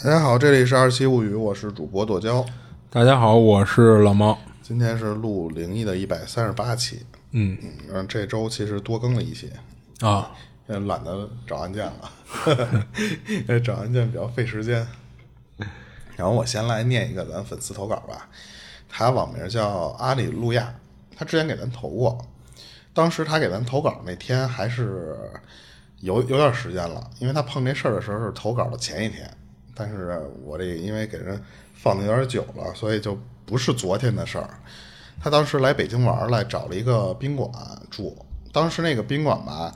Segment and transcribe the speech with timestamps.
[0.00, 2.46] 大家好，这里是二七物语，我是主播剁椒。
[2.88, 4.38] 大家好，我是老猫。
[4.62, 7.04] 今天是录灵异的一百三十八期。
[7.32, 7.58] 嗯
[7.92, 9.50] 嗯，这周其实多更了一些，
[10.00, 10.30] 啊，
[10.68, 12.12] 也懒得找案件了，
[13.26, 14.86] 因 为找案件比较费时间。
[16.14, 18.28] 然后我先来念一个咱粉丝投稿吧，
[18.88, 20.72] 他网名叫阿里路亚，
[21.16, 22.24] 他之前给咱投过，
[22.94, 25.18] 当时他给咱投稿那天还是
[25.98, 29.28] 有有点时间了，因为他碰这事儿的时候是投稿的前一天，
[29.78, 31.40] 但是我这因为给人
[31.72, 34.50] 放的有点久了，所以就不是昨天的事儿。
[35.22, 37.50] 他当时来北京玩来，找了一个宾馆
[37.90, 38.16] 住。
[38.52, 39.72] 当时那个宾馆吧，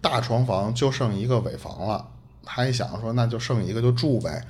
[0.00, 2.06] 大床房就剩一个尾房了。
[2.44, 4.44] 他一想说，那就剩一个就住呗。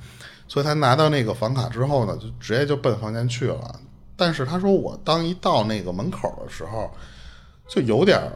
[0.49, 3.81] 所以他拿到那个房卡之后呢，就直接就奔房间去了。
[4.17, 6.91] 但是他说，我当一到那个门口的时候，
[7.69, 8.33] 就有点儿，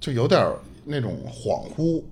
[0.00, 2.02] 就有点儿那种恍惚。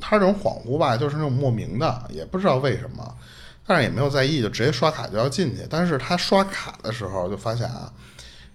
[0.00, 3.16] 他这种恍惚吧，就是那种莫名的，也不知道为什么，
[3.66, 5.62] 但是也没有在意，就直接刷卡就要进去。
[5.68, 7.92] 但是他刷卡的时候就发现啊。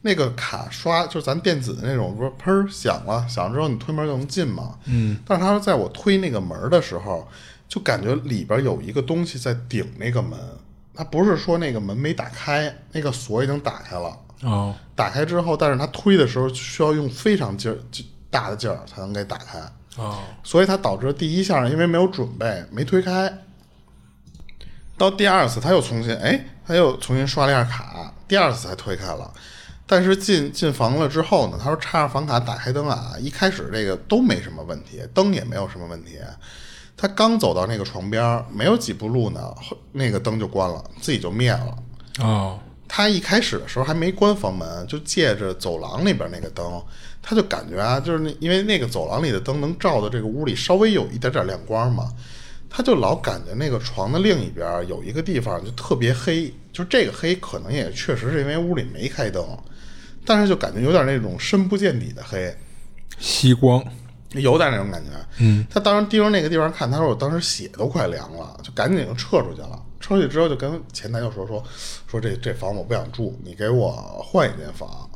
[0.02, 4.78] 那个卡刷就是咱电子的那种，不是砰响了，响了之后你推门就能进嘛。
[4.86, 5.20] 嗯。
[5.26, 7.28] 但是他说，在我推那个门的时候，
[7.68, 10.40] 就感觉里边有一个东西在顶那个门。
[10.96, 14.18] 他不是说那个门没打开，那个锁已经打开了。
[14.44, 14.74] 哦。
[14.96, 17.78] 打开之后，但是他推的时候需要用非常劲儿、
[18.30, 19.60] 大的劲儿才能给打开。
[19.98, 20.20] 哦。
[20.46, 23.30] 所以他导致第一下因为没有准备，没推开。
[25.00, 29.32] 到第二次他又重新，哎，他又重新刷了一下卡，第二次才推开了。
[29.88, 36.20] 但是进进房了之后呢，他说插上房卡打开灯啊，一开始这个都没什么问题，灯也没有什么问题。
[36.96, 39.42] 他刚走到那个床边，没有几步路呢，
[39.94, 41.76] 那个灯就关了，自己就灭了。
[42.20, 46.84] 哦，他一开始的时候还没关房门，就借着走廊里边那个灯，
[47.22, 52.12] 他就感觉啊，就是那因为那个走廊里的灯能照的这个屋里稍微有一点点亮光嘛，
[52.70, 59.44] 他就老感觉那个床的另一边有一个地方就特别黑，就这个黑可能也确实是因为屋里没开灯。
[60.26, 62.56] 但是就感觉有点那种深不见底的黑，
[63.18, 63.84] 吸光，
[64.34, 65.10] 有点那种感觉。
[65.40, 69.82] 嗯，他当时盯着那个地方看，他说我当时血都快凉了，就赶紧就撤出去了。
[70.00, 71.64] 撤出去之后就跟前台就说说
[72.08, 73.92] 说这这房我不想住，你给我
[74.24, 75.10] 换一间房。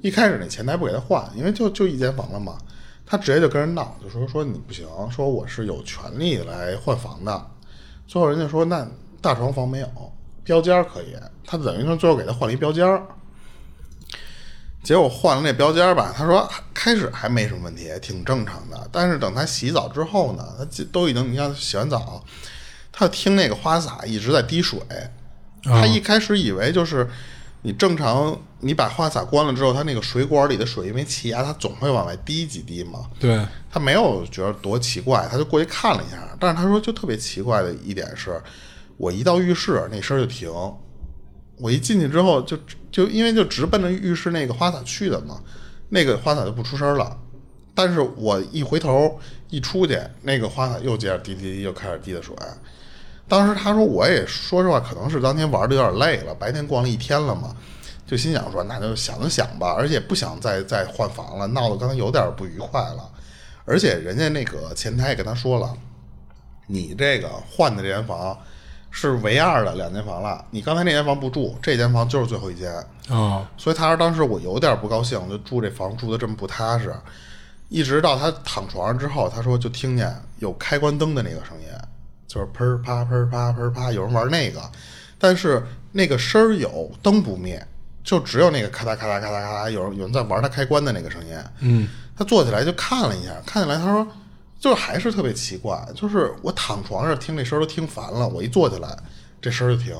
[0.00, 2.56] 一开始那前台不给他换，因为就就一间房了嘛。
[3.12, 7.46] 他直接就跟人闹，就说说你不行，说我是有权利来换房的。
[8.06, 8.88] 最后人家说那
[9.20, 9.86] 大床房没有
[10.42, 11.14] 标间可以，
[11.44, 13.02] 他等于说最后给他换了一标间。
[14.82, 18.88] 结果换了那标间吧，他说开始还没什么问题，挺正常的。
[18.90, 22.24] 但是等他洗澡之后呢，他都已经你看洗完澡，
[22.90, 24.80] 他听那个花洒一直在滴水。
[25.64, 27.06] 他一开始以为就是
[27.60, 33.10] 你正常，你把花洒关了之后，它那个水管里的水因为气压，它总会往外滴几滴嘛。
[33.20, 33.44] 对。
[33.70, 36.18] 他没有觉得多奇怪，他就过去看了一下。
[36.38, 38.40] 但是他说就特别奇怪的一点是，
[38.96, 40.50] 我一到浴室那声就停。
[41.58, 42.56] 我一进去之后，就
[42.90, 45.40] 就因为就直奔着浴室那个花洒去的嘛，
[45.88, 47.16] 那个花洒就不出声了。
[47.74, 49.18] 但是我一回头
[49.48, 52.34] 一出去，那个花洒又接着滴滴滴，又开始滴的水。
[53.28, 57.56] 当时他说，我也说实话，可能是当天玩的有点累了，白天逛了一天了嘛，
[58.12, 63.10] 就心想说，那就想想吧，而且不想再再换房了，闹得刚才有点不愉快了。
[63.64, 65.74] 而且人家那个前台也跟他说了，
[66.66, 68.38] 你这个换的这间房。
[68.94, 72.70] 是唯二的两间房了，你刚才那间房不住，这间房就是最后一间
[73.08, 73.50] 啊。
[73.56, 76.94] 所以他说当时我有点不高兴，就住这房住的这么不踏实。
[77.70, 81.68] 一直到他躺床上之后，他说就听见有开关灯的那个声音，
[82.28, 84.60] 就是砰啪砰啪砰啪，有人玩那个，
[85.18, 87.66] 但是那个声儿有，灯不灭，
[88.04, 91.36] 就只有那个咔嗒咔嗒咔嗒咔嗒，有人有人在玩它开关的那个声音。
[91.60, 94.06] 嗯，他坐起来就看了一下，看起来他说。
[94.62, 98.96] 就是还是特别奇怪，就是我躺床上听这声都听烦了，我一坐起来，
[99.40, 99.92] 这声就停。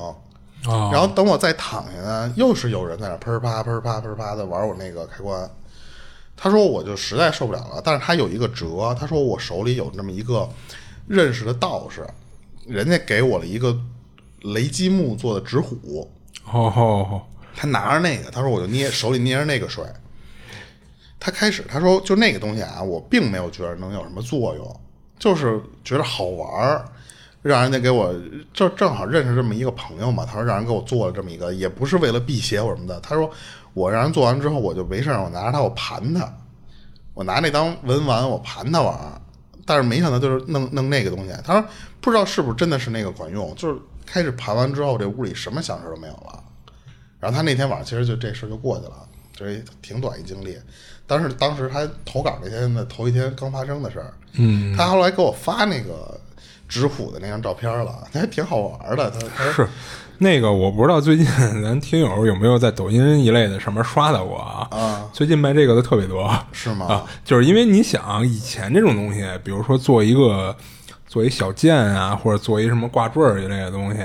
[0.63, 5.51] 然后等我再躺下呢，又是有人在那砰啪砰啪砰啪的玩我那个开关。
[6.37, 10.47] 他说我就实在受不了了，但是他有一个辙，他说我手里有那么一个
[11.07, 12.07] 认识的道士，
[12.65, 13.77] 人家给我了一个
[14.43, 16.09] 雷击木做的纸虎。
[16.49, 17.21] 哦，
[17.55, 19.83] 他拿着那个，他说我就捏手里捏着那个水。
[21.19, 24.81] 他开始他说就那个东西啊，我并没有觉得能有什么作用，
[25.17, 26.85] 就是觉得好玩儿，
[27.41, 28.13] 让人家给我
[28.51, 30.25] 就正好认识这么一个朋友嘛。
[30.25, 32.99] 他说让人给我做了这么一个，也不是为了辟邪或什么的。
[32.99, 33.29] 他说
[33.73, 36.29] 我让人做完之后，我就没事儿，我拿着它我盘它，
[37.13, 39.21] 我拿那当文玩我盘它玩。
[39.65, 41.65] 但是没想到就是弄弄那个东西，他说
[42.01, 46.42] 不知道是不是真的是那个管用，就是开始盘完之后，这屋里什么响声都没有了。
[47.23, 48.91] 然后他那天晚上其实就这事就过去了，
[49.33, 50.57] 就是挺短一经历。
[51.07, 56.19] 但是当时他投稿那天的头一天刚发生的事儿，嗯，他后来给我发那个
[56.67, 59.09] 纸虎的那张照片了，那还挺好玩的。
[59.09, 59.65] 他他是
[60.17, 64.67] 那个我不知道最近咱听友有没有在抖音一类的上面刷到过啊？
[64.71, 66.29] 啊，最近卖这个的特别多。
[66.51, 66.85] 是吗？
[66.87, 70.53] 啊，就是因为你想以前这种东西，比如说做一个
[71.07, 74.01] 做一小件啊，或者做一什么挂坠儿一类的东西，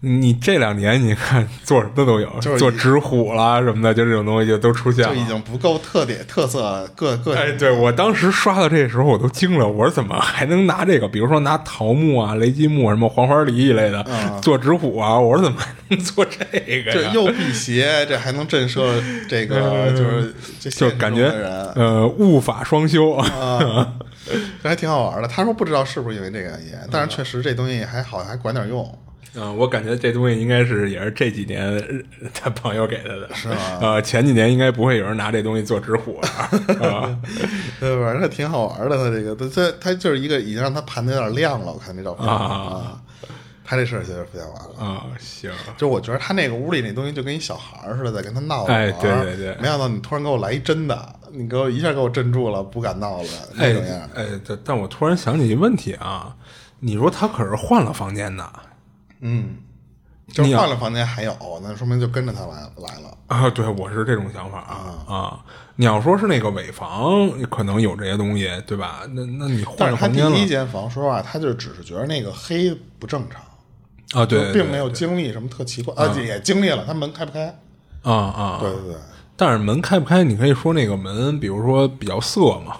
[0.00, 5.24] 你这两年你看做什么都有，就是做纸虎啦什么的，就这种东西就都出现了就已。
[5.24, 11.08] 经不够特点特色各各哎，对我当时刷到这时候我都惊了，我说怎么还能拿这个？
[11.08, 14.04] 比如说拿桃木啊、雷击木、什么黄花梨一类的、
[14.42, 16.92] 做纸虎啊，我说怎么还能做这个呀？
[16.92, 21.26] 这又辟邪，这还能震慑这个就是就感觉
[21.74, 23.94] 呃物法双修啊，
[24.62, 25.26] 这还挺好玩的。
[25.26, 28.86] 他说不知道是不是因为这个原因，但是确实这东西还好像还管点用。
[29.36, 36.28] 嗯，我感觉这东西应该是也是这几年呃他朋友给他的，是吗呃，前几年应该不会有人拿这东西做纸虎的
[36.88, 37.18] 啊。
[37.78, 38.96] 对，反正挺好玩的。
[38.96, 41.72] 他这个，他他他就是一个已经让他盘的有点亮了。
[41.72, 43.00] 我看这照片啊，
[43.64, 44.78] 他这事儿其实不想完了。
[44.78, 53.28] 啊，行，就我觉得他那个屋里那东西就跟一小孩儿似的，在跟他闹着玩哎对对对没想到你突然给我来一真的，你给我一下给我镇住了，不敢闹了
[53.58, 54.08] 哎那种样儿。
[54.14, 56.34] 哎，但但我突然想起一问题啊，
[56.80, 58.50] 你说他可是换了房间的
[59.20, 59.56] 嗯，
[60.28, 63.16] 就换了房间还有，那说明就跟着他来来了。
[63.26, 63.50] 啊？
[63.50, 65.44] 对，我是这种想法啊啊。
[65.76, 69.02] 你要说是那个尾房，可能有这些东西，对吧？
[69.10, 74.24] 那那你换但是他第了房间了一间房，说实话，他就只是觉得那个黑不正常，啊？
[74.24, 77.58] 对，并没有经历什么特奇怪啊，也经历了，他门开不开？
[78.02, 78.58] 啊啊。
[78.60, 78.96] 对对对，
[79.36, 82.78] 但是门开不开，你可以说那个门，比如说比较涩嘛。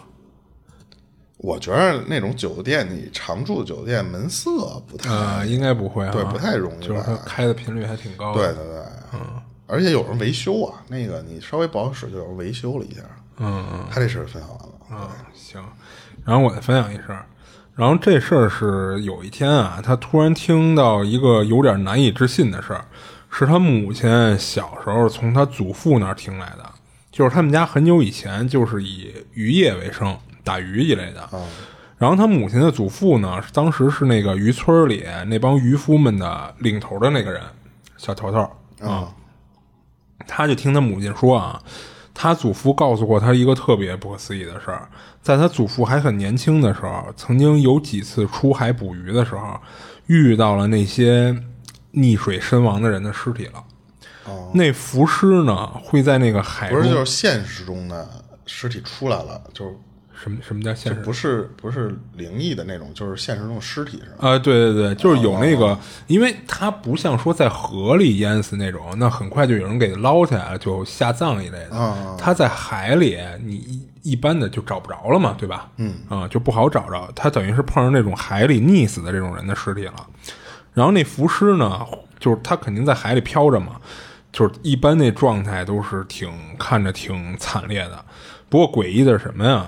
[1.46, 8.52] 我觉得那种酒店，你常住的酒店门色不太，啊，应该不会啊，对不太容易就是它开的频率还挺高的。
[8.52, 8.82] 对对对，
[9.12, 9.20] 嗯，
[9.68, 13.02] 而且有人维修啊，那个你稍微不好使，就有人维修了一下，
[13.38, 15.62] 嗯嗯他这事儿分享完了，嗯，行。
[16.24, 17.24] 然后我再分享一事儿，
[17.76, 22.84] 然后这事儿是有一天啊，他突然听到一个有点难以置信的事儿，
[23.30, 26.68] 是他母亲小时候从他祖父那儿听来的，
[27.12, 31.28] 就是他们家很久以前就是以渔业为生，打鱼一类的。
[31.98, 37.42] 然后他母亲的祖父呢，当时是那个渔村里那帮渔夫们的领头的那个人，
[37.96, 38.48] 小头头。
[38.86, 39.12] 啊，
[40.26, 41.60] 他就听他母亲说啊，
[42.14, 44.88] 他祖父告诉过他一个特别不可思议的事儿，
[45.22, 49.58] 在他祖父还很年轻的时候，曾经有几次出海捕鱼的时候，
[50.06, 51.34] 遇到了那些
[51.94, 53.64] 溺水身亡的人的尸体了。
[54.26, 58.06] 哦，那浮尸呢，会在那个海中不是就是现实中的
[58.44, 59.74] 尸体出来了，就是
[60.22, 61.00] 什么什么叫现实？
[61.02, 64.28] 不是不是灵异的那种，就是现实中的尸体是吧？
[64.30, 71.70] 啊、对对对，就是有那个，因为它不像说在河里淹死那种，那很快就有人给捞起来了，就下葬一类的。
[71.72, 75.68] 嗯它在海里，你一一般的就找不着了嘛，对吧？
[75.76, 77.08] 嗯啊、就不好找着。
[77.14, 80.06] 它等于是碰上那种海里溺死的这种人的尸体了。
[80.72, 81.86] 然后那浮尸呢，
[82.18, 83.80] 就是它肯定在海里飘着嘛，
[84.32, 88.04] 就是一般那状态都是挺看着挺惨烈的。
[88.48, 89.66] 不过诡异的是什么呀？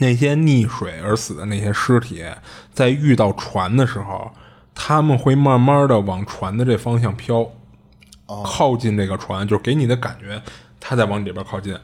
[0.00, 2.24] 那些溺水而死的那些尸体，
[2.72, 4.30] 在遇到船的时候，
[4.74, 7.46] 他们会慢慢的往船的这方向飘，
[8.42, 10.42] 靠近这个船，就是给你的感觉，
[10.80, 11.76] 他在往里边靠近。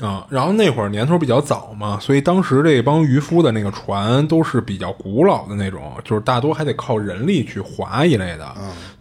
[0.00, 8.54] 啊，啊、然后那会儿年头比较早嘛，所以当时这帮渔夫的那个船都是比较古老的那种，就是大多还得靠人力去划一类的，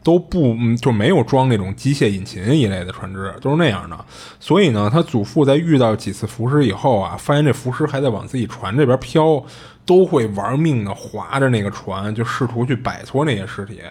[0.04, 3.98] 都不嗯就没有装那种机械引擎一类的船只，都是那样的。
[4.40, 9.44] 所以呢，他祖父在遇到几次浮尸以后啊，发现这浮尸还在往自己船这边飘，
[9.86, 13.82] 都会玩命的划着那个船，就试图去摆脱那些尸体。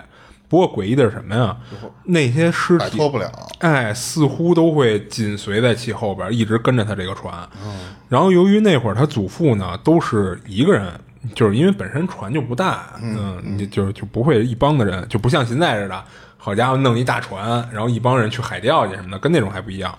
[0.52, 1.56] 不过诡异的是什么呀？
[2.04, 3.32] 那些尸体摆脱不了。
[3.60, 7.32] 哎，似乎都会紧随在其后边，一直跟着他这个船。
[8.06, 10.92] 然后由于那会儿他祖父呢都是一个人，
[11.34, 16.04] 就是因为本身船就不大，嗯，你就就不会一帮的人，就不像现在似的，
[16.36, 19.96] 好家伙弄一大船，然后一帮人去海钓去什么的，跟那种还不一样。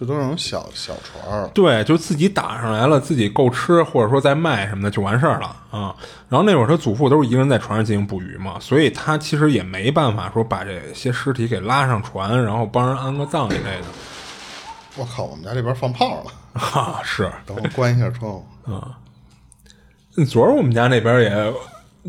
[0.00, 5.94] 这都是那种小小船儿，对，就自己打上来了，自己够吃，或者说再卖什么的就完事儿了啊。
[6.26, 13.84] 然后那会儿他祖父都是一个人在船上进行捕鱼嘛，所以他其实也没办法说把这些尸体给拉上船，然后帮人安个葬一类的。
[14.96, 18.46] 我靠，我们家这边放炮了，哈、是，等我关一下窗户。
[18.64, 18.96] 啊
[20.26, 21.54] 昨儿我们家那边也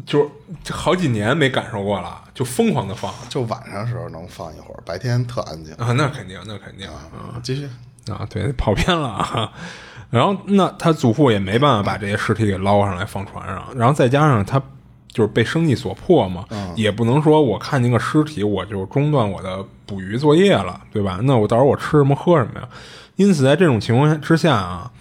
[0.05, 0.29] 就
[0.63, 5.73] 这好几年没感受过了，就疯狂的放就晚上时候能放一会儿，白天特安静。
[5.75, 7.69] 啊，那肯定，那肯定啊继续，
[8.11, 9.51] 啊，对，跑偏了啊。
[10.09, 14.61] 然后那他祖父也没办法把这些尸体给捞上来放船上，然后再加上他
[15.07, 16.45] 就是被生计所迫嘛，
[16.75, 21.19] 也不能说我看见个尸体我就中断我的捕鱼作业了，对吧？
[21.23, 22.67] 那我到时候我吃什么喝什么呀？
[23.15, 24.91] 因此在这种情况之下啊，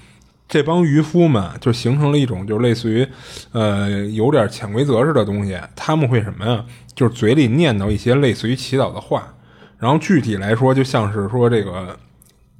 [0.50, 3.06] 这帮渔夫们就形成了一种就类似于，
[3.52, 5.56] 呃，有点潜规则似的东西。
[5.76, 6.64] 他们会什么呀？
[6.92, 9.32] 就是嘴里念叨一些类似于祈祷的话，
[9.78, 11.96] 然后具体来说，就像是说这个，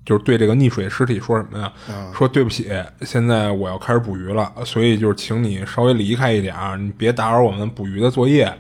[0.07, 1.73] 就是对这个溺水尸体说什么呀？
[2.15, 2.71] 说对不起，
[3.03, 8.51] 现在我要开始捕鱼了，所以就是请你稍微离开一点儿，你别打扰我们捕鱼的作业。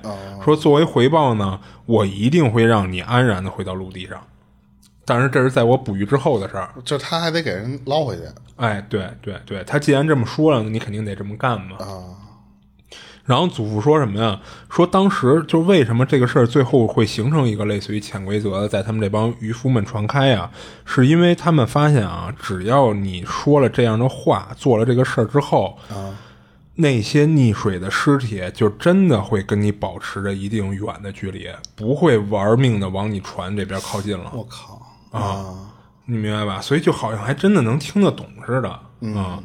[0.45, 4.21] 说作为回报呢，我一定会让你安然的回到陆地上。
[5.11, 8.23] 但是这是在我捕鱼之后的事儿，就他还得给人捞回去。
[8.55, 11.77] 哎，对对对，他既然这么说了，你肯定得这么干嘛。
[11.81, 12.15] 啊，
[13.25, 14.41] 然后祖父说什么呀？
[14.71, 20.49] 说当时就为什么这个事儿最后会形成一个类似于潜规则，在他们这帮渔夫们传开呀？
[20.85, 26.15] 是因为他们发现啊，只要你说了这样的话，做了这个事儿之后，啊，
[26.77, 34.31] 那些溺水的尸体就真的会跟你保持着一定远的距离，不会玩命的往你船这边靠近了。
[34.33, 34.80] 我靠
[35.11, 35.55] 啊，
[36.07, 36.61] 你明白吧？
[36.61, 38.69] 所以就好像还真的能听得懂似的
[39.15, 39.39] 啊，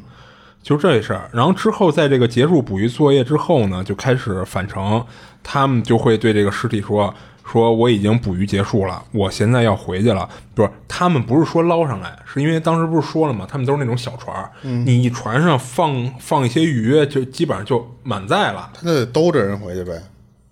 [0.62, 1.29] 就这事儿。
[1.34, 5.05] 然后之后，在这个结束捕鱼作业之后呢，就开始返程，
[5.43, 7.13] 他们就会对这个尸体说
[7.45, 13.45] ：“说我已经捕鱼结束了，我现在要回去了。”不是，他们不是说捞上来，是因为当时不是说了吗？
[13.48, 14.51] 他们都是那种小船儿，
[14.86, 18.72] 你一船上放放一些鱼，就基本上就满载了。
[18.74, 20.01] 他得兜着人回去呗。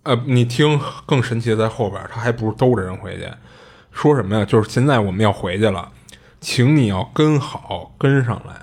[0.03, 3.27] 呃，你听，更神奇的在后边儿，他还不是兜着人回去，
[3.93, 4.43] 说什么呀？
[4.43, 5.89] 就是现在我们要回去了，
[6.41, 8.55] 请你要跟好，跟上来。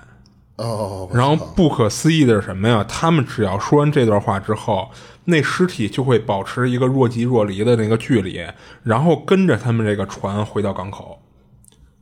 [0.57, 2.85] 哦，我然后不可思议的是什么呀？
[2.87, 4.91] 他们只要说完这段话之后，
[5.23, 8.45] 那尸体就会保持一个若即若离的那个距离，
[8.83, 11.19] 然后跟着他们这个船回到港口，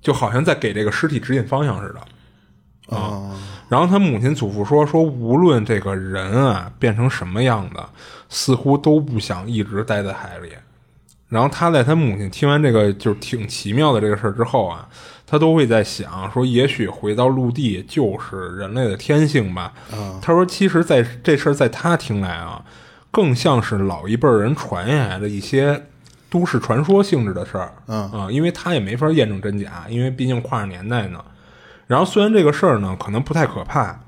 [0.01, 2.97] 就好像在给这个尸体指引方向似的。
[2.97, 3.31] 啊，
[3.69, 7.87] 然后他母亲祖父说说，无论这个人啊变成什么样的，
[8.27, 10.49] 似乎都不想一直待在海里。
[11.29, 14.89] 然后他在他母亲听完这个就是挺奇妙的这个事儿之后啊，
[15.27, 19.71] 他都会在想说，也许回到陆地就是人类的天性吧。
[20.21, 22.65] 他说，其实在这事儿在他听来啊，
[23.11, 25.85] 更像是老一辈人传下来的一些
[26.31, 27.71] 都市传说性质的事儿。
[27.85, 31.23] 嗯啊，因为他也没法验证真假，因为毕竟跨着年代呢。
[31.85, 33.99] 然后虽然这个事儿呢可能不太可怕，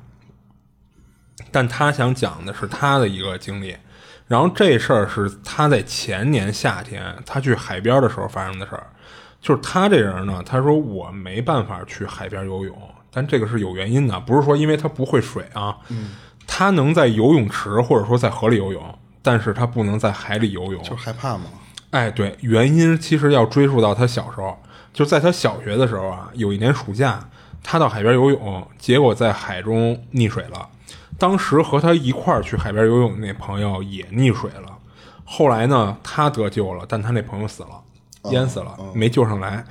[1.51, 3.75] 但他想讲的是他的一个经历。
[4.31, 8.88] 然后这事儿是他在前年夏天他去海边的时候发生的事儿。
[9.41, 12.73] 就是他这人呢，他说我没办法去海边游泳，
[13.11, 15.75] 但这个是有原因的，不是说因为他不会水啊。
[16.47, 20.81] 他能在游泳池或者说在河里游泳，但是他不能在海里游泳。
[20.81, 21.43] 就是害怕嘛。
[21.89, 24.57] 哎，对，原因其实要追溯到他小时候，
[24.93, 27.19] 就在他小学的时候啊，有一年暑假，
[27.61, 30.69] 他到海边游泳，结果在海中溺水了。
[31.22, 34.75] 当时和他一块儿去海边游泳的那朋友也溺水了，
[35.24, 37.80] 后来呢，他得救了，但他那朋友死了，
[38.32, 39.63] 淹死了，没救上来。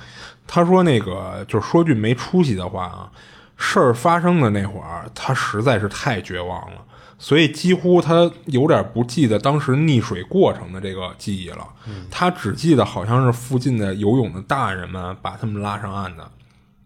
[0.47, 3.11] 他说那个就是说句没出息的话啊，
[3.57, 6.77] 事儿发生的那会儿，他实在是太绝望了。
[7.19, 11.67] 所以几乎他有点不记得当时溺水过程的这个记忆了，
[12.09, 16.31] 他只记得好像是附近的游泳的大人们把他们拉上岸的，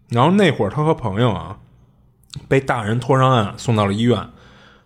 [0.08, 1.56] 然后那会儿他和朋友啊
[2.48, 4.28] 被大人拖上岸送到了医院，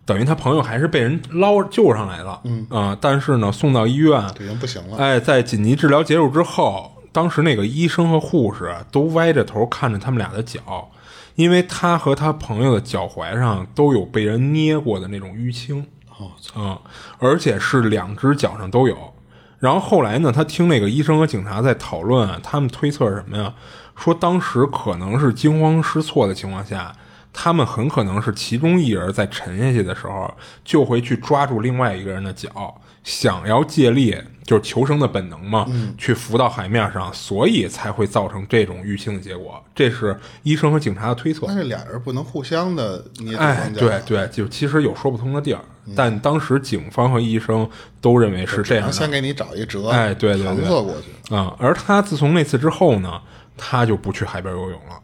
[0.05, 4.97] 等于他朋友还是被人捞救上来了，嗯啊、但是呢送到医院，这已经不行了。
[4.97, 10.89] 哎，在紧急治疗结束之后，当时那个医生和护士都歪着头看着他们俩的脚，
[11.35, 15.85] 因为他和他朋友的脚踝上都有被人捏过的那种淤青，
[16.17, 16.77] 哦，嗯，
[17.19, 19.13] 而且是两只脚上都有。
[19.59, 23.53] 然后后来呢，他听那个医生和警察在讨论啊，他们推测什么呀？
[23.95, 26.91] 说当时可能是惊慌失措的情况下，
[27.33, 30.33] 他们很可能是其中一人在沉下去的时候，
[30.63, 35.65] 就会去抓住另外一个人的脚，想要借力，就是求生的本能嘛，
[35.97, 39.63] 去浮到海面上，所以才会造成这种淤青的结果。
[39.73, 41.45] 这是医生和警察的推测。
[41.47, 43.71] 但是俩人不能互相的捏对哎。
[43.73, 45.61] 对对，就其实有说不通的地儿，
[45.95, 47.67] 但当时警方和医生
[48.01, 48.91] 都认为是这样的。
[48.91, 51.33] 先给你找一辙，哎对对对搪塞过去。
[51.33, 53.21] 啊、而他自从那次之后呢，
[53.55, 54.99] 他就不去海边游泳了，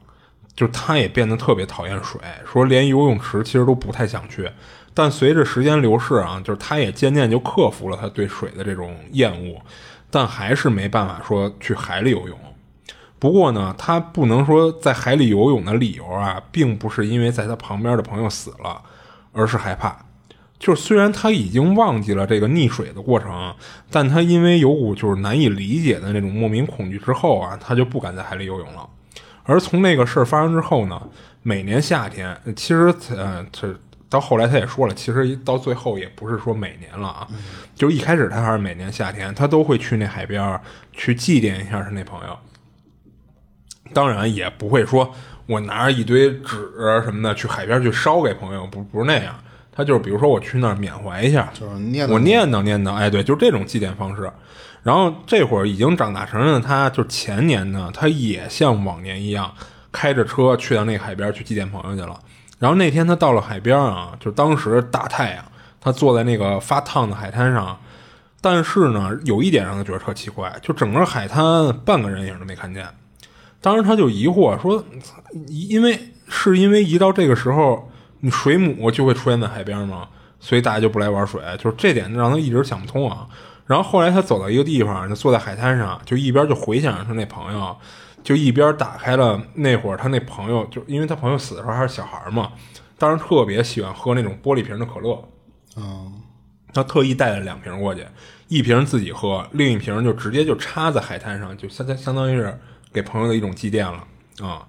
[0.57, 2.19] 就他也变得特别讨厌水，
[2.51, 4.49] 说连游泳池其实都不太想去。
[4.93, 9.61] 但随着时间流逝啊，就是他也渐渐就克服了他对水的这种厌恶，
[10.09, 12.35] 但还是没办法说去海里游泳。
[13.19, 18.81] 不过呢，他不能说在海里游泳的理由啊，并不是因为在他旁边的朋友死了，
[19.33, 19.95] 而是害怕。
[20.57, 23.53] 就是虽然他已经忘记了这个溺水的过程，
[23.91, 28.89] 但他因为有股就是难以理解的那种莫名恐惧之后啊，他就不敢在海里游泳了。
[29.47, 31.01] 而从那个事儿发生之后呢，
[31.41, 33.73] 每年夏天，其实呃，这
[34.09, 37.27] 到后来他也说了，其实到最后也不是说每年了啊，
[37.73, 40.61] 就一开始他还是每年夏天，他都会去那海边儿
[40.93, 42.37] 去祭奠一下他那朋友。
[43.93, 45.09] 当然也不会说
[45.45, 46.69] 我拿着一堆纸
[47.03, 49.33] 什么的去海边去烧给朋友，不不是那样。
[49.71, 54.29] 他就是比如说我去那儿缅怀一下，就是念叨我念叨念叨，哎，对，就是这种祭奠方式。
[54.87, 59.53] 然后这会儿已经长大成人的他，就前年呢，他也像往年一样
[59.91, 62.17] 开着车去到那个海边去祭奠朋友去了。
[62.57, 65.43] 然后那天他到了海边啊，就当时大太阳，
[65.81, 67.77] 他坐在那个发烫的海滩上，
[68.39, 72.87] 但是呢，有一点让他觉得特奇怪，就整个海滩半个人影都没看见。
[73.59, 74.81] 当时他就疑惑说，
[75.49, 77.91] 因为是因为一到这个时候，
[78.21, 80.07] 你水母就会出现在海边吗？
[80.39, 83.27] 所以大家就不来玩水，就是这点让他一直想不通啊。
[83.67, 87.77] 然后后来他走到一个地方，就坐在海滩上，就一边就回想着他那朋友，
[88.23, 92.53] 就一边打开了那会儿他那朋友，就因为他朋友死的时候还是小孩嘛，
[92.97, 95.21] 当时特别喜欢喝那种玻璃瓶的可乐，
[95.75, 96.13] 嗯，
[96.73, 98.07] 他特意带了两瓶过去，
[98.47, 102.57] 一瓶自己喝，另一瓶就直接就插在海滩上，就相相当于是
[102.93, 104.03] 给朋友的一种祭奠了
[104.47, 104.65] 啊。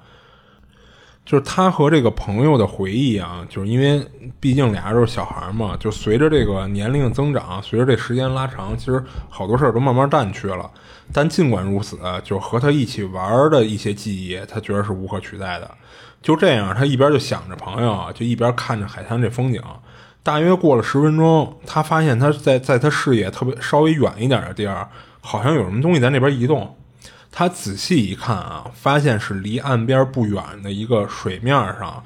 [1.28, 4.02] 就是他和这个朋友的回忆啊，就是因为
[4.40, 10.70] 毕竟俩人都是小孩嘛，就随着这个年龄增长，随着这时间拉长，其实好多事儿都慢慢淡去了。
[11.12, 15.70] 但尽管如此，就和他一起玩的一些记忆，他觉得是无可取代的。
[16.22, 19.62] 就这样，他一边就想着朋友，就一边看着海滩这风景。
[20.22, 24.88] 大约过了十分钟，他发现他在在他视野特别稍微远一点的地儿，
[25.20, 26.74] 好像有什么东西在那边移动。
[27.38, 32.02] 他仔细一看啊，发现是离岸边不远的一个水面上，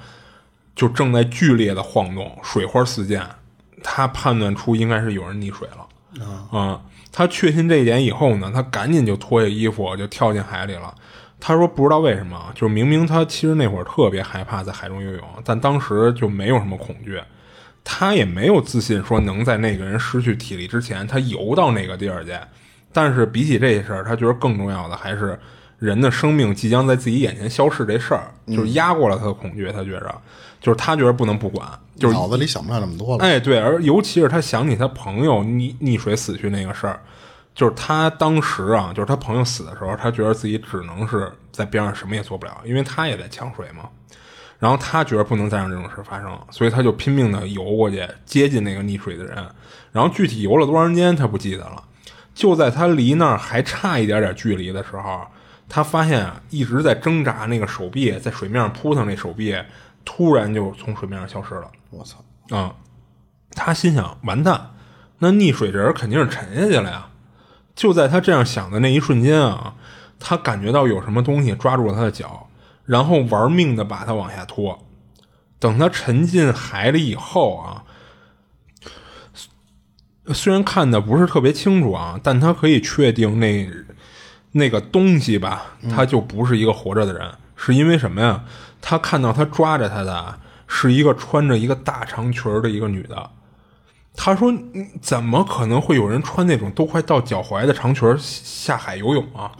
[0.76, 3.26] 就正在剧烈的晃动，水花四溅。
[3.82, 6.28] 他判断出应该是有人溺水了。
[6.50, 10.94] 啊，他确信这一点以后呢，他赶紧就脱下衣服就跳进海里了。
[11.40, 17.18] 他说不知道为什么，就是明明他其实那会儿特别害怕在海中游泳，但当时就没有什么恐惧，
[17.82, 22.32] 他也没有自信说能在那个人失去体力之前，他游到那个地儿去。
[22.92, 25.38] 但是比起这些事儿，他觉得更重要的还是
[25.78, 29.72] 人的生命即将在自己眼前消逝这事儿，就是压过了他的恐惧。
[29.72, 30.14] 他觉着，
[30.60, 31.66] 就是他觉得不能不管，
[31.96, 33.24] 就是脑子里想不了那么多了。
[33.24, 37.00] 哎，对，而尤其是他想起他朋友溺溺水死去那个事儿，
[37.54, 43.88] 就是他当时啊，就是他朋友死的时候，他觉得自己只能是在边上什么也做不了，因为他也在呛水嘛。
[44.58, 49.36] 然后他觉得不能再让这种事发生，所以他就拼命的游过去接近那个溺水的人。
[49.90, 51.82] 然后具体游了多长时间，他不记得了。
[52.34, 55.26] 就在他离那儿还差一点点距离的时候，
[55.68, 59.56] 他发现啊，一直在挣扎那个手臂在水面上扑腾那手臂，
[60.04, 61.70] 突然就从水面上消失了。
[61.90, 62.22] 我操！
[62.56, 62.74] 啊、
[63.52, 64.70] 他心想完蛋，
[65.18, 67.08] 那溺水这人肯定是沉下去了呀。
[67.74, 69.74] 就在他这样想的那一瞬间啊，
[70.18, 72.48] 他感觉到有什么东西抓住了他的脚，
[72.84, 74.78] 然后玩命的把他往下拖。
[75.58, 77.84] 等他沉进海里以后啊，
[80.28, 83.68] 虽然看的不是特别清楚啊，但他可以确定那
[84.52, 88.44] 那个东西吧，他就不是一个活着的人，是因为什么呀？
[88.80, 93.30] 他看到他抓着他的是一个穿着一个大长裙儿的一个女的。
[94.14, 99.50] 他说：“嗯怎么可能会有人穿那种都快到脚踝的长裙儿下海游泳啊？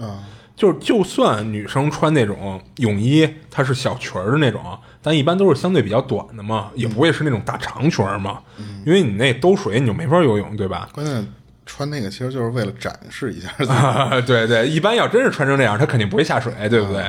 [0.55, 4.61] 就是就算女生穿那种泳衣，它是小裙儿的那种，
[5.03, 8.41] 但一般都是相对比较短的嘛，也不会是那种大长裙儿嘛，
[8.85, 10.89] 因为你那兜水你就没法游泳，对吧？
[10.93, 11.27] 关键
[11.65, 13.73] 穿那个其实就是为了展示一下自己。
[13.73, 17.05] 啊，对对，一般要真是穿成这样，他肯定不会下水，对不对？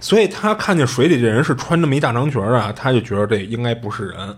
[0.00, 4.36] 所以他看见水里这人是穿这么一大长裙儿啊，他就觉得这应该不是人。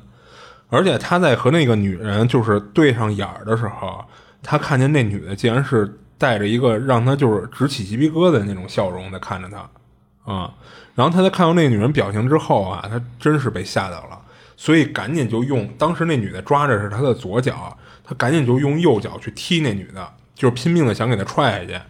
[0.69, 4.05] 而且他在和那个女人就是对上眼儿的时候，
[4.43, 10.53] 他看见那女的竟然是带着一个让他就是直起鸡皮疙瘩的那种笑容在看着他，啊、
[10.95, 14.21] 然后他在看到那女人表情之后啊，他真是被吓到了，
[14.55, 21.81] 所以赶紧就用当时那女的抓着是他的左脚，他赶紧就用右脚去踢那女的，就是拼命的想给她踹下去，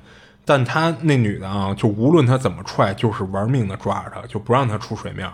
[0.44, 5.28] 但他那女的啊，就无论他怎么踹，就是玩命的抓着他，就不让他出水面。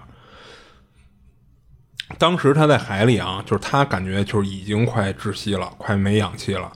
[2.18, 6.72] 当时他在海里啊，就是他感觉就是已经快窒息了，快没氧气了。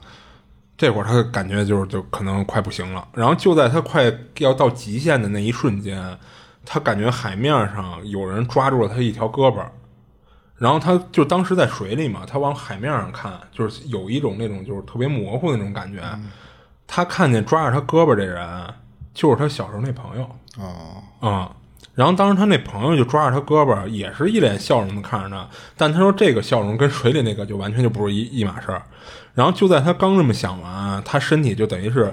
[0.81, 3.07] 这会儿他感觉就是就可能快不行了。
[3.13, 6.17] 然后就在他快要到极限的那一瞬间，
[6.65, 9.63] 他感觉海面上有人抓住了他一条胳膊，
[10.55, 16.01] 然后他就当时在水里嘛，他往海面上看，就是有一种那种就是特别模糊的那种感觉。
[16.87, 18.73] 他看见抓着他胳膊这人，
[19.13, 20.27] 就是他小时候那朋友。
[20.57, 21.55] 哦，啊、
[22.01, 28.81] 然后当时他那朋友就抓着他胳膊，也是一脸笑容的看着他，但他说这个笑容跟水里那个就完全就不是一一码事儿。
[29.35, 32.11] 然后就在他刚这么想完，他身体就等于是，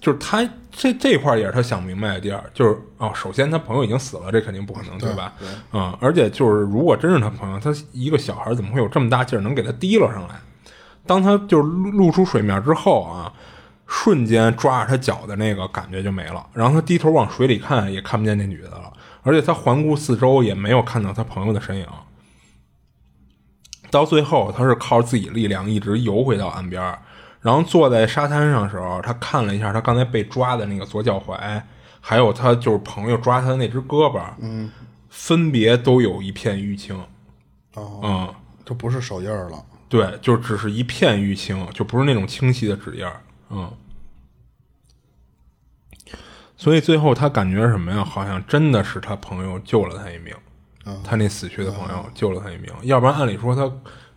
[0.00, 5.32] 就是他这这块儿也是他想明白的地儿，就是哦，首先他朋友已经死了，这肯定不可能，对吧？
[5.38, 10.34] 对嗯，而且就是如果真是他朋友，他一个小孩怎么会有这么大劲儿能给他提溜上来？
[11.06, 13.32] 当他就是露露出水面之后啊，
[13.86, 21.86] 瞬间抓着他脚的那个感觉就没了，然后他低头往水里看，也看不见那女的了，而且他环顾四周也没有看到他朋友的身影。
[23.90, 26.98] 到最后，他是靠自己力量一直游回到岸边，
[27.40, 31.62] 然后坐在沙滩上的时候，他看了一下他刚才被抓的那个左脚踝，
[32.00, 34.70] 还有他就是朋友抓他的那只胳膊，嗯，
[35.08, 36.98] 分别都有一片淤青。
[37.74, 39.64] 哦，嗯，这不是手印儿了。
[39.88, 43.20] 对，就只是一片淤青，就不是那种清晰的指印儿。
[43.48, 43.72] 嗯，
[46.58, 48.04] 所以最后他感觉什么呀？
[48.04, 50.34] 好像真的是他朋友救了他一命，
[51.04, 52.70] 他那死去的朋友救了他一命。
[52.82, 53.62] 要不然按理说他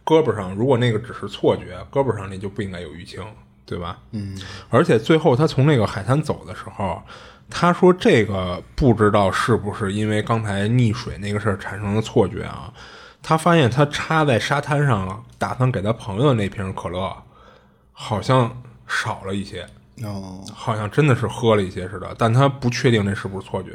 [0.04, 3.24] 胳膊上如果那个只是错觉，胳膊上那就不应该有淤青，
[3.66, 4.00] 对吧？
[4.12, 4.36] 嗯。
[4.70, 7.00] 而且最后他从那个海滩走的时候，
[7.48, 12.74] 他说这个不知道是不是因为刚才溺水那个事儿产生的错觉啊？
[13.22, 17.16] 他发现他插在沙滩上打算给他朋友的那瓶可乐，
[17.92, 19.68] 好像少了一些，
[20.04, 23.72] 哦，好像真的是喝了一些似的，但他不确定那是不是错觉，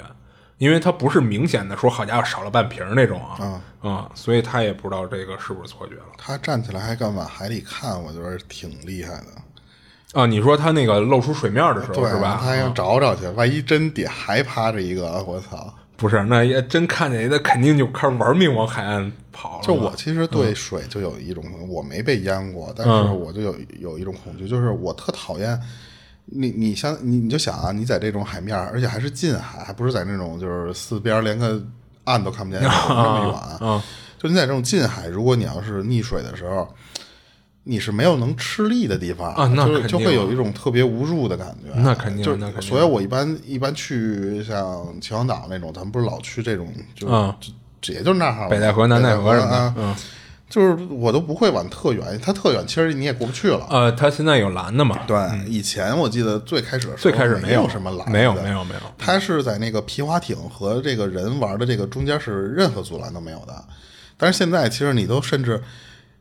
[0.59, 10.21] 因为他不是明显的说好家伙少了半瓶那种啊，啊、所以他也不知道这个是不是错觉了他站起来还敢往海里看，我觉得挺厉害的。
[10.21, 10.27] 啊。
[10.27, 12.39] 你说他那个露出水面的时候对是吧？
[12.41, 15.73] 他还想找找去，万一真底还趴着一个，我操！
[15.99, 19.63] 不是，那也真看见那肯定就开始玩命往海岸跑了。
[19.65, 25.59] 就我其实对水就有一种，我没被淹过，但是我就有有一种恐惧，就是我特讨厌
[26.27, 31.63] 你，你像你你就想啊，你在这种海面，而且还是近海，还不是在那种就是四边连个
[32.05, 33.35] 岸都看不见那么远，
[33.69, 33.83] 啊
[34.19, 36.69] 就你在这种近海，如果你要是溺水的时候。
[37.69, 41.73] 你是没有能吃力的地方啊那就就会有一种特别无助的感觉。
[41.75, 49.97] 那肯定就那肯定所以我一般一般去像秦皇岛那种，咱们不是老去这种，就嗯就就也就那儿北戴河南戴河什么的
[50.49, 53.67] 就是我都不会往特远，它特远其实你也过不去了。
[53.69, 55.01] 呃，它现在有蓝的嘛？
[55.07, 63.65] 对，以前我记得最开始最开始没有什么蓝，没有没有没有它是在那个皮划艇和这个人玩的这个中间是任何阻拦都没有的。
[64.17, 65.63] 但是现在其实你都甚至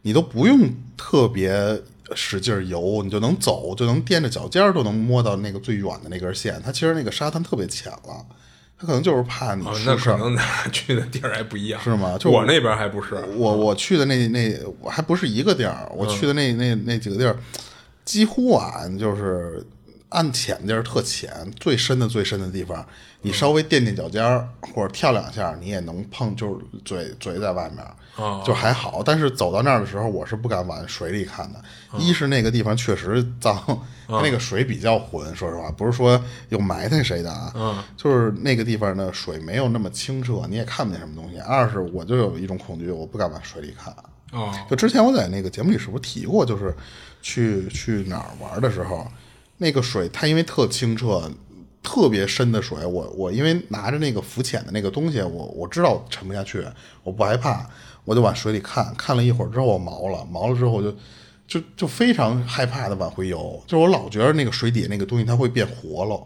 [0.02, 1.82] 你都不用特别
[2.14, 6.62] 使劲游，你就能走，就能踮着脚尖都能摸到那个最远的那根线。
[6.66, 8.26] 它其实那个沙滩特别浅了，
[8.78, 10.18] 它可能就是怕你哦，那出事儿。
[10.18, 17.36] 可能咱俩去的地儿还不一样，是吗就我那边还不是，我我去的那那我还不是一个地儿，我去的那那那几个地儿，
[18.04, 19.66] 几乎啊就是
[20.16, 22.86] 按浅地儿特浅，最深的最深的地方，
[23.22, 29.04] 你稍微垫垫脚尖儿或者跳两下，你也能碰，就是嘴嘴在外面，哦就还好。
[29.04, 31.62] 但是走到那儿的时候，我是不敢往水里看的。
[32.00, 33.56] 一是那个地方确实脏，
[34.08, 41.38] 它那个水比较浑，说实话，不是说有埋汰谁的啊，就是那个地方的水没有那么清澈，你也看不见什么东西。
[41.40, 43.94] 二是我就有一种恐惧，我不敢往水里看。
[44.32, 46.76] 哦，就之前我在那个节目里是不是提过，就是
[47.22, 49.08] 去去哪儿玩的时候，
[49.58, 51.32] 那个水它因为特清澈，
[51.82, 56.66] 特别深的水，我我因为拿着那个浮潜的那个东西，我我知道沉不下去，
[57.04, 57.70] 我不害怕，
[58.04, 60.96] 我就往水里看看了一会儿之后，我毛了，毛了之后我就
[61.48, 66.22] 就就非常害怕的往回游，就是我老觉得那个水底那个东西它会变活了。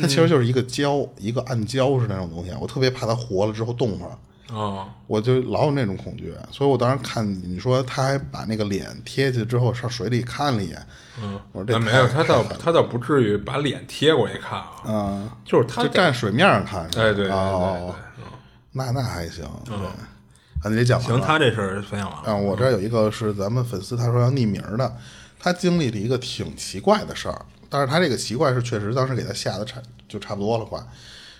[0.00, 4.16] 它其实就是一个胶，一个暗胶是那种东西，我特别怕它活了之后冻会儿。
[4.50, 10.86] 哦，我就老有那种恐惧，所以我当时看你说他还把那个脸贴去之后上水里看了一眼，
[11.20, 17.94] 嗯，我说这没有，他倒他倒不至于把脸贴过去看啊，嗯，就是他就站水面上看，哎，对对对哦。
[18.16, 18.24] 对，
[18.72, 24.96] 那那还行，对，啊，你得讲完行，他这事儿分享完了，啊，我这儿有一个是咱们粉丝，他说要匿名的，
[25.38, 30.80] 他经历了一个挺奇怪的事儿，但是他这个奇怪是确实当时给他吓得差就差不多了，快，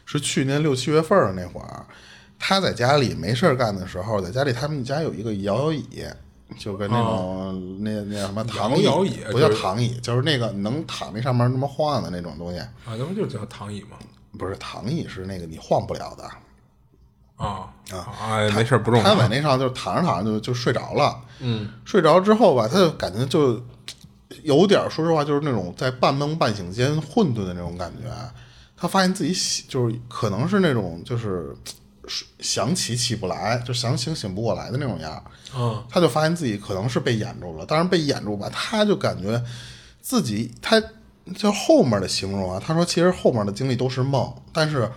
[0.05, 1.87] 是去年六七月份儿那会儿，
[2.39, 6.05] 他在家里没事儿干的时候，在家里他们家有一个摇摇椅，
[6.59, 13.97] 就跟那种、那那什么躺椅，摇摇椅不叫就是躺椅，就是那个能躺那上面那么晃的那种东西，啊，那不就叫躺椅吗？
[14.39, 16.25] 不是躺椅是那个你晃不了的。
[17.37, 23.63] 啊啊，没事儿不重要，他在那上就躺着躺着就就睡着了，嗯，睡着之后吧，他就感觉就
[24.43, 28.11] 有点儿说实话，就是那种在半梦半醒间混沌的那种感觉。
[28.77, 31.55] 他发现自己醒，就是可能是那种就是
[32.41, 35.23] 想起起不来，就想醒醒不过来的那种样儿。
[35.55, 39.43] 嗯，他就发现自己可能是被掩住了，当然被掩住吧，他就感觉
[40.01, 40.83] 自己他
[41.37, 44.91] 就后面的形容啊，他说其实后面的经历都是梦，但是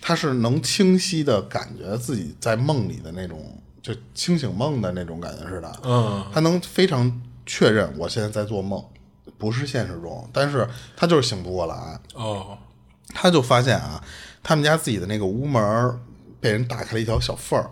[0.00, 5.80] 他是能清晰的感觉自己在梦里的那种，就清醒梦的那种感觉似的。
[5.82, 8.82] 嗯，他能非常确认我现在在做梦，
[9.38, 12.00] 不是现实中，但是他就是醒不过来。
[12.14, 12.56] 哦，
[13.08, 14.02] 他就发现啊，
[14.42, 15.98] 他们家自己的那个屋门儿
[16.40, 17.70] 被人打开了一条小缝儿，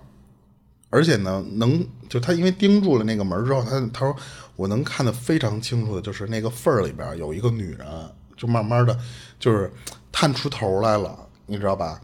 [0.91, 4.15] 而且呢，能就他因为盯住了那个门之后，他他说
[4.57, 7.87] 我能看得非常清楚的，就是那个缝儿里边有一个女人，
[8.37, 8.99] 就慢慢的
[9.39, 9.73] 就是
[10.13, 12.01] 探出头来了，你知道吧？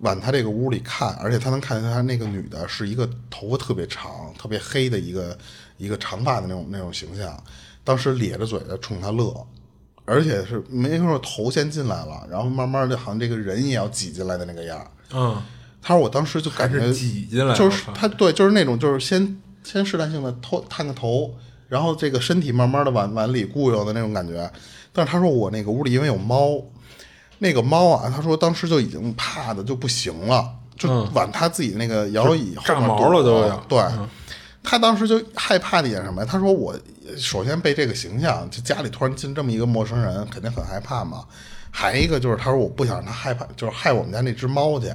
[0.00, 5.36] 往他这个屋里看，而且他能看见他那个女的是一个头发特别长、特别黑的一个
[5.76, 7.36] 一个长发的那种那种形象，
[7.82, 9.44] 当时咧着嘴的冲他乐，
[10.04, 14.86] 而且是没说头先进来了，然后慢慢的好像这个人也要挤进来的那个样儿。
[15.12, 15.42] 嗯，
[15.80, 21.34] 他说我当时就感觉挤进来就是他对，就是那种就是先先试探性的偷探个头，
[21.68, 24.50] 然后这个身体慢慢的往往里固有的那种感觉。
[24.92, 26.60] 但是他说我那个屋里因为有猫，
[27.38, 33.80] 那个猫啊，他说当时就已经怕的就不行了，就往他自己那个摇椅后面炸毛了都要对。
[34.62, 36.28] 他当时就害怕的一点什么呀？
[36.30, 36.76] 他说我
[37.16, 41.24] 首先被这个形象，就家里突然进这么一个陌生人，肯定很害怕嘛。
[41.70, 44.92] 还一个就是他说我不想让他害怕，就是害我们家那只猫去。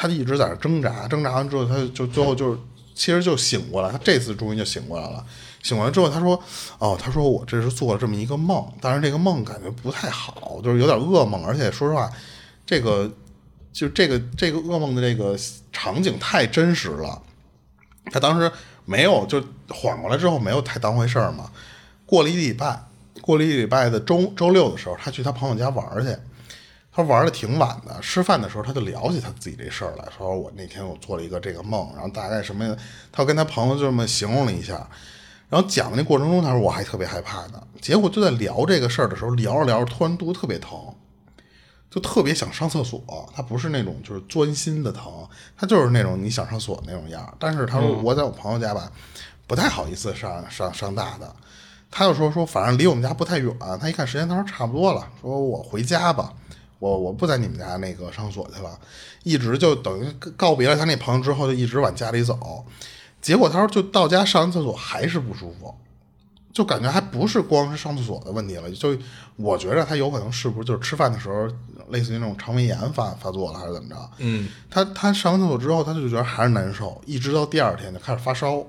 [0.00, 2.58] 他就一直在那挣扎，挣扎完之后，他就最后就是
[2.94, 3.90] 其实就醒过来。
[3.90, 5.26] 他这次终于就醒过来了。
[5.60, 6.40] 醒过来之后，他说
[6.78, 12.08] ：“哦，他说我这是做了这么一个梦，但是这个梦感觉不太好，就是有点噩梦，而且说实话，
[12.64, 13.10] 这个
[13.72, 15.36] 就这个这个噩梦的这个
[15.72, 17.20] 场景太真实了。
[18.12, 18.50] 他当时
[18.84, 21.50] 没有就缓过来之后没有太当回事儿嘛。
[22.06, 22.80] 过了一礼拜，
[23.20, 26.16] 过了一礼拜的周周六的时候，他去他朋友家玩去。
[26.98, 32.76] 他玩的挺晚的，吃饭的时候他就聊起他自己这事儿来，说我那天我做了一个这个梦，然后大概什么，
[33.12, 34.84] 他跟他朋友就这么形容了一下，
[35.48, 37.62] 然后讲的那过程中，他说我还特别害怕呢。
[37.80, 40.76] 结果就在聊这个事儿的时候，聊着聊着，突然肚子特别疼，
[41.88, 43.00] 就特别想上厕所。
[43.32, 45.24] 他不是那种就是钻心的疼，
[45.56, 47.32] 他就是那种你想上厕所那种样儿。
[47.38, 48.90] 但是他说我在我朋友家吧，
[49.46, 51.32] 不太好意思上上上大的。
[51.92, 56.34] 他就说说反正离我们家不太远，他一看时间，他说差不多了，说我回家吧。
[56.78, 58.78] 我我不在你们家那个上厕所去了，
[59.24, 62.64] 一直就等于告别了他那朋友之后，就一直往家里走。
[63.20, 65.74] 结果他说就到家上完厕所还是不舒服，
[66.52, 68.70] 就感觉还不是光是上厕所的问题了。
[68.70, 68.96] 就
[69.36, 71.48] 我觉着他有可能是不是就是吃饭的时候
[71.88, 74.10] 类似于那种肠胃炎发发作了，还是怎么着？
[74.18, 78.64] 嗯，他他上完厕所之后，他就觉得还是难受，一直到第二天就开始发烧。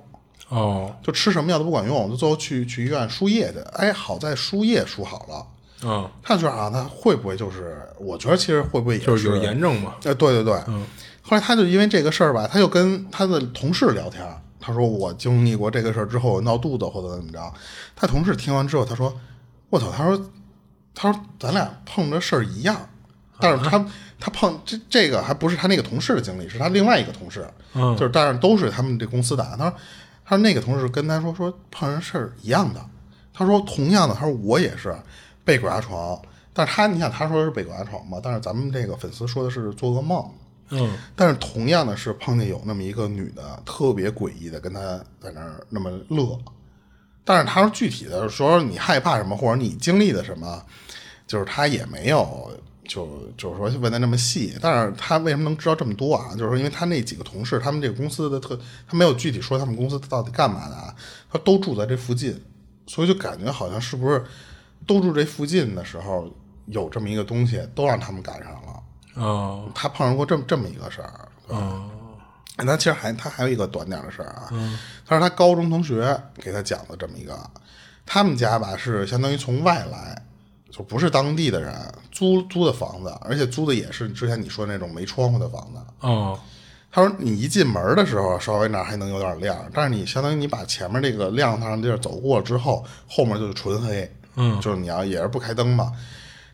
[0.49, 3.59] 哦，就吃什么药都不管用，就最后去去医院输液去。
[3.73, 5.45] 哎，好在输液输好了。
[5.83, 7.77] 嗯，他就觉得啊，他会不会就是？
[7.99, 9.95] 我觉得其实会不会也就是有炎症嘛。
[10.03, 10.85] 呃，对对对，嗯。
[11.21, 14.25] 后来他就因为这个事儿吧，他就跟他的同事聊天，
[14.59, 17.39] 他说我经历过这个事儿之后闹肚子或者怎么着。
[17.95, 19.15] 他同事听完之后，他说
[19.69, 20.29] ：“我操！”他说
[20.95, 22.89] ：“他说咱俩碰着事儿一样，
[23.39, 23.85] 但是他、
[24.19, 29.43] 他碰这这个还不是他那个同事的经历，是他另外一个同事，嗯就是但是都是他们这公司的。
[29.57, 29.73] 他说
[30.25, 32.83] 他说那个同事跟他说说碰上事儿一样的，
[33.33, 34.95] 他说同样的，他说我也是
[35.49, 36.21] 被鬼压床，
[36.53, 40.23] 但是他你想他说的是被鬼压床嘛，但是咱们这个粉丝说的是做噩梦。
[40.69, 44.79] 嗯，但是同样的是碰见有那么一个女的，特别诡异的跟他
[45.19, 46.37] 在那儿那么乐，
[47.23, 50.63] 但是他说具体的说你害怕什么或者你经历的什么，
[51.25, 52.51] 就是他也没有
[52.87, 56.29] 就就是说问的那么细，但是他为什么能知道这么多啊？
[56.33, 58.55] 就是说因为他那几个同事，他们这个公司的特，
[58.87, 60.93] 他没有具体说他们公司到底干嘛的啊，
[61.31, 62.39] 他都住在这附近，
[62.85, 64.23] 所以就感觉好像是不是
[64.85, 66.29] 都住这附近的时候
[66.65, 68.83] 有这么一个东西，都让他们赶上了。
[69.15, 71.27] 哦，他碰上过这么这么一个事儿。
[71.47, 71.89] 哦，
[72.57, 74.49] 那其实还他还有一个短点的事儿啊，
[75.05, 77.37] 他说他高中同学给他讲的这么一个，
[78.05, 80.21] 他们家吧是相当于从外来，
[80.69, 81.73] 就不是当地的人
[82.11, 85.79] 租租的房子，而且租的也是之前你说那种没窗户的房子。
[86.01, 86.39] 哦，
[86.91, 95.91] 他说你一进门的时候稍微那儿还能有点亮，但是你相当于你把前面这个亮堂的地儿走过了之后，后面就是纯黑，嗯，就是你要也是不开灯嘛。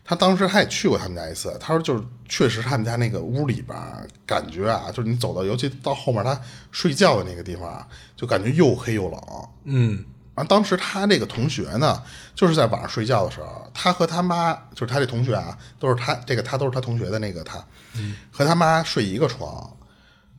[0.08, 3.76] 他当时他也去过他们家一次，他说就是确实他们家那个屋里边
[4.24, 9.20] 感觉啊，就是你走到尤其到后面他睡觉的那个地方啊，就感觉又黑又冷。
[9.64, 12.00] 嗯，然后当时他那个同学呢，
[12.36, 17.58] 就是在晚上睡觉的时候，他和他妈就是他这同学啊，都是他这个他都是他同学的那个他，
[17.96, 19.68] 嗯和他妈睡一个床。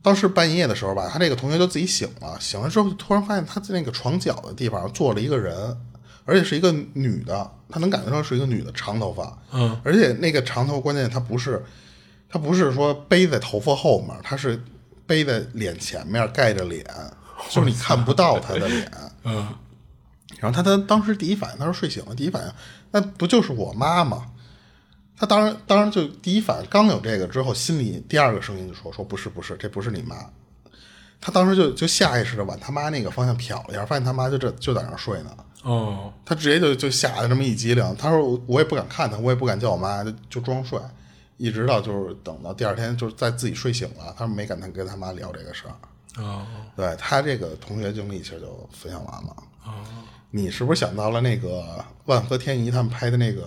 [0.00, 5.76] 当时半夜的时候吧，他这个同学就自己醒了，醒了之后突然发现他在那个床角的地方坐了一个人，
[6.28, 11.64] 而且是一个女的，她能感觉到是一个女的，长头发，嗯，而且那个长头关键她不是，
[12.28, 14.62] 她不是说背在头发后面，她是
[15.06, 16.84] 背在脸前面盖着脸，
[17.48, 18.92] 就是你看不到她的脸，
[19.24, 19.48] 嗯，
[20.38, 22.52] 然后她她当时第一反应，她说睡醒了，第一反应，
[22.90, 24.26] 那不就是我妈吗？
[25.20, 30.14] 他当然当然就第一反应刚有这个之后，心里第二个声音就说说不是不是，这不是你妈。
[31.20, 35.36] 他当时就就下意识的往他妈那个方向瞟了一下，发现他妈就这就在那儿睡呢。
[35.64, 37.96] 哦，他直接就就吓得这么一激灵。
[37.98, 40.78] 他说我我也不敢看他，我也不敢叫我妈，就就装睡，
[41.36, 46.22] 一直到就是等到第二天，就是在自己睡醒了，他说没敢跟他妈聊这个事儿。
[46.22, 49.36] 哦，对他这个同学经历其实就分享完了。
[49.66, 49.72] 哦，
[50.30, 53.44] 你是不是想到了那个万和天宜他们拍的那个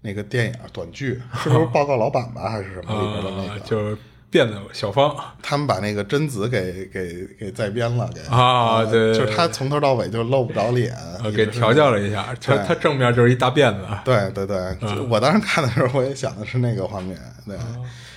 [0.00, 1.20] 那个电影短剧？
[1.42, 3.60] 是不是 报告老板吧，还是什么里边的那个？
[3.60, 3.98] 啊，就是
[4.30, 10.94] 辫子小芳他们把那个贞子给给给再编了，给啊对对就是他从头到尾就露不着脸，
[11.34, 12.64] 给调教了一下，他对。
[12.66, 17.18] 他正面就是一大辫子，对对对，就我当时看的时候，我也想的是那个画面。
[17.46, 17.56] 对，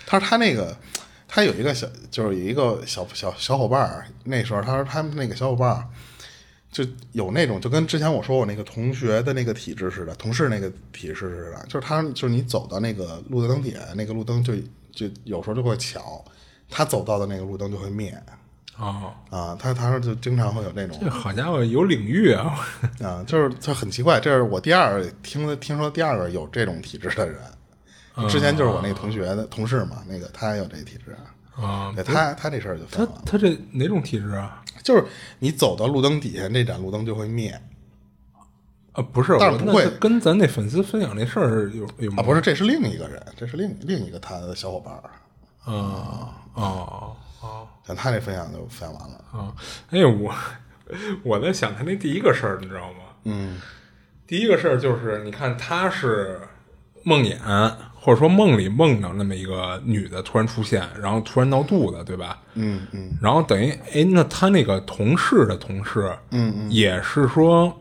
[0.06, 0.76] 他说他那个，
[1.28, 5.86] 他有一个小，就是有一个小小小伙伴儿，那时候他说他们那个小伙伴儿
[6.70, 14.54] 就有那种，就跟之前我说我那个同学的那个体质似的，同事那个体质似的，就是他就是你走到那个路灯底下，那个路灯就
[14.92, 16.24] 就有时候就会巧，
[16.70, 18.16] 他走到的那个路灯就会灭
[18.78, 19.56] 哦，啊。
[19.60, 22.56] 他他说就经常会有那种这好家伙有领域啊！
[23.04, 27.40] 啊，就是他很奇怪，这是我第二听的听说第二个有这种体质的人。
[28.30, 31.16] 之前就是我那同学的同事嘛，那个他有这体质，
[31.56, 34.62] 啊，对他他这事儿就他，他这哪种体质啊？
[34.84, 35.06] 就是
[35.40, 37.60] 你走到路灯底下，那盏路灯就会灭
[38.94, 45.10] 啊，不是，但是不会跟咱那粉丝分享那事儿有有啊，不是，这是另一个人，这是另另一个他的小伙伴儿，
[45.64, 49.54] 啊哦哦像他那分享就分享完了，啊！
[49.90, 50.34] 哎，我
[51.24, 53.00] 我在想他那第一个事儿，你知道吗？
[53.24, 53.60] 嗯
[54.28, 56.40] 第一个事儿就是，你看他是
[57.04, 57.38] 梦魇，
[57.96, 62.40] 或者说梦里梦到那么一个女的突然出现，然后突然闹肚子，对吧？
[62.54, 67.76] 嗯嗯然后等于，哎，那他那个同事的同事，嗯嗯，也是说，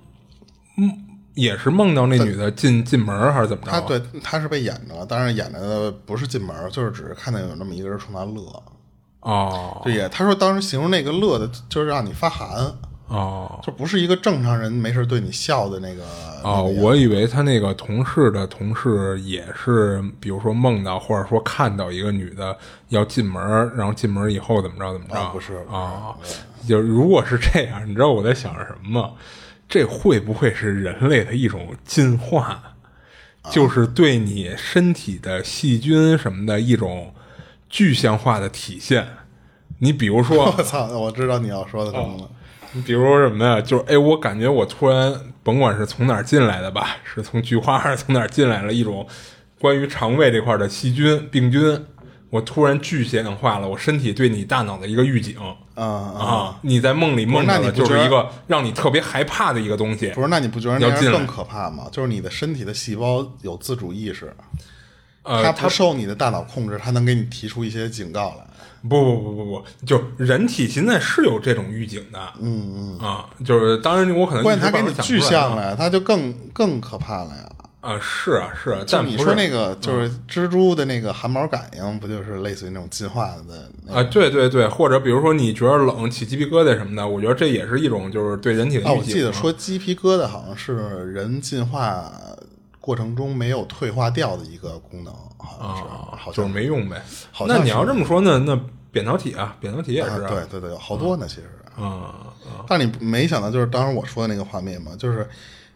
[0.80, 0.90] 嗯，
[1.34, 3.70] 也是梦到那女的进进门还是怎么着？
[3.70, 8.62] 他对他是被演着了，当然演的不是进门，就是只是看见有那么一个人冲他乐，
[9.20, 12.72] 哦对也他说当时形容那个乐的，就是让你发寒。
[13.08, 16.04] 哦就不是一个正常人没事对你笑的那个
[16.44, 22.56] 哦，我以为他那个同事的同事也是，比如说梦到或者说看到一个女的
[22.90, 23.42] 要进门，
[23.74, 25.18] 然后进门以后怎么着怎么着？
[25.18, 26.14] 啊不是啊，
[26.68, 29.10] 就如果是这样，你知道我在想什么吗？
[29.70, 32.74] 这会不会是人类的一种进化？
[33.50, 37.14] 就是对你身体的细菌什么的一种
[37.70, 39.06] 具象化的体现。
[39.78, 40.87] 你比如说， 我操！
[40.98, 42.30] 我知道你要说的什么了。
[42.72, 43.61] 你比如说什么呀？
[43.61, 49.06] 就是哎，我感觉我突然甭管是从哪儿进来的吧，是从菊花还是从哪儿进来了一种
[49.59, 51.83] 关于肠胃这块的细菌病菌，
[52.30, 55.84] 我突然具象化了我身体对你大脑的一个预警啊啊！
[55.84, 56.58] 啊！
[56.62, 60.22] 你在梦里梦那到的就是一个让你特别害怕的一个东西不。
[60.22, 61.88] 是，那你不觉得那样更可怕吗？
[61.90, 64.32] 就是你的身体的细胞有自主意识，
[65.24, 68.46] 呃，它它不受你的大脑控制，它能给你提出一些警告来。
[68.88, 77.49] 不不不不不，就人体现在是有这种预警的，嗯嗯啊，就是当然我可能关键它一时半会给你具象了呀，它就更更可怕了呀。
[77.80, 88.92] 啊，是啊是啊，但是你说那个就是蜘蛛的那个汗毛感应，不就是类似于那种进化的那啊，对对对，或者比如说你觉得冷起鸡皮疙瘩什么的，我觉得这也是一种就是对人体的。
[88.92, 90.76] 我记得说鸡皮疙瘩好像是
[91.12, 92.12] 人进化
[92.80, 97.02] 过程中没有退化掉的一个功能，好像是，啊，好像就是没用呗。
[97.32, 98.38] 好像那你要这么说呢？
[98.38, 98.58] 那
[98.92, 101.48] 扁桃体啊，扁桃体也是啊，对对对，好多呢，其实。
[101.76, 102.26] 啊
[102.66, 105.26] 但你没想到，就是当时我说的那个画面嘛，就是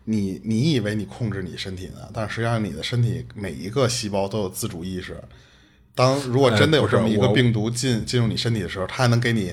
[0.05, 5.17] 你你以为你控制你身体呢，但实际上你的身体每一个细胞都有自主意识。
[5.95, 9.53] 当如果真的有这么一个病毒进进入你身体的时候，它还能给你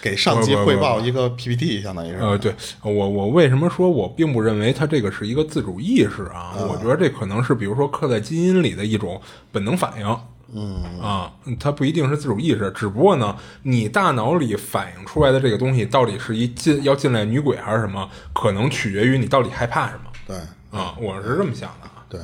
[0.00, 2.16] 给上级汇报一个 PPT，相当于是。
[2.16, 6.56] 呃，对我我为什么说我并不认为它这个是一个自主意识啊？
[6.68, 9.20] 我觉得这可能是比如说刻在基因里的一种
[9.52, 10.18] 本能反应。
[10.54, 20.36] 嗯啊，它不一定是自主意识，只不过呢，你大脑里反映出来的这个东西到底是一进要进来女鬼还是什么，可能取决于你到底害怕什么对
[20.70, 20.94] 啊。
[21.00, 22.04] 我是这么想的啊。
[22.08, 22.20] 对，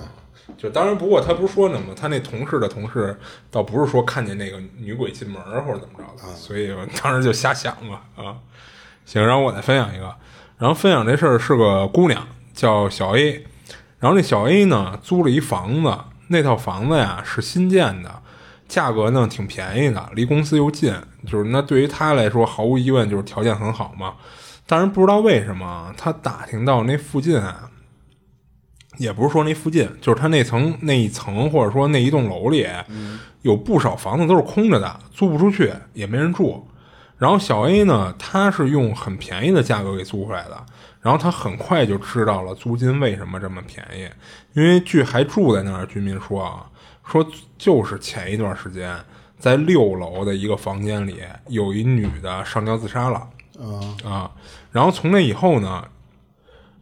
[0.57, 1.95] 就当然，不过他不是说呢吗？
[1.97, 3.19] 他那同事的同事
[3.51, 8.37] 倒不是说看见那个女鬼进门或者怎么着的，所以我当时就瞎想嘛啊。
[9.05, 10.15] 行，然后我再分享一个，
[10.59, 13.45] 然后分享这事儿是个姑娘叫小 A，
[13.99, 15.99] 然后那小 A 呢租了一房子，
[16.33, 18.11] 那套房子呀是新建的，
[18.67, 20.93] 价格呢挺便宜的，离公司又近，
[21.25, 24.15] 就是那对于他来说毫无疑问就是条件很好嘛。
[24.67, 27.69] 但是不知道为什么，他打听到那附近啊。
[28.99, 32.67] 也不是说那附近，就是他那层那一层，或者说那一栋楼里，
[33.41, 36.63] 有不少房子都是空着的，租不出去，也没人住。
[37.23, 40.67] 然后小 A 呢，他是用很便宜的价格给租回来的，
[41.01, 44.11] 然后他很快就知道了租金为什么这么便宜，
[44.55, 46.67] 因为据还住在那儿居民说啊，
[47.07, 47.25] 说
[47.57, 48.99] 就是前一段时间
[49.39, 53.29] 在六楼的一个房间里，有一女的上吊自杀了，
[54.05, 54.29] 啊，
[54.73, 55.85] 然后从那以后呢，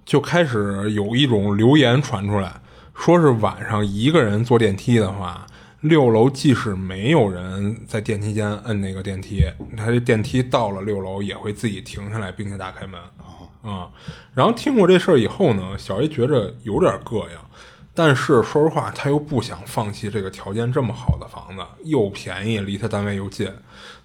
[0.07, 2.51] 就开始有一种流言传出来，
[2.95, 5.47] 说是晚上一个人坐电梯的话，
[5.81, 9.45] 六楼即使没有人在电梯间摁那个电梯，
[9.77, 13.01] 他这电梯到了六楼也会自己停下来，并且打开门。
[13.63, 13.91] 啊、
[14.33, 17.37] 然后听过这事儿以后呢，小 A 觉着有点膈应，
[17.93, 23.53] 但是说实话，他又不想放弃这个条件这么好的房子，又便宜，离他单位又近，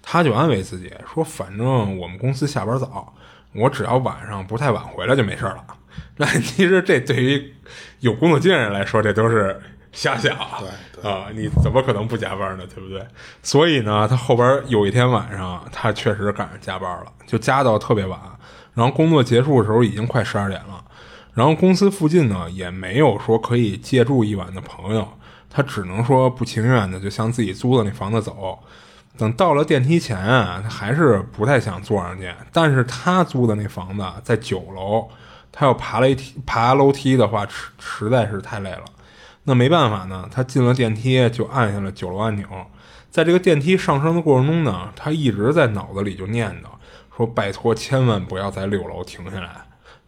[0.02, 3.14] 他就安慰自己说：“反正我们公司下班早，
[3.54, 5.64] 我只要晚上不太晚回来就没事了。
[6.18, 7.54] ”那其实这对于
[8.00, 9.58] 有工作经验人来说，这都是
[9.96, 10.36] 瞎想。
[10.92, 12.64] 对啊，你怎么可能不加班呢？
[12.72, 13.04] 对不对？
[13.42, 18.20] 所以呢，他后边有一天晚上，他确实赶上加班了，就加到特别晚。
[18.74, 20.84] 然后工作结束的时候已经快十二点了。
[21.32, 25.08] 然后公司附近呢也没有说可以借住一晚的朋友，
[25.48, 28.58] 他只能说不情愿的就向自己租的那房子走。
[29.18, 32.30] 等到了电梯前啊，他还是不太想坐上去。
[32.52, 35.08] 但是他租的那房子在九楼，
[35.50, 38.84] 他要爬楼梯，爬楼梯的话实实在是太累了。
[39.46, 42.46] 那没办法呢，他进了电梯就按下了九楼按钮。
[43.10, 46.66] 在这个电梯上升的过程中呢，他一直在脑子里就念叨
[47.16, 49.50] 说：“拜托，千万不要在六楼停下来。”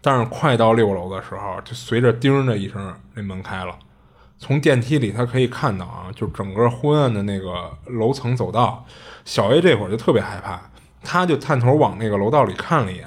[0.03, 3.75] 但是快到六楼的时候，就随着“叮”的一声，那门开了。
[4.39, 8.85] 从电梯里他可以看到啊，就整个昏暗的那个楼层走道。
[9.25, 10.61] 小 A 这会儿就特别害怕，
[11.03, 13.07] 他就探头往那个楼道里看了一眼，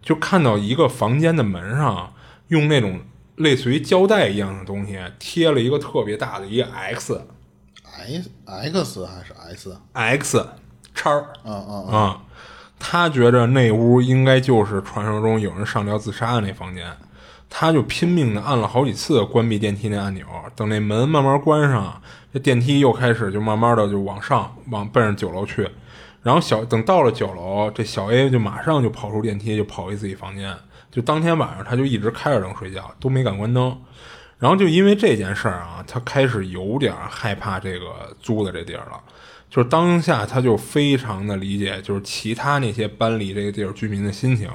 [0.00, 2.12] 就看到一个房间的门上
[2.48, 3.00] 用那种
[3.36, 9.32] 类似于胶带一样的东西贴了一个特别大的一个 X，X X 还是
[9.92, 10.46] S？X
[10.94, 11.32] 叉儿。
[11.44, 12.20] 嗯嗯啊。
[12.78, 16.92] 他觉着那屋应该就是传说中有人上吊自杀的那房间，
[17.48, 20.26] 他就拼命的按了好几次关闭电梯那按钮。
[20.54, 25.66] 等那门慢慢关上，这电梯又开始就慢慢的就往上往奔着九楼去。
[26.22, 30.54] 然后小等到了九楼，这小 A 就马上就跑出电梯，就跑回自己房间。
[30.94, 33.76] 就当天晚上他就一直开着灯睡觉，都没敢关灯。
[34.38, 39.00] 然后就因为这件事儿啊，他开始有点害怕这个租的这地儿了。
[39.50, 44.48] 就是当下，他就非常的理解，就是其他那些搬离这个地儿居民的心情。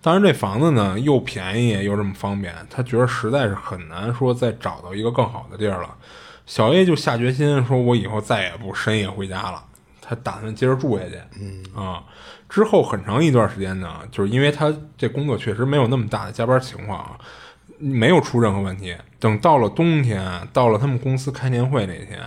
[0.00, 5.94] 当然，这房子呢又便宜又这么方便，他觉得实在是很难说再找到一个更好的地儿了。
[6.44, 9.64] 小 A 就下决心说：“我以后再也不深夜回家了。”
[10.02, 11.16] 他打算接着住下去。
[11.40, 12.02] 嗯啊，
[12.52, 17.18] 之后很长一段时间呢，就是因为他这工作确实没有那么大的加班情况啊，
[17.78, 18.94] 没有出任何问题。
[19.18, 22.20] 等到了冬天，到了他们公司开年会那天。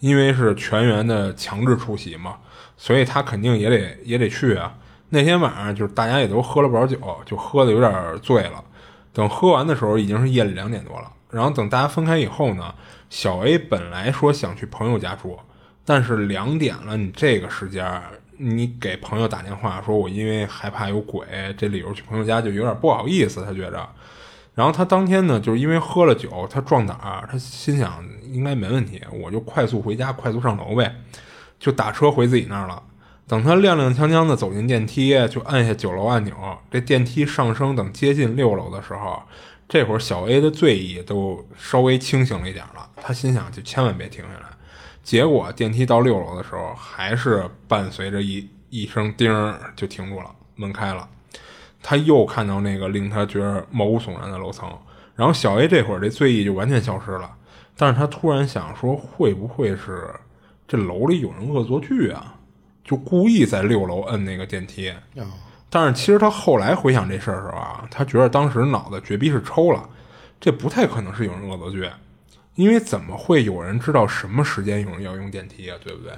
[0.00, 2.36] 因为是全员的强制出席嘛，
[2.76, 4.74] 所以他肯定也得也得去啊。
[5.10, 8.62] 那天晚上就是大家也都喝了不少酒，就喝的有点醉了。
[9.12, 11.10] 等喝完的时候已经是夜里两点多了。
[11.30, 12.74] 然后等大家分开以后呢，
[13.08, 15.38] 小 A 本来说想去朋友家住，
[15.84, 18.02] 但是两点了，你这个时间
[18.44, 21.24] 你给朋友打电话说我因为害怕有鬼，
[21.56, 23.88] 这理由去朋友家就有点不好意思，他觉着。
[24.54, 30.92] 然后他当天呢，就是因为喝了酒，他壮胆儿，他心想应该没问题，我就快速回家，快速上楼呗，
[31.60, 32.82] 就打车回自己那儿了。
[33.28, 36.34] 等他踉踉跄跄的走进电梯，就按下九楼按钮，
[36.70, 39.22] 这电梯上升，等接近六楼的时候，
[39.68, 42.90] 这会儿小 A 的醉意都稍微清醒了一点了。
[42.96, 44.51] 他心想就千万别停下来。
[45.02, 49.30] 结果电梯到六楼的时候，还是伴随着一一声叮
[49.74, 51.08] 就停住了，门开了。
[51.82, 54.70] 他又看到那个令他觉得毛骨悚然的楼层，
[55.16, 57.28] 然后小 A 这会儿这醉意就完全消失了，
[57.76, 60.08] 但是他突然想说，会不会是
[60.68, 62.36] 这楼里有人恶作剧啊？
[62.84, 64.92] 就故意在六楼摁那个电梯。
[65.68, 69.88] 但是其实他后来回想这事儿的时候啊，他觉得当时脑子绝逼是抽了，
[70.40, 71.88] 这不太可能是有人恶作剧，
[72.54, 75.76] 因为怎么会有人知道什么时间有人要用电梯啊？
[75.82, 76.12] 对不对？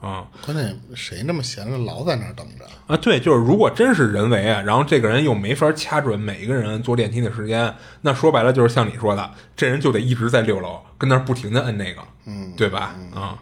[0.00, 2.96] 啊，关键谁那么闲着老在那儿等着啊？
[2.98, 12.94] 对，就是如果真是人为啊，然后这个人又没法掐准每一个人坐电梯的时间，那说白了就是像你说的，这人就得一直在六楼跟那儿不停的摁那个，嗯，对吧？
[13.12, 13.36] 啊，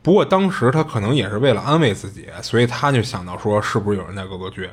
[0.00, 4.70] 不过当时他可能也是为了安慰自己，所以他就想到说是不是有人在恶作剧，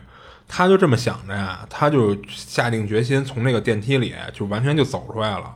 [0.47, 5.55] 他就这么想着呀，他就下定决心从那个电梯里就完全就走出来了，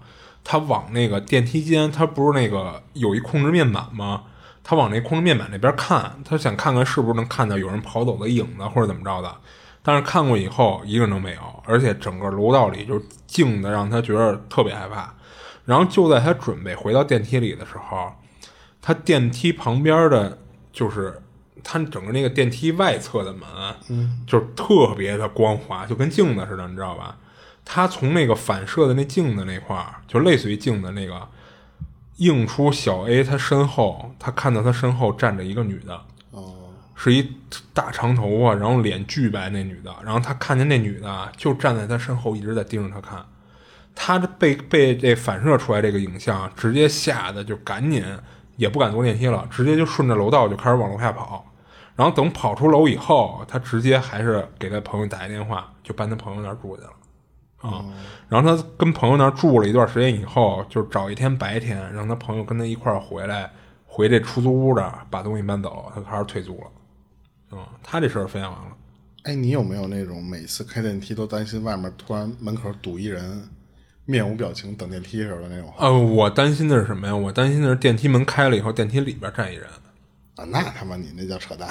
[0.49, 4.23] 他往那个电梯间，他不是那个有一控制面板吗？
[4.63, 9.35] 他往那控制面板那边看，他想看看是不是能看到有人跑走的影子或者怎么着的。
[9.83, 15.13] 但是看过以后，一个人都没有，而且整个楼道里就静的让他觉得特别害怕。
[15.65, 18.13] 然后就在他准备回到电梯里的时候，
[18.81, 20.37] 他电梯旁边的
[20.71, 21.21] 就是
[21.61, 23.41] 他整个那个电梯外侧的门，
[23.89, 27.17] 嗯，就是特别的光滑，就跟镜子似的，你知道吧？
[27.69, 31.27] 他从那个反射的那镜子那块儿，就类似于镜子那个。
[32.17, 36.01] 映出小 A 他身后，他看到他身后站着一个女的，
[36.31, 36.51] 哦，
[36.95, 37.31] 是一
[37.75, 43.23] 大长头发，然后脸巨白那女的，然后他看见那女的就站在他身后，一直在盯着他看，
[43.93, 48.03] 他这被被这反射出来这个影像，直接吓得就赶紧
[48.55, 51.45] 也不敢坐电梯了，直接就顺着楼道就开始往楼下跑，
[51.95, 56.89] 然后等跑出楼以后，他直接还是给他朋友打一电话，就搬他朋友那儿住去了。
[57.57, 57.85] 啊。
[58.29, 63.51] 然后他跟朋友那儿住了一段时间以后，就找一天白天，让他朋友跟他一块儿回来，
[63.85, 66.67] 回这出租屋的把东西搬走，他开始退租了。
[67.51, 68.75] 嗯，他这事儿分享完了。
[69.23, 73.47] 哎，你有没有那种每次开电梯都担心外面突然门口堵一人，
[74.05, 75.73] 面无表情等电梯似的那种？
[75.77, 77.15] 呃，我担心的是什么呀？
[77.15, 79.67] 我担心的是电梯门开了以后，电梯里边站一人。
[80.37, 81.67] 啊，那他妈你那叫扯淡！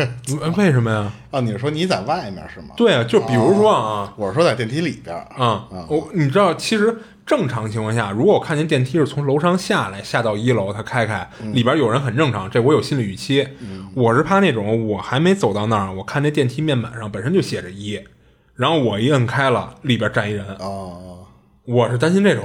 [0.56, 1.10] 为什么呀？
[1.30, 2.74] 啊，你是说你在外面是吗？
[2.76, 13.48] 对啊，就比如说啊，我是说在电梯里边啊，我你知道，其实正常情况下，如果我看见电梯是从楼上下来，下到一楼，它开开里边有人很正常，这我有心理预期。
[13.94, 17.98] 我是怕那种我还没走到那儿，我看那电梯面板上本身就写着一，
[18.54, 20.44] 然后我一摁开了，里边站一人。
[20.58, 21.26] 哦，
[21.64, 22.44] 我是担心这种。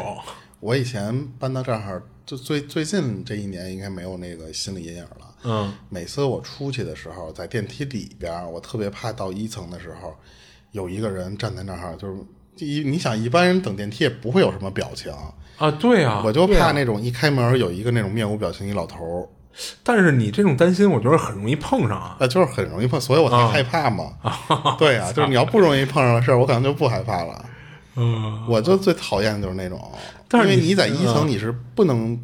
[0.61, 5.34] 我以前搬到这儿，就最最近这一年应该没有那个心理阴影了。
[5.45, 10.15] 嗯，每次我出去的时候，在电梯里边，我特别怕到一层的时候，
[10.71, 12.17] 有一个人站在那儿，就是
[12.57, 15.11] 一你想一般人等电梯也不会有什么表情
[15.57, 19.29] 啊，对啊，我就怕那种一开门有一个那种面无表情一老头儿。
[19.83, 24.13] 但 是你这种担心，我觉得很容易碰上啊，就是很容易碰，所以我才害怕嘛。
[24.77, 27.45] 对啊，就是你要不容易碰上的事儿，我可能就不害怕了。
[27.95, 29.79] 嗯，我就最讨厌就是那种，
[30.33, 32.19] 因为你在一层你是不能。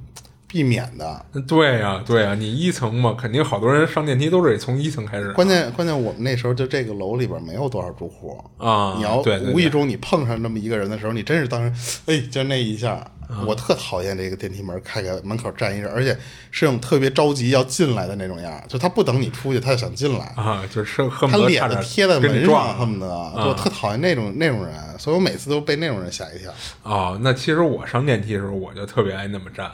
[0.52, 5.32] 避免的，对呀，对呀，你一层嘛，肯定好多人上电梯都是得从一层开始。
[5.32, 8.96] 关键关键，我们那时候就这个楼里边没有多少住户啊。
[8.98, 9.22] 你要
[9.54, 13.10] 无意中你碰上那么一个人的时候，你真是当时，哎，就那一下，
[13.48, 16.10] 我特讨厌这个电梯门开开，门口站一人，而且
[16.52, 26.52] 是那种特别着急要进来的那种样，就他不等你出去，他就想进来啊，就是他脸子贴在门上，恨不得，就特讨厌那种那种人，所以我每次都被那种人吓一跳。
[26.84, 29.72] 哦，那其实我上电梯的时候，我就特别爱那么站。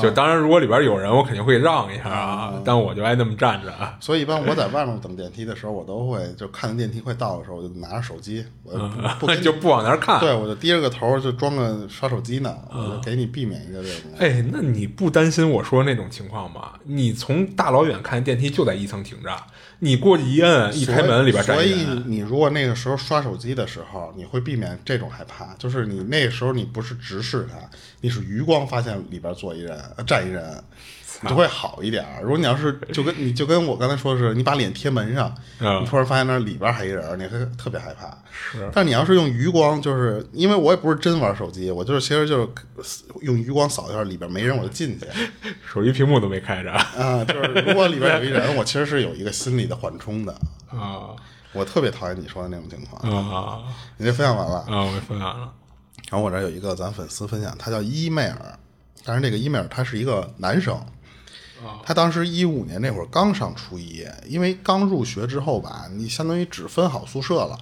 [0.00, 3.72] 就当然，如果里边有人，我肯定会让一下啊，但我就爱那么站着。
[4.00, 8.72] 所以一般我在外面等电梯的时候，我都会就看见电梯快到的时候，我就拿着手机，我
[9.18, 10.20] 不 就不往那儿看。
[10.20, 14.10] 对，我就低着个头，就装个刷手机呢，我就给你避免一个这种。
[14.18, 16.72] 哎，那你不担心我说那种情况吗？
[16.84, 19.30] 你从大老远看电梯就在一层停着。
[19.84, 25.52] 你过去一摁，一开门里边站所以你如果那个时候刷手机的时候，你会避免这种害怕。
[25.58, 27.56] 就是你那个时候你不是直视它，
[28.00, 29.76] 你是余光发现里边坐一人，
[30.06, 30.62] 站一人。
[31.28, 32.04] 就会好一点。
[32.22, 38.06] 如果你要是 就跟你就跟我刚才说的是，你把脸贴门上，你突然发现那里边还一人，你会特别害怕。
[38.32, 42.40] 是，但你要是用余光，就是因为我也不是真玩手机，我就是其实就
[42.82, 45.06] 是用余光扫一下里边没人，我就进去。
[45.70, 50.32] 手机屏幕都没开着啊，就是如果里边有一人，我其实是有一个心理的缓冲的
[50.70, 51.10] 啊。
[51.52, 53.62] 我特别讨厌你说的那种情况啊。
[53.98, 54.82] 你这分享完了啊？
[54.84, 55.52] 我分享了。
[56.10, 58.58] 然后我这有一个咱粉丝分享，他叫伊妹尔，
[59.04, 60.78] 但是这个伊妹尔他是一个男生。
[61.84, 67.58] 他当时一五年那会儿刚上初一，因为刚入学之后吧，你相当于只分好宿舍了。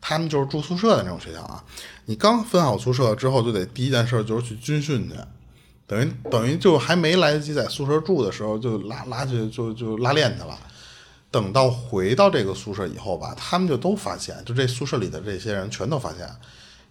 [0.00, 1.62] 他们就是住宿舍的那种学校啊。
[2.06, 5.14] 你刚分好宿舍之后，就得第一件事就是去军训去，
[5.86, 10.58] 等于等于就还没来得及在宿舍住的时候，就拉拉去就就拉练去了。
[11.30, 16.28] 等到回到这个宿舍以后吧，他们就都发现，就这宿舍里的这些人全都发现，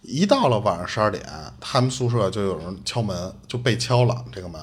[0.02, 1.24] 一到了晚上十二点，
[1.60, 4.60] 他们宿舍就有人敲门，就被敲了这个门。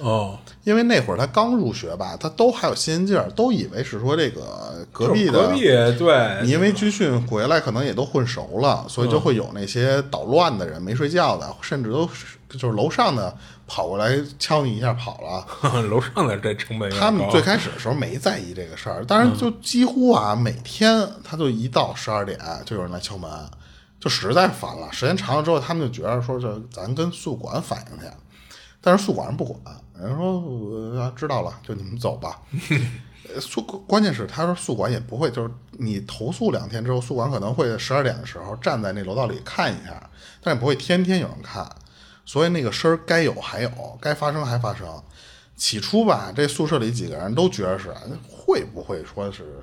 [0.00, 5.62] 哦，因为那会儿他刚入学吧，他都还有新鲜劲儿，都以为是说这个隔壁的隔壁
[5.98, 12.08] 对，你因为军训回来可能也都混熟了，所以就会有那些捣乱的人、没睡觉的，甚至都
[12.50, 13.34] 就是楼上的
[13.66, 15.82] 跑过来敲你一下跑了。
[15.88, 23.30] 楼上的这成本，他们最开始的时候没在意这个事儿，但是就几乎啊，每天他就一到十二点就有人来敲门，
[23.98, 24.92] 就实在烦了。
[24.92, 28.06] 时间长了之后，他们就觉得说，这咱跟宿管反映去，
[28.80, 29.58] 但是宿管人不管。
[30.00, 32.40] 人说我知道了，就你们走吧。
[33.40, 41.68] 宿关键是他说宿管也不会，就是你投诉两天之后，宿管可能会十二点的时候站在那楼道里看一下，但也不会天天有人看。
[42.24, 44.86] 所以那个声儿该有还有，该发生还发生。
[45.56, 47.94] 起初吧，这宿舍里几个人都觉得是
[48.28, 49.60] 会不会说是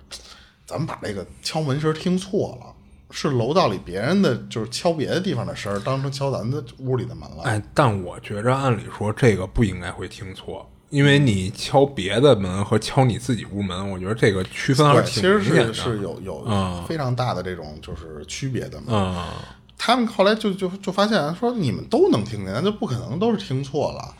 [0.66, 2.74] 咱们把这个敲门声听错了。
[3.16, 7.44] 是楼道里别人的，就是敲别的地方的声儿，当成敲咱的屋里的门了。
[7.44, 15.72] 哎，但我觉着按理说这个不应该会听错，因为你敲别的门和敲你自己屋门，我觉得这个区分还是挺明显的。
[15.72, 19.28] 其实是是有有非常大的这种就是区别的嘛。
[19.78, 24.16] 他们后来就就就发现说你们都能听见，那就不可能都是听错了。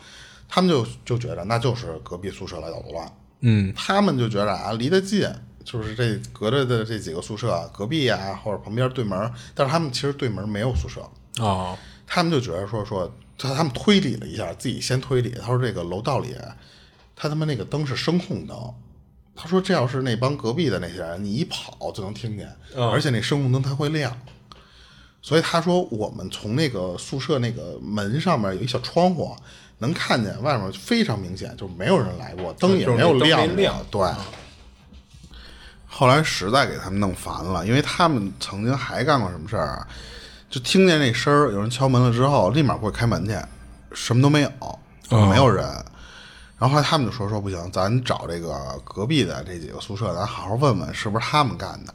[0.48, 3.12] 他们就就觉得那就是隔壁宿舍来捣乱。
[3.40, 5.28] 嗯，他们就觉得啊离得近。
[5.64, 11.00] 就是这隔着的这几个宿舍啊，隔壁啊或者旁边对门，但是他们其实对门没有宿舍
[11.38, 11.76] 哦。
[12.06, 15.30] 他们就觉得说说，他他们推理了一下，自己先推理。
[15.30, 16.36] 他说这个楼道里，
[17.16, 18.56] 他他妈那个灯是声控灯。
[19.34, 24.16] 他说这要是那帮隔壁的那些人，你一跑就能听见，而且那声控灯它会亮。
[25.22, 29.34] 所以他说我们从那个宿舍那个门上面有一小窗户，
[29.78, 34.02] 能看见外面非常明显，就没有人来过，灯也没有亮对。
[35.96, 39.86] 后来实在给他们弄烦了，因为他们曾经还干过什么事儿啊？
[40.50, 43.38] 就听见那声儿，有人敲门了之后，立马过去开门去，
[43.92, 44.50] 什么都没有，
[45.28, 45.64] 没有人。
[46.58, 51.94] 然后后来他们就说说不行，咱找这个隔壁的这几个宿舍，咱好好问问是不是他们干的。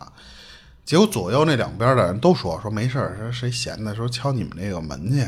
[0.86, 5.28] 结果左右那两边的人都说说没事儿，说谁闲的，说敲你们那个门去，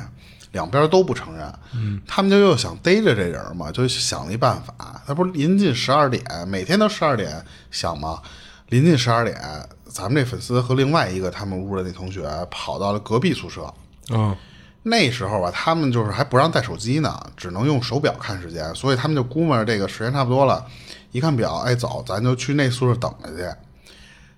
[0.54, 1.54] 两边都不承认。
[1.74, 5.02] 嗯，他们就又想逮着这人嘛，就想了一办法。
[5.06, 8.22] 他不是临近十二点，每天都十二点响吗？
[8.72, 9.38] 临近十二点，
[9.86, 13.72] 咱们这粉丝和另外一个他们屋的那同学跑到了隔壁宿舍。
[14.10, 14.36] 嗯
[14.84, 20.66] 那时候吧，他们就是还不让带手机呢，只能用手表看时间，所以他们就估摸着这个时间差不多了，
[21.12, 23.58] 一看表，哎，走，咱就去那宿舍等着去。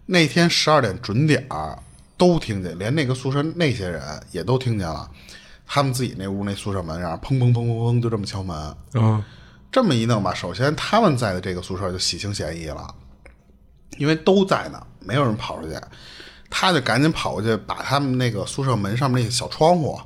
[0.07, 1.77] 那天十二点准点儿，
[2.17, 5.07] 都听见，连那个宿舍那些人也都听见了，
[5.67, 9.23] 他们自己那屋那宿舍门上砰砰砰砰砰就这么敲门，嗯
[9.71, 12.93] 这么一弄吧，首先他们在的这个宿舍就洗清嫌疑了，
[13.97, 15.79] 因为都在呢，没有人跑出去，
[16.49, 19.99] 他就赶紧跑过去，把他们那个宿舍门上面那个小窗户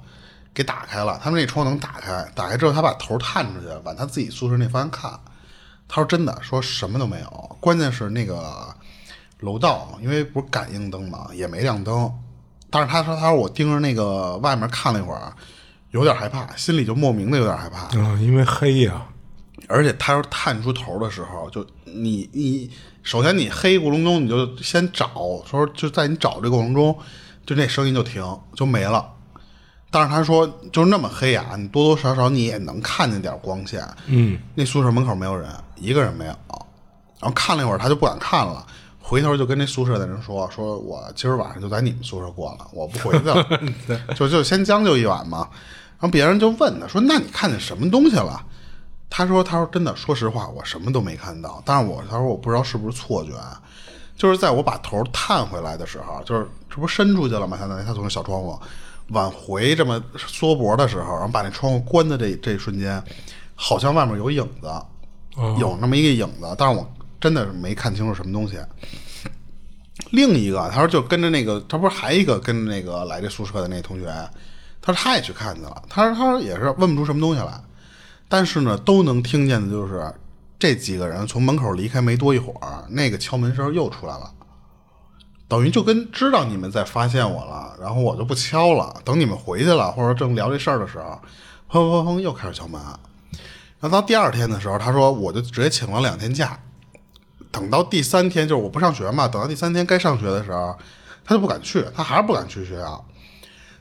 [0.54, 1.20] 给打开了。
[1.24, 5.12] 他们那窗户能打开，打开之后他把头探出去，往他自己宿舍那方向看。
[5.88, 8.76] 他说真的，说什么都没有，关键是那个
[9.40, 12.12] 楼道，因为不是感应灯嘛，也没亮灯。
[12.70, 15.34] 但是他说，他说我盯着那个外面看了一会儿，
[15.92, 17.88] 有点害怕，心里就莫名的有点害怕。
[17.94, 19.02] 嗯，因为黑呀、
[19.70, 22.70] 而且他说探出头的时候，就你你
[23.08, 26.94] 首先你黑咕隆咚，你就先找，说就在你找这过程中，
[27.46, 28.22] 就那声音就停
[28.54, 29.10] 就没了。
[29.90, 33.82] 但是他说就是那么黑啊，你多多少少你也能看见点光线。
[34.08, 36.36] 嗯，那宿舍门口没有人，一个人没有。
[37.22, 38.68] 然后看了一会儿，他就不敢看了，
[39.00, 43.48] 回头就跟那宿舍的人说：“说我今儿晚上就在你们宿舍过了，我不回去了，
[44.18, 45.48] 就就先将就一晚嘛。”
[45.98, 48.46] 然后别人就问他说：“那你看见什么东西了？”
[49.10, 51.62] 他说：“他说真的，说实话，我什么都没看到。
[51.66, 53.32] 但是我他说我不知道是不是错觉，
[54.16, 57.58] 就是在我把头探回来的时候，就是这不伸出去了吗？
[57.58, 58.60] 相当于他从小窗户
[59.10, 63.02] 往回这么缩脖的时候，然后把那窗户关的这这一瞬间，
[63.56, 64.70] 好像外面有影子，
[65.58, 66.86] 有那么一个影子，但是我
[67.20, 68.58] 真的是没看清楚什么东西。
[70.12, 74.06] 另一个，他说就跟着那个，他不是还一个跟着那个来这宿舍的那同学，
[74.82, 77.60] 他说他也去看去了，他说他说也是问不出什么东西来，
[78.30, 80.14] 但是呢，都能听见的就是
[80.60, 84.32] 这几个人从门口离开没多一会儿，那个敲门声又出来了，
[85.48, 91.22] 等于就跟知道你们在发现我了，然后我就不敲了，等你们回去了或者正聊这事儿的时候，
[91.70, 92.82] 砰砰砰又开始敲门，
[93.80, 96.60] 然后到第二天的时候，他说我就直接请了两天假。
[97.50, 100.78] 等到第三天，就是我不上学嘛，等到第三天该上学的时候，
[101.24, 103.04] 他就不敢去，他还是不敢去学校。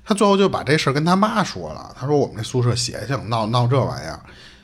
[0.09, 4.21] 他最后就把这事儿跟他妈说了，他说我们这宿舍邪性，闹闹这玩意儿，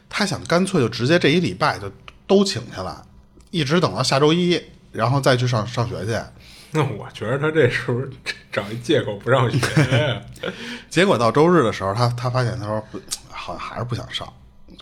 [0.08, 1.90] 他想干脆就直接这一礼拜就
[2.28, 2.94] 都请下来，
[3.50, 4.62] 一直等到下周一，
[4.92, 6.16] 然后再去上上学去。
[6.70, 8.08] 那我觉得他这是不是
[8.52, 9.58] 找一借口不让学
[10.06, 10.22] 呀？
[10.88, 14.32] 结果到周日的时候，他他发现他说不，好像还是不想上，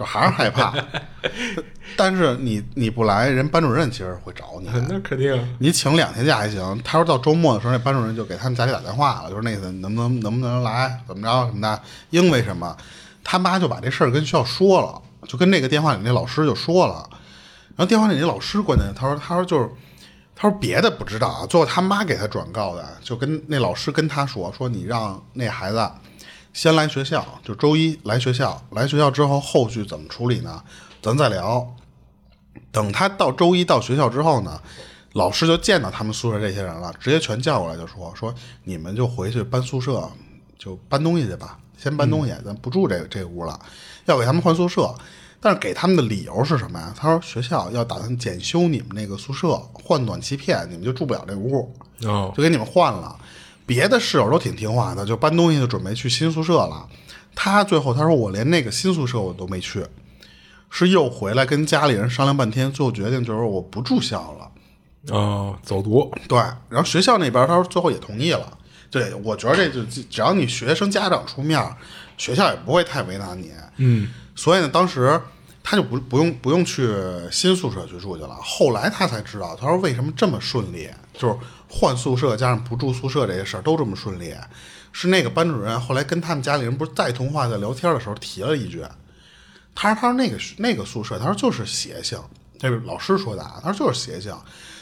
[0.01, 0.75] 就还是害怕。
[1.95, 4.71] 但是你你不来，人班主任其实会找你。
[4.89, 5.57] 那肯定。
[5.59, 6.81] 你请两天假还行。
[6.83, 11.83] 他说到周末的时候，那班主任就给他们家里打电话了，就说那个能不能能不能来，怎么着什么的。
[12.09, 12.75] 因为什么？
[13.23, 17.07] 他妈就把这事儿跟学校说了，就跟那个电话里那老师就说了。
[17.77, 19.69] 然后电话里那老师关键他说他说就是
[20.35, 25.91] 他说别的不知道啊，最后他妈给他转告的，就跟那老师跟他说说你让那孩子
[26.53, 30.63] 先来学校，就周一来学校，来学校之后后续怎么处理呢？
[31.01, 31.75] 咱再聊。
[32.73, 34.61] 等他到周一到学校之后呢，
[35.13, 38.35] 老师就见到他们宿舍这些人了，直接全叫过来就说说
[38.65, 40.11] 你们就回去搬宿舍，
[40.59, 43.59] 就搬东西去吧，先搬东西，咱不住这个这个屋了，
[44.07, 44.95] 要给他们换宿舍。
[45.43, 46.93] 但是给他们的理由是什么呀？
[46.95, 53.19] 他说学校要打算检修你们那个宿舍，换暖气片，你们就住不了这屋，哦，就给你们换了。
[53.71, 56.85] 别的室友都挺听话的，就搬东西就准备去新宿舍了。
[57.37, 59.87] 他最后他说我连那个新宿舍我都没去，
[60.69, 65.17] 是又回来跟家里人商量半天，最后决定就是我不住校了。
[65.17, 66.13] 哦，走读。
[66.27, 66.37] 对，
[66.69, 68.59] 然后学校那边他说最后也同意了。
[68.91, 71.65] 对，我觉得这就只要你学生家长出面，
[72.19, 73.53] 学校也不会太为难你。
[73.77, 75.21] 嗯，所以呢，当时
[75.63, 76.93] 他就不不用不用去
[77.31, 78.37] 新宿舍去住去了。
[78.43, 81.37] 后来他才知道，他说为什么这么顺利，就是
[81.71, 84.35] 换宿舍加上不住宿舍这些事儿都这么顺利，
[84.93, 88.85] 是那个班主任后来跟他们家里人不是再通话在聊天的时候提了一句，
[89.75, 92.19] 他说他说那个那个宿舍，他说就是邪性，
[92.59, 94.37] 这是老师说的啊，他说就是邪性。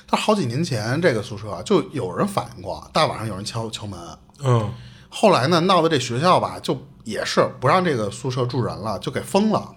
[0.07, 4.01] 他说好几年前这个宿舍就有人反映过，大晚上有人敲敲门，
[4.43, 4.73] 嗯，
[5.11, 9.75] 后来呢，闹的这学校吧，就也是不让这个宿舍住人了，就给封了。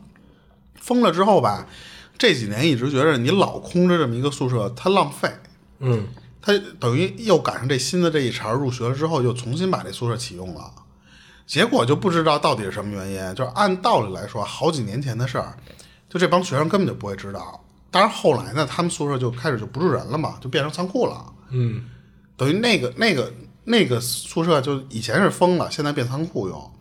[0.76, 1.68] 封了之后吧，
[2.18, 5.30] 这几年一直觉得你老空着这么一个宿舍，它浪费。
[5.80, 6.07] 嗯，
[6.42, 10.72] 他等于又赶上这新的这一茬入学了之后，又重新把这宿舍启用了。
[11.46, 15.58] 结果就不知道到底是什么原因，就是按道理来说，好几年前的事儿，
[16.10, 17.64] 就这帮学生根本就不会知道。
[17.89, 21.26] 当然后来呢，他们宿舍就开始就不住人了嘛，就变成仓库了。
[21.50, 21.84] 嗯，
[22.38, 23.34] 等于那个那个
[23.66, 26.72] 那个宿舍就以前是封了，现在变仓库用。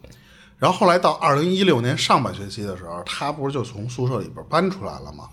[0.56, 5.28] 然后后来到二零一六年上半学期的时候，他不是就从宿舍里边搬出来了吗？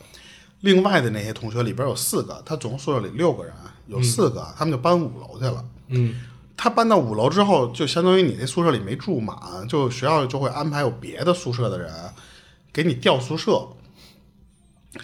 [0.61, 3.53] 另外的那些同学里边有四个，他总共宿舍里六个人，
[3.87, 5.65] 有四个，他们就搬五楼去了。
[5.87, 6.15] 嗯，
[6.55, 9.35] 他搬到五楼之后，就相当于你那宿舍里没住满，
[9.67, 11.91] 就学校就会安排有别的宿舍的人
[12.71, 13.67] 给你调宿舍，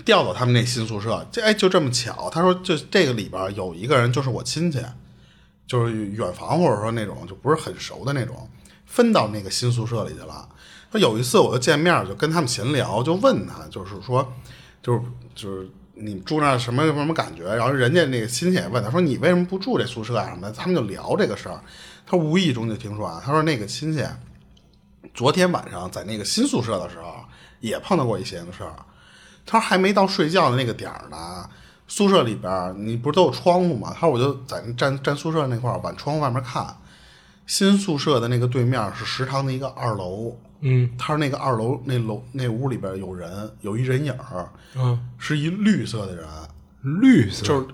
[0.04, 1.26] 调到他们那新宿舍。
[1.32, 4.80] 这哎，就这么巧，他说就这个里边有一个人就是我亲戚，
[5.66, 8.50] 就是远房或者说那种就不是很熟的那种，
[8.86, 10.50] 分到那个新宿舍里去了。
[10.92, 14.32] 他有一次我就见面，就跟他们闲聊，就问他，就是说，
[14.82, 15.02] 就是
[15.34, 17.44] 就是你住那儿什么什么感觉？
[17.56, 20.30] 然后人家那个亲戚也问他说你为什么不住这宿舍啊？
[20.30, 20.52] 什么的？
[20.52, 21.60] 他们就聊这个事儿。
[22.06, 24.04] 他无意中就听说啊，他说那个亲戚
[25.14, 26.80] 昨天晚上在那个新宿舍？
[26.80, 27.16] 的时候
[27.60, 28.74] 也碰到过一些的事儿。
[29.46, 31.48] 他说还没到睡觉的那个点儿呢，
[31.88, 32.24] 宿舍？
[32.24, 33.92] 里边你不是都有窗户吗？
[33.94, 36.76] 他说我就在站站宿舍那块儿往窗户外面看，
[37.46, 40.36] 新宿舍的那个对面是食堂的一个二楼。
[40.66, 46.26] 嗯，他说那个二楼那楼那屋里边有人，有一人影儿，嗯，是一绿色的人，
[46.82, 47.68] 绿色，就是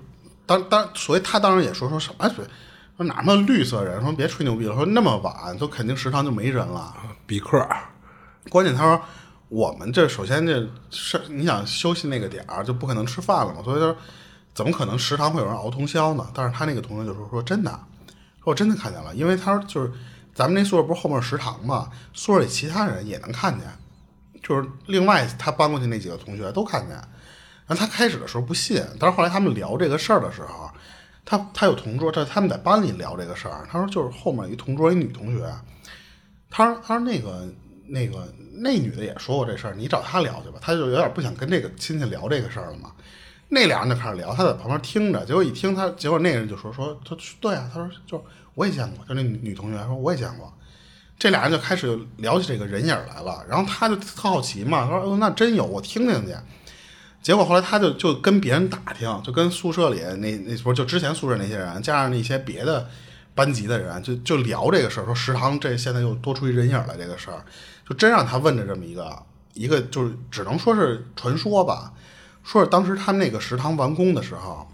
[0.44, 2.44] 当当，所以他当时也说说什么说
[2.96, 6.92] 说哪么绿色人，说别吹牛逼了，说那么晚都肯定食堂就没人了。
[7.26, 7.64] 比克，
[8.48, 9.00] 关键他说
[9.48, 13.96] 我们这首先这是你想休息那个点儿就不可能吃饭了嘛，所以他说
[14.52, 16.26] 怎么可能食堂会有人熬通宵呢？
[16.34, 17.70] 但是他那个同学就说说真的，
[18.42, 19.92] 说我真的看见了，因为他说就是
[20.34, 23.66] 咱们那宿舍不是后面食堂嘛，宿舍里其他人也能看见，
[24.42, 26.96] 就是另外他搬过去那几个同学都看见。
[27.66, 30.68] 然后他开始的时候不信，但是后来他们聊这个事儿的时候，
[31.24, 35.48] 他他有同桌，这他们在班里聊这个事儿，他说就是后面一同桌一女同学，
[36.50, 37.48] 他说他说那个
[37.86, 40.58] 那个那女的也说过这事儿，你找她聊去吧。
[40.60, 42.90] 他就有点不想跟这个亲戚聊这个事儿了嘛。
[43.48, 48.24] 那俩人就开始聊，他在旁边听着，结果一听他，结果那个人就说说他对啊，他说就
[48.54, 50.52] 我也见过，就那女同学说我也见过。
[51.18, 56.34] 这俩人就开始聊起这个人影来了，然后他就特好奇嘛，他说、哦、那真有，我听听去。
[57.22, 62.88] 结果后来他就就跟别人打听，就跟宿舍里那那不是就之前宿舍那些人，加上那些别的
[63.34, 67.44] 班级的人，就就聊这个事儿，说食堂这现在又多出一人影来这个事儿，
[67.86, 69.22] 就真让他问着这么一个
[69.52, 71.92] 一个，就是只能说是传说吧。
[72.42, 74.66] 说是当时他们那个食堂完工的时候，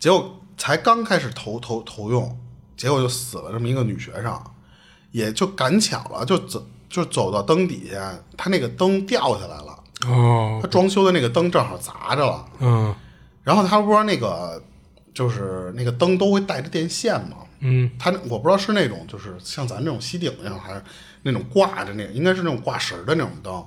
[0.00, 2.40] 结果才刚开始投投投用，
[2.78, 4.40] 结果就死了这么一个女学生，
[5.10, 9.78] 也就赶巧了，就走就走到灯底下，她那个灯掉下来了。
[10.06, 12.94] 哦，他装修的那个灯正好砸着了，嗯。
[13.42, 14.62] 然后他不是那个
[15.12, 20.84] 就是那个灯都会带着电线嘛，嗯，他我不知道是那种就是像咱这种吸顶那种，还是
[21.22, 23.66] 那种挂着那，应该是那种挂绳的那种灯。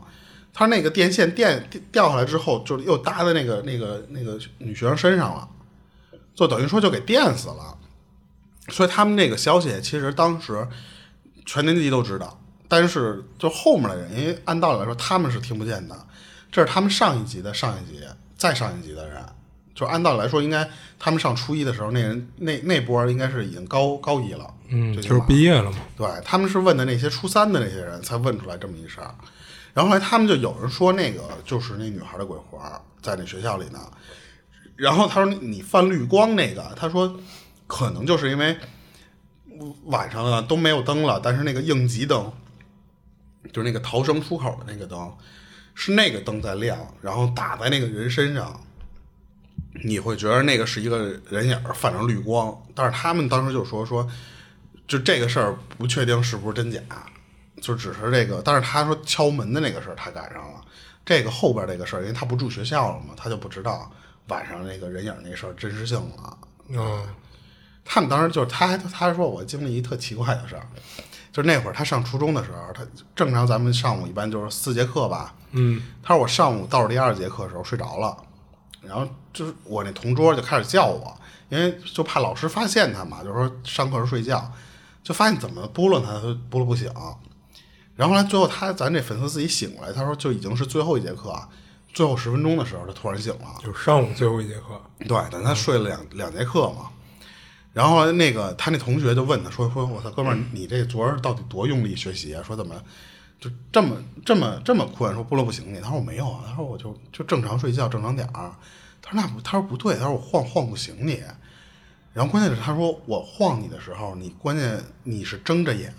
[0.54, 5.50] 他那个电线电掉下来之后，就又搭在那个那个那个女学生身上了，
[6.34, 7.78] 就等于说就给电死了。
[8.70, 10.68] 所以他们那个消息其实当时
[11.46, 15.96] 全年级都知道，但是就后面的人，因为按道理来说他们是听不见的，
[16.52, 18.00] 这是他们上一级的上一级
[18.38, 19.24] 再上一级的人，
[19.74, 25.78] 就按道理来说应该他们上初一的时候，那人那那波应该是已经高高一了，嗯，就是毕业了嘛。
[25.98, 29.14] 对，他们是问的那些初三的那些人才问出来这么一事儿，
[29.74, 33.80] 然后后来他们就有人说那个就是那女孩的鬼魂儿在那学校里呢，
[34.76, 37.20] 然后他说你泛绿光那个，他说
[37.72, 38.58] 可能就是因为
[39.86, 42.30] 晚上了都没有灯了，但是那个应急灯
[43.54, 45.16] 就是那个逃生出口的那个灯
[45.74, 48.60] 是那个灯在亮，然后打在那个人身上。
[49.86, 54.06] 你会觉得那个是一个人影儿泛着绿光，但是他们当时就说说，
[54.86, 56.82] 就这个事儿不确定是不是真假，
[57.62, 58.42] 就只是这个。
[58.44, 60.62] 但是他说敲门的那个事儿他赶上了，
[61.06, 63.90] 这个后边这个事儿，因为他不住学校了嘛，他就不知道
[64.28, 66.38] 晚上那个人影那事儿真实性了。
[66.68, 67.08] 嗯
[67.84, 70.66] 他们当时就是他还他还说我经历一特奇怪的事儿，
[71.32, 78.16] 就是那会儿他上初中的时候，他正常咱们上午一般就是四节课吧，嗯他说我上午倒数第二节课的时候睡着了，
[78.82, 81.16] 然后就是我那同桌就开始叫我，
[81.50, 84.52] 因为就怕老师发现他嘛，就说上课时候睡觉，
[85.04, 86.92] 就发现怎么拨弄他，都拨了不醒。
[87.96, 91.38] 然后后来最后他咱这粉丝自己醒过来，他说就已经是最后一节课，
[91.94, 93.46] 最后十分钟的时候他突然醒了。
[93.62, 94.82] 就是上午最后一节课。
[95.08, 96.90] 对，但他睡了两两节课嘛。
[97.74, 102.44] 然后那个他那同学就问他说说我操哥们儿你这昨儿到底多用力学习啊？
[102.44, 102.76] 说怎么
[103.40, 103.96] 就这么
[104.26, 105.14] 这么这么困？
[105.14, 105.80] 说不了不行你。
[105.80, 108.52] 他说我没有啊，他说我就就正常睡觉正常点儿。
[109.02, 111.24] 他说那不他说不对，他说我晃晃不醒你。
[112.14, 115.94] 然后关键是他说我晃你的时候，你关键你是睁着眼，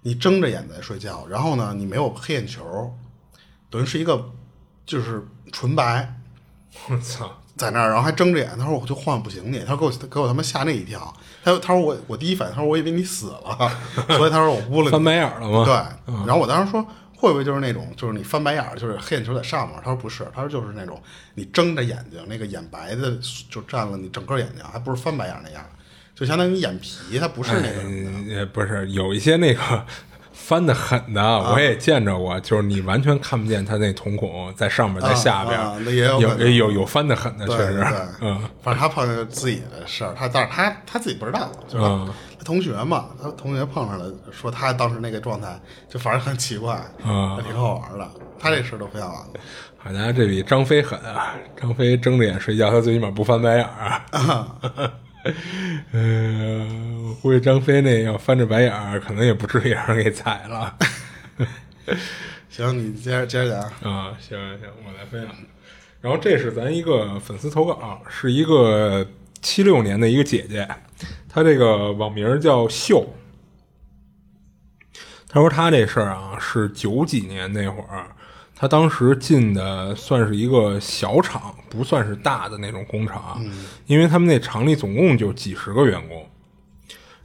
[0.00, 2.96] 你睁着眼在睡觉，然后呢你没有黑眼球，
[3.68, 4.32] 等于是一个
[4.86, 6.18] 就是纯白。
[6.88, 7.41] 我操！
[7.56, 13.70] 在那儿，然后还睁着眼，他说我就晃不醒你，他说给我给我他妈吓那一跳，他他说我我第一反应，他说我以为你死了，
[14.16, 15.64] 所以他说我捂了你，翻白眼了吗？
[15.64, 16.82] 对，然后我当时说
[17.14, 19.76] 会不会就是那种就是你翻白眼，就是黑眼球在上面？
[19.78, 21.00] 他说不是，他说就是那种
[21.34, 23.16] 你睁着眼睛，那个眼白的
[23.50, 25.64] 就占了你整个眼睛，还不是翻白眼那样，
[26.14, 27.82] 就相当于眼皮，它不是那个，
[28.28, 29.86] 也不是有一些那个。
[30.52, 37.82] 翻的狠的，我也见着过，就是你完全看不见他那瞳孔在上面，在下边，有有有翻的狠的，确实，
[38.20, 41.84] 嗯，反正他碰见自己的事儿，他但是他他自己不知道，就是
[42.38, 48.06] 他同学嘛，他同学碰上了，说他当时那个状态，就反正很奇怪，啊，挺好玩的，
[48.38, 49.26] 他这事儿都非常好
[49.78, 51.32] 好家伙，这比张飞狠啊！
[51.58, 54.46] 张飞睁着眼睡觉，他最起码不翻白眼儿啊。
[55.92, 60.76] 嗯， 我估计张飞那要翻着白眼儿，可能也不至于让人给踩了。
[62.50, 64.16] 行，你接着接着讲啊。
[64.20, 65.34] 行行，我来分享。
[66.00, 69.08] 然后这是咱一个粉丝投稿，是一个
[69.40, 70.68] 七六年的一个姐姐，
[71.28, 73.14] 她这个网名叫秀。
[75.28, 78.08] 她说她这事儿啊，是九几年那会儿。
[78.62, 83.44] 他当时进的算是一个小厂，不算是大的那种工厂，
[83.86, 86.24] 因为他们那厂里总共就几十个员工。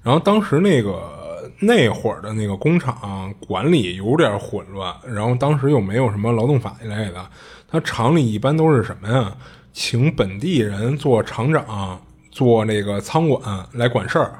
[0.02, 7.30] 然后当时那个那会儿的那个工厂管理有点混乱，然后当时又没有什么劳动法一类的，
[7.68, 9.38] 他厂里一般都是什么呀？
[9.72, 14.40] 请本地人做厂长，做那个仓管来管事儿。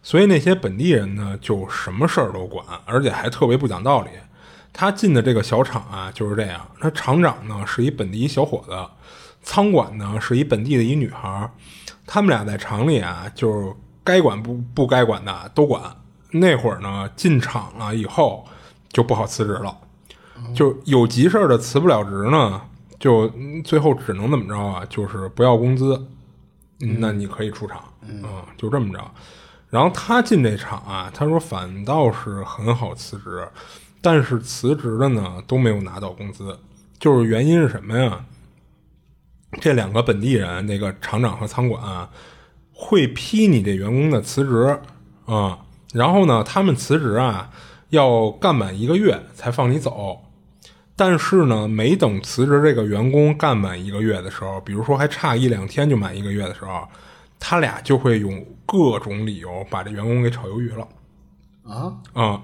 [0.00, 4.10] 所以那些本地人呢，就什么事儿都管，而且还特别不讲道理。
[4.72, 6.60] 他进的这个小厂啊，就是这样。
[6.80, 8.74] 他厂长呢是一本地一小伙子，
[9.42, 11.50] 仓管呢是一本地的一女孩
[12.06, 15.82] 他们俩在厂里啊，就是该管不不该管的都管。
[16.32, 18.46] 那会儿呢，进厂了以后
[18.88, 19.76] 就不好辞职了，
[20.54, 22.62] 就有急事儿的辞不了职呢，
[22.98, 23.28] 就
[23.64, 24.86] 最后只能怎么着啊？
[24.88, 26.06] 就是不要工资，
[26.78, 28.22] 那你可以出厂嗯，
[28.56, 29.10] 就这么着。
[29.68, 33.48] 然后他进这厂啊，他说反倒是很好辞职。
[34.02, 36.58] 但是辞职的呢都没有拿到工资，
[36.98, 38.24] 就是原因是什么呀？
[39.60, 42.08] 这两个本地人，那个厂长和仓管啊，
[42.72, 44.78] 会批你这员工的辞职
[45.26, 45.58] 啊，
[45.92, 47.50] 然后呢，他们辞职啊
[47.88, 50.22] 要干满一个月才放你走。
[50.94, 56.86] 但是呢，没等辞职这个员工干满一个月的时候，比如说还差一两天就满一个月的时候，
[57.38, 60.86] 他俩就会用各种理由把这员工给炒鱿鱼了
[61.64, 62.42] 啊啊！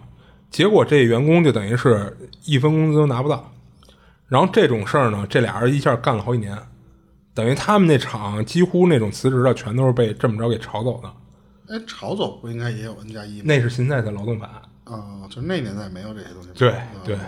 [0.51, 3.53] 结果这员工就等于是一分工资都拿不到，
[4.29, 6.57] 然后这种事儿呢，这俩人一下干了好几年，
[7.35, 11.13] 等于他们那厂几乎那种辞职的全都是被这么着给炒走的。
[11.69, 13.43] 哎，炒走不应该也有 N 加一吗？
[13.45, 16.49] 那是现在的劳动法啊，就那年代没有这些东西。
[16.55, 16.73] 对
[17.05, 17.19] 对。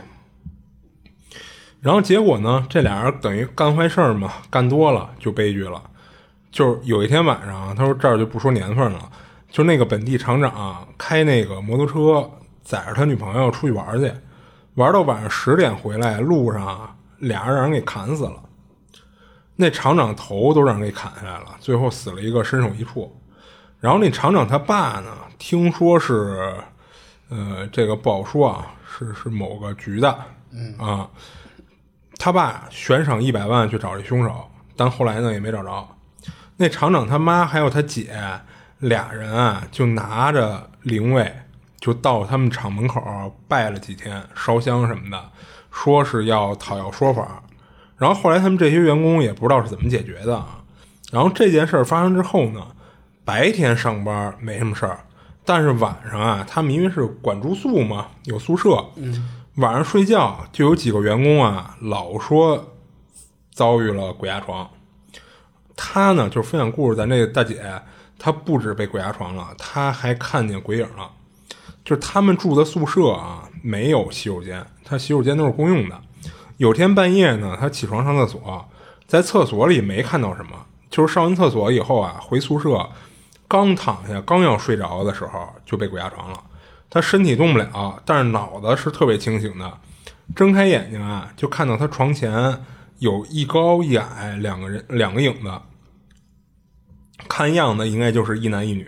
[1.80, 5.82] 然后结果呢，这俩人等于干坏事儿嘛，干多了就悲剧了。
[6.50, 9.10] 就是有一天晚上，他说这儿就不说年份了，
[9.50, 12.30] 就那个本地厂长开那个摩托车。
[12.68, 14.12] 载着他女朋友出去玩去，
[14.74, 18.42] 玩到晚上十点回来，路上俩人让人给砍死了。
[19.56, 23.18] 那厂长头都让人给砍下来了，最后死了一个身首异处。
[23.80, 26.54] 然后那厂长他爸呢，听说是，
[27.30, 30.10] 呃，这个不好说啊，是是某个局的，
[30.78, 31.08] 啊，
[32.18, 34.46] 他爸悬赏一百万去找这凶手，
[34.76, 35.88] 但后来呢也没找着。
[36.58, 38.14] 那厂长他妈还有他姐
[38.80, 41.34] 俩人啊，就拿着灵位。
[41.80, 43.00] 就到他们厂门口
[43.46, 45.30] 拜了几天，烧香什么的，
[45.70, 47.42] 说是要讨要说法。
[47.96, 50.62] 然后后来他们这些员工也不知道是怎么解决的啊。
[51.10, 52.66] 然后这件事儿发生之后呢，
[53.24, 55.00] 白天上班没什么事儿，
[55.44, 58.84] 但是晚上啊，他们因为是管住宿嘛，有宿舍，
[59.56, 62.74] 晚上睡觉就有几个员工啊，老说
[63.52, 64.68] 遭遇了鬼压床。
[65.74, 67.64] 他呢就分享故事，咱这个大姐，
[68.18, 71.10] 她不止被鬼压床了，她还看见鬼影了。
[71.88, 75.98] 就是他们住的宿舍啊，没有洗手间，他洗手间都是公用的。
[76.58, 78.68] 有天半夜呢，他起床上厕所，
[79.06, 82.86] 在厕所里没看到什么，就是上完厕所以后啊，回宿舍，
[83.48, 86.38] 刚躺下，刚要睡着的时候就被鬼压床了。
[86.90, 89.78] 他身体动不了，但是脑子是特别清醒的。
[90.36, 92.62] 睁开眼睛啊，就看到他床前
[92.98, 95.50] 有一高一矮两个人，两个影子。
[97.26, 98.86] 看样子应该就是一男一女。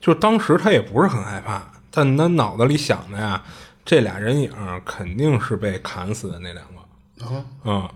[0.00, 1.62] 就当时他也不是很害怕，
[1.94, 3.40] 但他脑子里想的呀，
[3.84, 4.50] 这俩人影
[4.84, 7.24] 肯定是被砍死的那两个。
[7.24, 7.88] 啊嗯，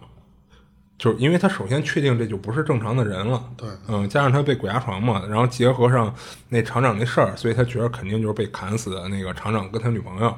[0.97, 3.43] 就是因为他首先确定这就不是正常的人了。
[3.57, 6.15] 对，嗯，加上他被鬼压床嘛，然后结合上
[6.49, 10.33] 那厂长那事儿，所以他觉得肯定就是被砍死的那个厂长跟他女朋友。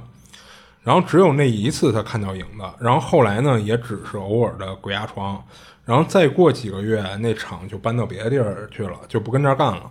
[0.83, 5.45] 然后只有那一次他看到影子，然后后来呢也只是偶尔的鬼压床，
[5.85, 9.91] 然后再过几个月那厂就搬到别的地儿去了，就不跟这儿干了。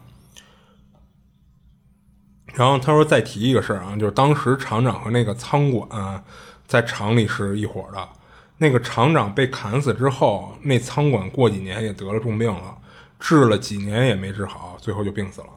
[2.54, 6.24] 然后他说再提一个事儿啊，就是当时厂长和那个仓管
[6.68, 8.10] 在厂里是一伙的，
[8.58, 12.78] 那个厂长被砍死之后，那仓管过几年也得了重病了，
[13.20, 15.48] 治了几年也没治好，最后就病死了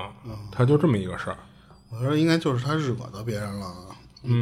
[0.00, 0.10] 啊。
[0.50, 1.36] 他就这么一个事儿。
[1.90, 3.72] 我说应该就是他惹到别人了，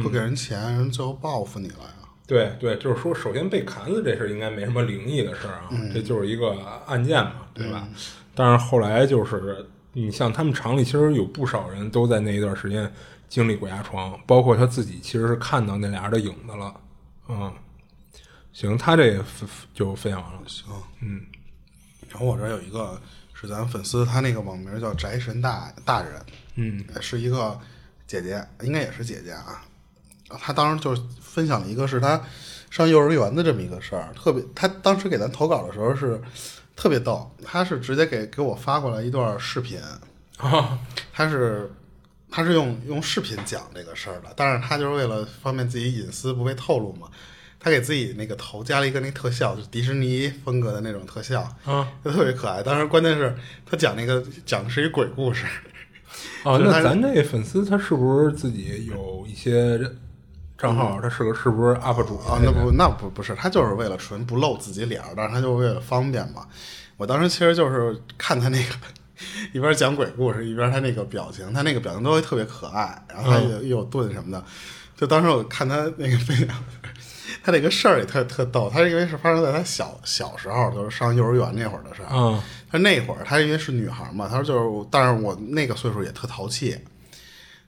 [0.03, 1.89] 不给人钱，人最后报复你了呀。
[2.25, 7.87] 对对，就是说，首先被砍死这事应该没什么灵异的事儿啊，这就是一个案件嘛，对吧？
[8.35, 12.91] 但是后来就是，你像他们厂里其实有不少人都在那一段时间
[13.27, 16.73] 经历鬼压床，包括他自己其实是看到那俩人的影子了。
[17.27, 17.53] 嗯，
[18.53, 19.19] 行，他这
[19.73, 20.41] 就分享完了。
[20.47, 20.65] 行，
[21.01, 21.21] 嗯。
[22.09, 22.99] 然后我这儿有一个
[23.33, 26.25] 是咱粉丝，他那个网名叫宅神大大人，
[26.55, 27.59] 嗯，是一个
[28.07, 29.65] 姐姐，应该也是姐姐啊。
[30.39, 32.21] 他当时就分享了一个是他
[32.69, 36.21] 上幼儿园的这么一个事儿，特别他当时给咱投稿的时候是
[36.77, 39.79] 特别逗，他是直接给给我发过来一段视频，
[40.37, 40.79] 啊，
[41.11, 41.69] 他是
[42.29, 47.07] 他是用用视频讲这个事儿的，但是他就是为了方便自己隐私不被透露嘛，
[47.59, 52.61] 他给自己那个头加了一个那特效，就是迪士尼风格的那种特效，啊，就特别可爱。
[52.61, 55.45] 当时关键是他讲那个讲的是一鬼故事，
[56.43, 59.79] 哦， 那咱这粉丝他是不是自己有一些
[60.57, 60.99] 账号？
[61.01, 66.47] 他是个是不是 UP 主啊，那不那不不是，他就是为了纯不露自己脸儿，但是他就是为了方便嘛。
[66.97, 68.73] 我当时其实就是看他那个
[69.53, 74.43] 一边讲鬼故事，一边他那个表情，他那个表情都会特别可爱，然后他又又有盾什么的。
[74.95, 76.47] 就当时我看他那个分享，
[77.43, 78.67] 他这个事儿也特特逗。
[78.67, 82.09] 他因为是发生在他小小时候，就是上幼儿园那会儿的事儿。
[82.11, 86.77] 嗯他那会儿他因为是女孩嘛，他说就是，但是我那个岁数也特淘气，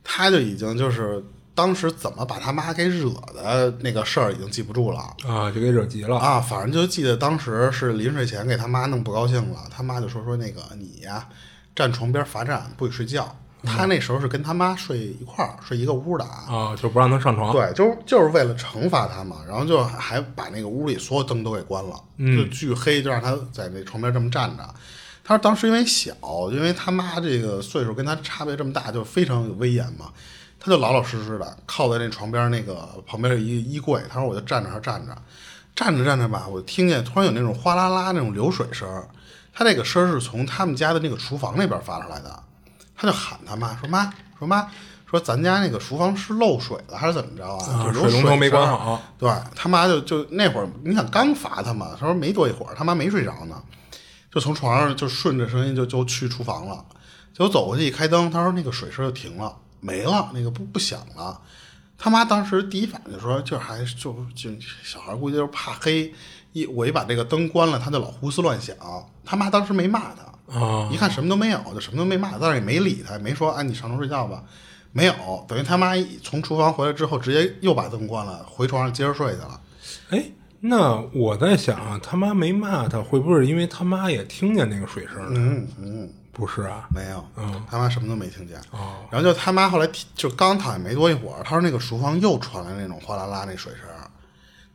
[0.04, 1.24] 他就已经就是
[1.54, 6.18] 当时怎么把他妈给惹的那个事儿已经记不住了啊，就给惹急了。
[6.18, 11.28] 啊，反正就记得当时是临睡前给他妈弄不高兴了，他妈就说说那个你呀
[11.76, 13.36] 站床边罚站不许睡觉。
[13.62, 16.46] 他那时候是跟他妈睡一块儿，睡一个屋的啊。
[16.48, 17.52] 啊，就不让他上床。
[17.52, 24.64] 对，就是就是为了惩罚他嘛，然后就还把那个屋里所有灯都给关了，就巨黑，就让他在那床边这么站着。
[25.26, 26.16] 他说当时因为小，
[26.54, 30.06] 因为他妈这个岁数跟他差别这么大，就非常有威严嘛，
[30.60, 32.76] 他就老老实实的靠在那床边那个
[33.08, 34.02] 旁边的一衣柜。
[34.10, 35.16] 他说我就站着站着，
[35.76, 39.08] 站着站着吧，我听见突然有那种哗啦啦那种流水声儿，
[39.54, 42.44] 他那个声儿是从他们家的那个厨房那边发出来的。
[42.96, 44.68] 他就喊他妈说妈说妈
[45.10, 47.86] 说咱家那个厨房是漏水了还是怎么着啊？
[47.86, 49.02] 啊就水龙头没关好。
[49.18, 53.64] 对他妈就就那会儿，你想刚罚他嘛，他说没多一会儿，他妈没睡着呢，
[54.30, 56.84] 就从床上就顺着声音就就去厨房了。
[57.32, 61.40] 结果走过去一开灯，他说那个水声就停了，没了，那个不不响了。
[61.98, 64.50] 他妈当时第一反应就说，就还就就
[64.84, 66.14] 小孩估计就是怕黑，
[66.54, 68.76] 一我一把这个灯关了，他就老胡思乱想。
[69.26, 70.58] 他妈当时没骂他。
[70.58, 74.44] 啊一看什么都没有，就什么都没骂，但是也没理他，也没说哎你上床睡觉吧，
[74.92, 75.14] 没有，
[75.48, 75.92] 等于他妈
[76.24, 79.62] 从厨房回来之后，直接又把灯关了，回床上接着睡去了。
[80.10, 80.26] 哎，
[80.62, 85.30] 那我在想啊，他妈没骂他，会不会是因为他妈也听见那个水声了？
[85.36, 88.58] 嗯嗯，不是啊，没有，嗯他妈什么都没听见。
[88.72, 93.82] 哦然后就他妈后来就刚躺下没多一会儿，他说那个厨房又传来那种哗啦啦那水声，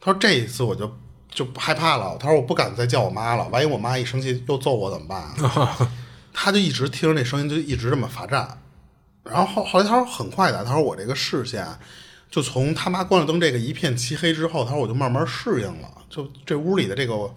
[0.01, 0.95] 他说这一次我就
[1.31, 5.89] 就害怕了，他说我不敢再叫我妈了，万一我妈一生气又揍我怎么办、啊？
[6.33, 8.59] 他就一直听着那声音，就一直这么罚站。
[9.23, 11.67] 然后后后来他说很快的，他说我这个视线
[12.31, 17.33] 就从他妈关了灯这个一片漆黑之后，他说我就慢慢适应了，就这屋里的这个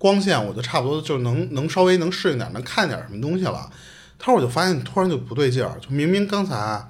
[0.00, 3.70] 光线，我就差不多就能能稍微能适应点，能看点什么东西了。
[4.18, 6.82] 他说我就发现突然就不对劲儿，就明明刚才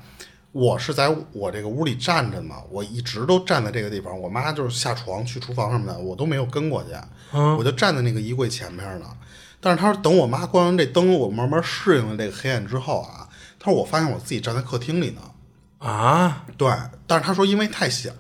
[0.53, 6.91] 我是在我这个屋里站着嘛，我一直都站在这个地方，我妈就是下床去厨房什么的，我都没有跟过去，
[7.59, 9.07] 我就站在那个衣柜前面呢。
[9.61, 15.21] 但是他说等我妈关完这灯，我慢慢适应了这个黑暗之后啊，他说我发现我自己站在客厅里呢。
[15.79, 16.71] 啊，对，
[17.07, 18.13] 但是他说因为太小，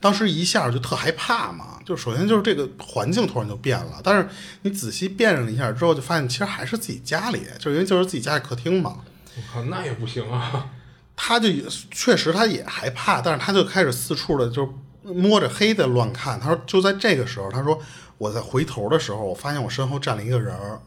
[0.00, 4.28] 当时一下就特害怕嘛，就首先就是这个环境突然就变了，但是
[4.62, 8.98] 你仔细辨认了一下之后，就发现其实还是自己家里，就因为就是自己家里客厅嘛。
[9.36, 10.70] 我靠，那也不行啊。
[11.14, 16.40] 他就也确实他也害怕，但是他就开始四处的就摸着黑的乱看。
[16.40, 17.78] 他说就在这个时候，他说
[18.18, 20.80] 我在回头的时候，我发现我身后站了一个人儿，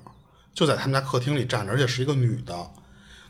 [0.53, 2.55] 就在他们家客厅里站着，而且是一个女的。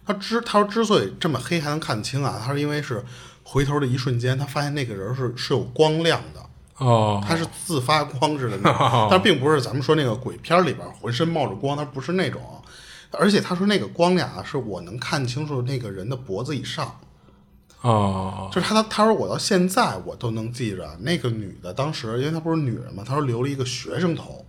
[0.05, 3.03] 他之他说之所以这么黑还能看清啊，他说因为是
[3.43, 6.45] 回头的一瞬间，他发现那个人是是有光亮的。
[6.77, 12.41] 哦，它是自发光似的那种， 但并不是咱们说那个鬼片里边浑身冒着光，它不是那种。
[13.11, 16.99] 而且他说那个光亮啊，是我能看清楚那个人的脖子以上。
[17.81, 24.43] 哦，就是他他说我到现在我都能记着那个女的，当时因为她不是女人嘛，她说留了一个学生头，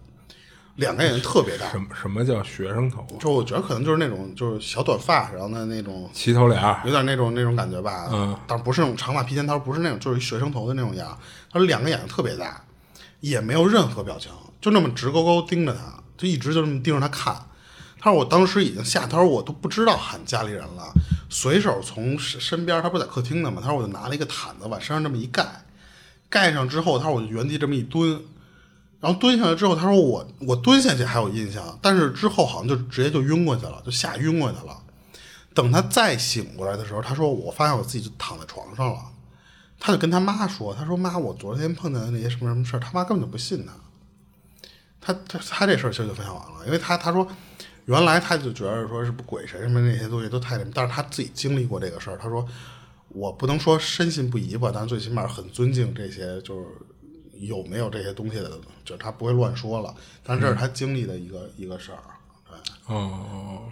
[0.77, 1.71] 两个眼睛特别大。
[1.71, 3.07] 什么什么叫学生头？
[3.19, 8.09] 就我觉得可能就是那种就是小短发，然后呢那种齐头脸，有点那种那种感觉吧。
[8.13, 11.19] 嗯，但不是那种长发披肩，他说不是那种，就是一学生头的那种样。
[11.51, 12.63] 他说两个眼睛特别大，
[13.21, 17.35] 也没有任何表情，就那么直勾勾盯着他，就一直就这么盯着他看。
[17.99, 20.93] 他说我当时已经吓，他说我都不知道喊家里人了，
[21.31, 25.65] 随手从身身边，他不是在客厅呢嘛，他说我就拿了一个毯子往身上这么一盖，
[26.29, 28.21] 盖上之后，他说我就原地这么一蹲。
[29.01, 34.83] 然后蹲下来之后，他说我我蹲下去还有印象，但是之后好像就直接就晕过去了，就吓晕过去了。
[35.55, 39.01] 等他再醒过来的时候，他说我发现我自己就躺在床上了。
[39.79, 43.73] 他就跟他妈说：“他说妈，我昨天碰见的那些什么什么事儿，他妈根本就不信他。
[44.99, 47.29] 他他他这事儿其实就分享完了，因为他他说
[47.85, 52.45] 原来他就觉得说是不鬼神什么那些东西都太，但是他自己经历过这个事儿，他说
[53.11, 56.67] 我不能说深信不疑吧，但是最起码很尊敬这些就是
[57.41, 58.51] 有没有这些东西的，
[58.85, 59.95] 就是他不会乱说了。
[60.23, 62.03] 但是这是他经历的一个、一个事儿，
[62.49, 62.95] 对。
[62.95, 63.63] 哦，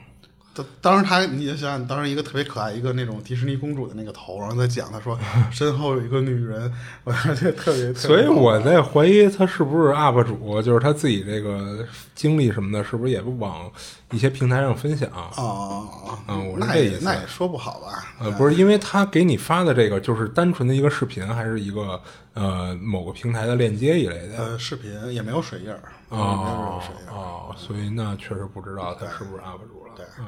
[0.55, 5.19] 当当时他，你就想想，当时一个特别可爱，一个那种迪士尼公主的那个头，然后在讲，他说
[5.51, 7.93] 身后有一个女人，我觉得特别。
[7.95, 11.85] 所以我在怀疑他是不是 UP 主，就是他自己这个
[12.15, 13.71] 经历什么的，是不是也不往
[14.13, 15.11] 一些平台上分享？
[15.11, 16.19] 啊啊啊！
[16.29, 16.75] 嗯，我那。
[16.77, 18.05] 也那也说不好吧？
[18.21, 22.01] 呃，不是，因为他给你发的这个就是单纯的一个视频，还是一个
[22.35, 24.37] 呃某个平台的链接一类的？
[24.37, 25.81] 呃，视频也没有水印儿，
[26.11, 27.15] 没有哦水印儿。
[27.15, 29.84] 哦，所以那确实不知道他是不是 UP 主了。
[29.97, 30.24] 对嗯。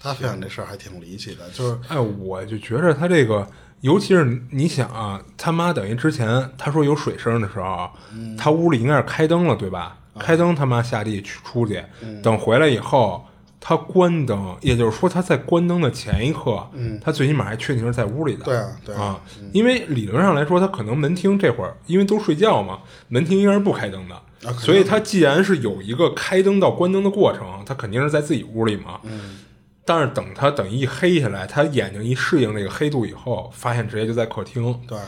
[0.00, 3.44] 他分享这事儿还挺离奇的，就是哎，我就觉着他这个，
[3.80, 7.90] 尤其是你想啊，他妈等于之前他说有水声的时候，
[8.38, 9.98] 他屋里应该是开灯了，对吧？
[10.20, 11.82] 开灯，他妈下地去出去，
[12.22, 13.26] 等回来以后，
[13.58, 16.64] 他关灯，也就是说他在关灯的前一刻，
[17.00, 18.44] 他最起码还确定是在屋里的。
[18.44, 19.20] 对啊对啊啊，
[19.52, 24.14] 因为理论上来说，他可能门厅这会儿因为都睡觉嘛，门厅应该是不开灯的。
[24.58, 29.00] 所以他既然是有一个开灯到关灯的过程，他肯定是在自己屋里嘛。
[29.02, 29.38] 嗯
[29.84, 34.78] 但是等他等一黑下来，他眼睛一适应那个黑度以后，发现直接就在客厅。
[34.86, 34.98] 对，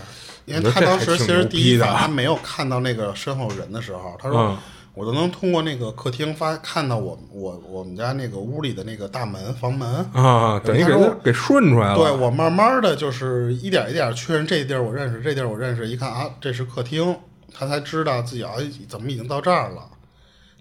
[0.47, 4.57] 因为他当时其实第一逼的反应他没有看到那个身后人的时候，他说、嗯
[4.93, 9.89] 我都能通过那个客厅发看到我我我们家那个屋里的那个大门房门。
[10.13, 11.97] 啊，等于给他给顺出来了。
[11.97, 17.17] 对我慢慢的就是一点一点确认这地儿我认识，这地儿我认识，一看啊这是客厅，
[17.53, 18.53] 他才知道自己啊
[18.89, 19.89] 怎么已经到这儿了。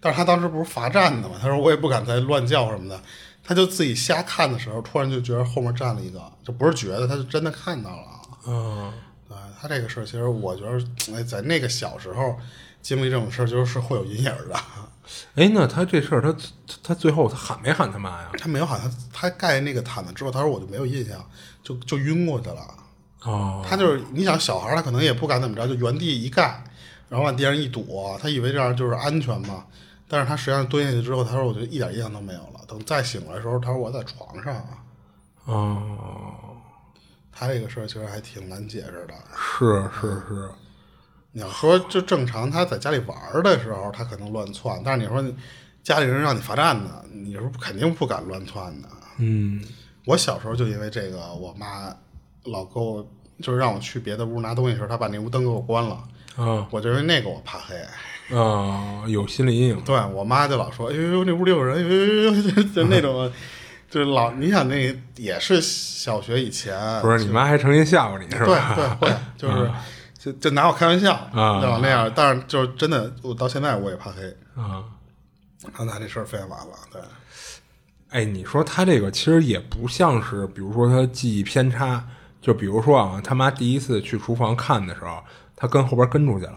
[0.01, 3.01] 但是他当时不是罚站的嘛，他说我也不敢再乱叫什么的，
[3.43, 8.05] 他就自己瞎看的时候，突然就觉得后面站了一个，就不是觉得，他就真的看到了。
[8.47, 8.93] 嗯，
[9.27, 10.81] 对他这个事儿，其实我觉得，
[11.13, 12.37] 哎，在那个小时候
[12.81, 14.55] 经历这种事儿，就是会有阴影的。
[15.35, 16.39] 哎，那他这事儿，他他
[16.81, 18.29] 他最后他喊没喊他妈呀？
[18.37, 21.19] 他没有喊他，他盖那个毯子之后，他说我就没有印象，
[21.61, 22.61] 就就晕过去了。
[23.23, 26.63] 哦，他就是你想小孩儿，他可能也不敢怎么着，就原地一盖，
[27.09, 29.65] 然后往地上一躲，他以为这样就是安全嘛。
[30.07, 32.61] 但是他实际上蹲下去之后，他说我就一点印象都没有了。
[32.67, 34.83] 等再醒来的时候，他说我在床上啊。
[35.45, 36.57] 哦，
[37.31, 39.13] 他这个事儿其实还挺难解释的。
[39.35, 40.49] 是是是，
[41.31, 45.35] 你要说就正常，他在家里玩儿的时候，他可能乱窜，但是你说你
[45.81, 48.89] 家里人让你罚站呢，你说肯定不敢乱窜的。
[49.17, 49.63] 嗯，
[50.05, 51.95] 我小时候就因为这个，我妈
[52.43, 53.07] 老给我
[53.41, 56.03] 就是让我去别的屋拿东西的时候，她把那屋灯给我关了，
[56.39, 57.75] 啊我就是那个我怕黑。
[58.35, 59.81] 啊，有心理阴影。
[59.81, 63.31] 对我妈就老说，哎呦呦，那屋里有人，哎呦呦呦，就就那种，
[63.89, 68.75] 就是老你想那也是小学以前，不是你妈还成心吓唬你是吧？
[68.75, 69.71] 对会， 就是
[70.19, 71.79] 就就拿我开玩笑啊对吧？
[71.81, 74.21] 那样，但是就是真的，我到现在我也怕黑。
[74.55, 74.83] 啊，
[75.73, 77.01] 他拿这事儿分享完了，对，
[78.11, 82.05] 哎，你说他这个其实也不像是，比如说他记忆偏差，
[82.39, 85.23] 就比如说啊，他妈第一次去厨房看的时候，
[85.59, 86.55] 他跟后边跟出去了。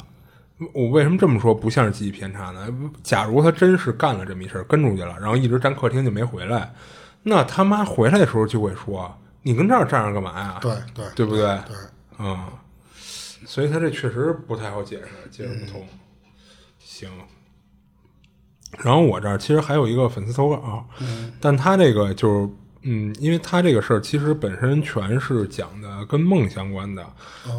[0.73, 2.69] 我为什么这么说不像是记忆偏差呢？
[3.03, 6.73] 假如他真是干了这么一事儿，跟出去了，然后一直站客厅就没回来，
[7.25, 9.13] 那他妈回来的时候就会说
[9.43, 11.43] ：“你跟这儿站着干嘛呀？”对对对不对？
[11.67, 11.77] 对，
[12.19, 12.47] 嗯，
[13.45, 15.85] 所以他这确实不太好解释，解释不通。
[16.79, 17.11] 行，
[18.79, 20.87] 然后我这儿其实还有一个粉丝投稿，
[21.41, 22.49] 但他这个就是
[22.83, 27.07] 嗯，因为他这个事儿其实本身全是讲的跟梦相关的。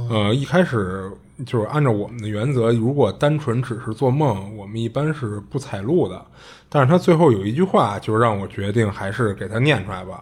[0.10, 1.10] 呃，一开始
[1.46, 6.26] 就是按照我们的原则，如果单纯只是做梦，我们一般是不采录的。
[6.70, 10.22] 但是他最后有一句话，就让我决定还是给他念出来吧。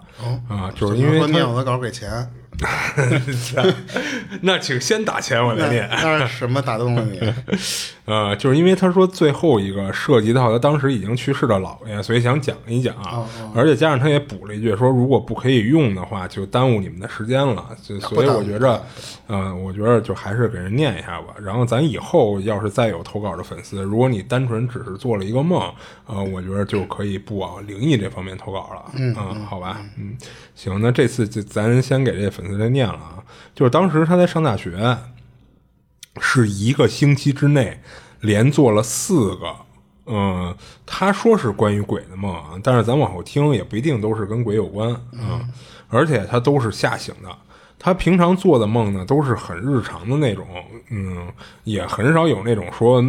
[0.50, 2.30] 啊，就是因为他念我的稿给钱，
[4.42, 5.90] 那请先打钱，我再念。
[5.90, 7.20] 那是什么打动了你？
[8.12, 12.94] 呃，就是因为他说最后一个涉及到他当时已经去世的姥爷，所以想讲一讲。
[13.56, 17.70] 而且加上他也补了一句说，如果不可以用的话，就耽误你们的时间了。
[17.82, 18.84] 就所以我觉着，
[19.28, 21.28] 呃，我觉得就还是给人念一下吧。
[21.42, 25.74] 然后咱以后要是再有投稿的粉丝，如果你单纯只是做了一个梦，
[26.06, 28.92] 呃，我觉得就可以不往灵异这方面投稿了。
[28.96, 29.16] 嗯，
[29.46, 30.18] 好吧，嗯，
[30.54, 33.24] 行，那这次就咱先给这粉丝再念了啊。
[33.56, 34.98] 就是当时他在上大学。
[36.20, 37.80] 是一个星期之内
[38.20, 39.56] 连做了四个，
[40.06, 40.56] 嗯，
[40.86, 45.40] 他说是关于鬼的梦啊，但是咱往后听也不一定都是跟鬼有关啊，
[45.88, 47.30] 而且他都是吓醒的。
[47.80, 50.46] 他平常做的梦呢都是很日常的那种，
[50.92, 51.28] 嗯，
[51.64, 53.02] 也很少有那种说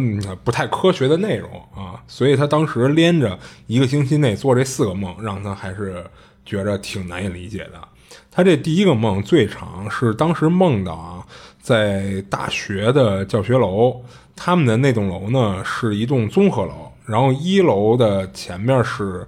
[0.43, 6.03] 不太科学的内容啊，所以他当时连着一个星期内做这四个梦，让他还是
[6.43, 7.87] 觉着挺难以理解的。
[8.31, 11.27] 他这第一个梦最长是当时梦到啊。
[11.63, 14.03] 在大学的教学楼，
[14.35, 19.25] 他们的那栋楼呢是一栋综合楼，然后一楼的前面是，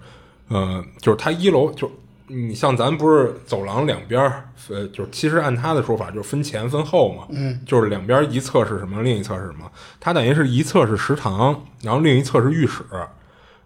[0.50, 1.90] 呃，就是它一楼就
[2.28, 4.22] 你像咱不是走廊两边，
[4.68, 9.72] 呃，就是其实按他的说法就是分前分后嘛，嗯，就是两边一侧是什么，另一侧是什么，
[10.02, 12.84] 它等于是一侧是食堂，然后另一侧是浴室，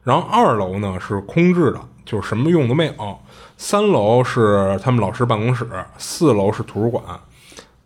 [0.03, 3.17] 然后二楼呢是空置的，就是什么用都没有，
[3.57, 5.67] 三楼是他们老师办公室，
[5.97, 7.03] 四楼是图书馆。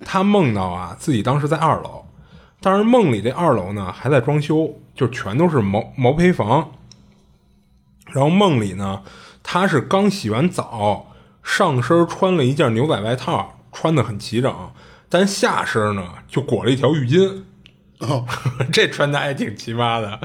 [0.05, 2.05] 他梦到啊，自己当时在二楼，
[2.61, 6.71] 但是梦里这二楼呢还在装修，就全都是毛毛坯房。
[8.11, 9.01] 然后梦里呢，
[9.41, 11.07] 他是刚洗完澡，
[11.41, 14.71] 上身穿了一件牛仔外套，穿的很齐整，
[15.09, 17.43] 但下身呢就裹了一条浴巾。
[17.99, 18.25] 哦，
[18.71, 20.19] 这穿搭也挺奇葩的。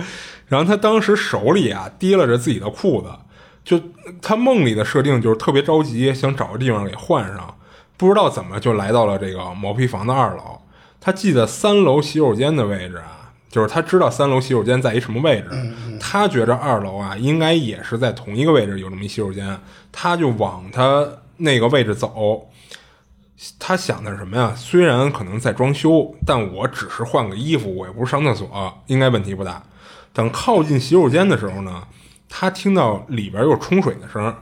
[0.47, 3.11] 然后他当时手里啊提拉着自己的裤子，
[3.65, 3.81] 就
[4.21, 7.55] 他梦里的设定就是特别着急，想找个地方给换上。
[7.99, 10.59] 不知道怎么就来到了这个毛坯房的二楼。
[11.01, 15.51] 他记得三楼洗手间的位置啊，就是他知道三楼洗手间在一什么位置。
[16.01, 19.61] 他觉着二楼啊应该也是在同一个位置有这么一洗手间，
[19.93, 21.07] 他就往他
[21.37, 22.49] 那个位置走。
[23.59, 24.53] 他想的是什么呀？
[24.57, 29.63] 虽然可能在装修，但我只是换个衣服，我又不是上厕所，应该问题不大。
[30.13, 31.85] 等靠近洗手间的时候呢，
[32.29, 34.35] 他听到里边有冲水的声。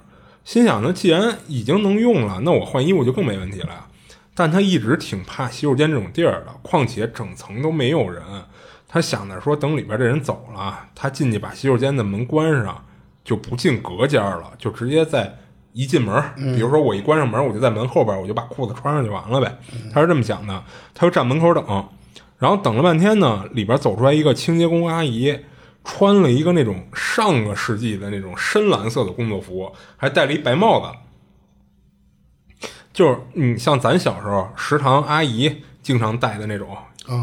[0.47, 3.85] 心想呢，既然已经能用了，那我换衣服就更没问题了呀。
[4.33, 8.23] 但他一直挺怕洗手间这种地儿的，况且整层都没有人。
[8.87, 12.81] 他想着说，等里边这人走了，他进去把洗手间的门关上，
[13.25, 15.37] 就不进隔间了，就直接在
[15.73, 19.59] 一进门，比如说我一关上门，我就在门后边，我就把裤子穿上就完了呗。
[19.93, 20.63] 他是这么想的，
[20.95, 21.89] 他就站门口等，
[22.39, 25.37] 然后等了半天呢，里边走出来一个清洁工阿姨。
[25.89, 36.77] 穿了一个那种上个世纪的那种深蓝色的工作服，还戴了一白帽子，就是你像咱小时候食堂阿姨经常戴的那种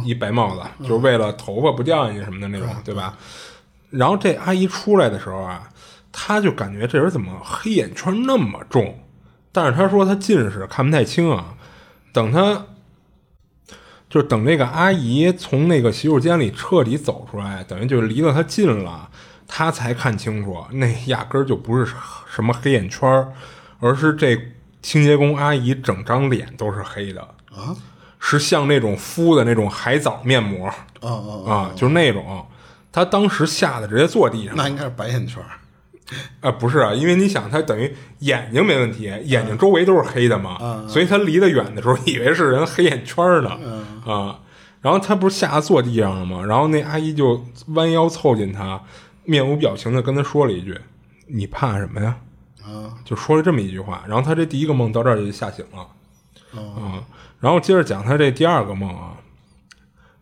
[0.06, 3.18] 一白帽子，就是为了头发不掉下去什么的那种，对吧？
[3.90, 5.70] 然后这阿姨出来的时候啊，
[6.14, 8.98] 她就感觉这人怎么黑眼圈那么重，
[9.52, 11.56] 但是她说她近视看不太清啊，
[12.14, 12.68] 等他。
[14.14, 19.10] 就等那个阿姨从那个洗手间里彻底走出来，等于就离了她近了，
[19.48, 21.92] 她才看清楚，那压根儿就不是
[22.32, 23.28] 什么黑眼圈
[23.80, 24.38] 而是这
[24.84, 27.22] 清洁工阿姨整张脸都是黑的
[27.52, 27.74] 啊，
[28.20, 32.46] 是像那种敷的那种海藻面膜啊啊啊，就是那种，
[32.92, 34.56] 她当时吓得直接坐地上。
[34.56, 35.42] 那应该是白眼圈
[36.42, 43.52] 啊， 不是啊，因为你想，他等于眼睛没问题，眼睛周围都是黑的嘛，所以他离得远的时候，以为是人黑眼圈呢，
[44.06, 44.40] 啊，
[44.82, 46.44] 然后他不是吓得坐地上了吗？
[46.46, 48.82] 然后那阿姨就弯腰凑近他，
[49.24, 50.78] 面无表情的跟他说了一句
[51.28, 52.18] ：“你怕什么呀？”
[52.64, 54.04] 啊，就说了这么一句话。
[54.08, 57.04] 然后他这第一个梦到这儿就吓醒了，啊，
[57.40, 59.18] 然后接着讲他这第二个梦啊，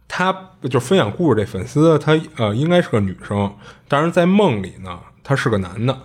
[0.07, 0.35] 他
[0.69, 3.55] 就分享故事这粉丝，他呃应该是个女生，
[3.87, 4.99] 但是在梦里呢。
[5.23, 5.97] 他是个男的，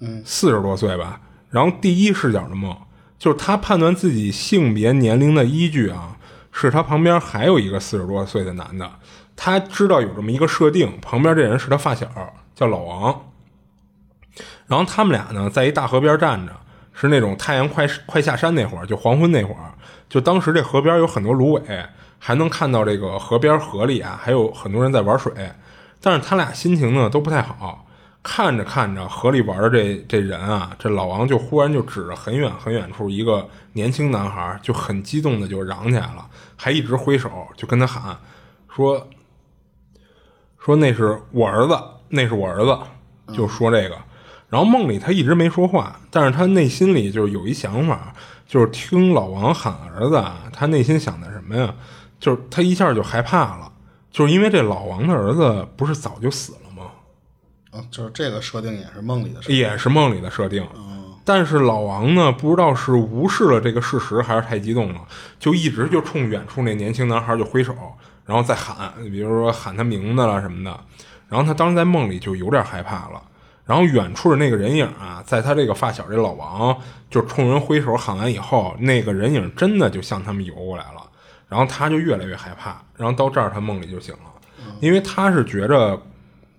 [0.00, 1.20] 嗯，四十多岁吧。
[1.50, 2.76] 然后第一视角的梦，
[3.18, 6.16] 就是他判断自己性别年龄的依据啊，
[6.50, 8.90] 是他旁边还有一个四十多岁的男的。
[9.36, 12.06] 他知道有这么一个设定，旁边这人是他发小，
[12.54, 13.30] 叫老王。
[14.66, 16.52] 然后他们俩呢，在一大河边站着，
[16.92, 19.74] 是那种太阳快快下山那会儿，就黄昏那会儿，
[20.08, 21.86] 就当时这河边有很多芦苇，
[22.18, 25.32] 还能看到这个河边河里啊，还有很多人在玩水。
[26.00, 27.86] 但是他俩心情呢都不太好。
[28.24, 36.26] 看着看着，河里玩的这这人啊，这老王就忽然就指着很远很远处一个年轻男孩，就很激动的就嚷起来了，
[36.56, 38.16] 还一直挥手就跟他喊
[38.74, 39.06] 说
[40.58, 41.78] 说那是我儿子，
[42.08, 42.78] 那是我儿子，
[43.34, 43.96] 就说这个。
[44.48, 48.14] 然后梦里他一直没说话，但是他内心里就是有一想法，
[48.46, 51.74] 就是听老王喊儿子啊，他内心想的什么呀？
[52.18, 53.70] 就是他一下就害怕了，
[54.10, 56.58] 就是因为这老王的儿子不是早就死了？
[57.74, 60.64] 啊，就是这个设定也是梦里的设定，也是梦里的设定。
[61.26, 65.00] 但是老王呢，不知道是无视了这个事实，还是太激动了，
[65.40, 67.74] 就一直就冲远处那年轻男孩就挥手，
[68.26, 70.78] 然后再喊，比如说喊他名字了什么的。
[71.28, 73.22] 然后他当时在梦里就有点害怕了。
[73.64, 76.78] 然后远处的那个人影啊，在他这个发小这老王
[77.10, 81.02] 就冲人挥手喊完以后，那个人影真的就向他们游过来了。
[81.48, 82.82] 然后他就越来越害怕。
[82.98, 84.30] 然后到这儿他梦里就醒了，
[84.80, 85.98] 因为他是觉着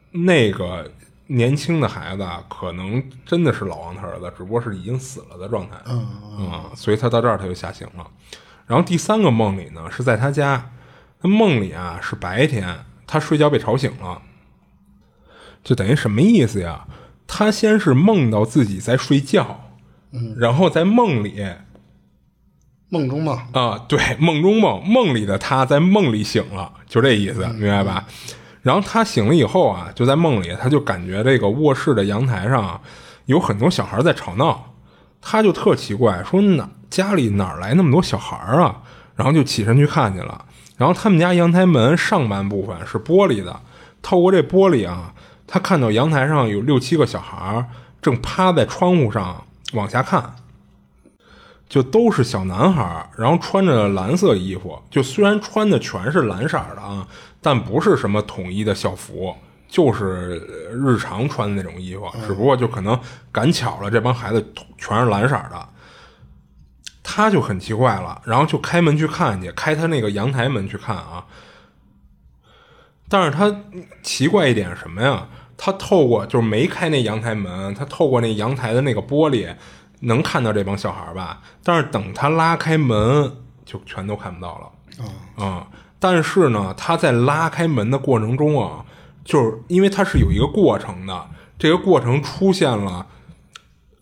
[0.10, 0.92] 那个。
[1.28, 5.76] 年轻的孩子可能真的是老王他儿子，只不过是已经死了的状态。
[5.88, 6.08] 嗯
[6.38, 8.06] 嗯，所以他到这儿他就吓醒了。
[8.68, 10.72] 然后第三个梦里呢，是在他家，
[11.22, 14.22] 他梦里啊是白天，他睡觉被吵醒了，
[15.64, 16.86] 就等于什么意思呀？
[17.28, 19.72] 他先是梦到自己在睡觉，
[20.12, 21.44] 嗯，然后在梦里，
[22.90, 28.06] 梦中梦啊，对，梦中梦，梦里的他在梦里醒了，就这意思，明白吧？
[28.66, 32.82] 然后他醒了以后啊，就在梦里，他就感觉这个卧室的阳台上
[33.28, 34.74] 有很多小孩在吵闹，
[35.22, 38.82] 他就特奇怪，说哪家里哪来那么多小孩啊？
[39.16, 40.44] 然后就起身去看去了。
[40.78, 43.62] 然后他们家阳台门上半部分是玻璃的，
[44.02, 45.14] 透过这玻璃啊，
[45.46, 47.70] 他看到阳台上有六七个小孩
[48.02, 49.44] 正趴在窗户上
[49.74, 50.34] 往下看，
[51.68, 57.08] 就都是小男孩，然后穿着蓝色衣服，就虽然穿的全是蓝色的啊。
[57.42, 59.36] 但不是什么统一的校服，
[59.68, 60.40] 就是
[60.72, 63.00] 日常穿的那种衣服，只不过就可能
[63.32, 65.70] 赶巧了，这帮孩子全是蓝色的，
[67.04, 71.24] 他就很奇怪了，然后就开门去看去，开他那个阳台门去看啊。
[73.08, 73.56] 但是他
[74.02, 75.28] 奇怪一点是什么呀？
[75.56, 79.56] 他透过就是没开那阳台门，他透过那阳台的那个玻璃
[80.06, 81.42] 能看到这帮小孩吧？
[81.64, 83.32] 但是等他拉开门，
[83.66, 85.44] 就全都看不到了。
[85.44, 85.68] 啊。
[86.00, 88.86] 但是呢，他在拉开门的过程中啊，
[89.24, 91.28] 就是因为他是有一个过程的，
[91.58, 93.08] 这个过程出现了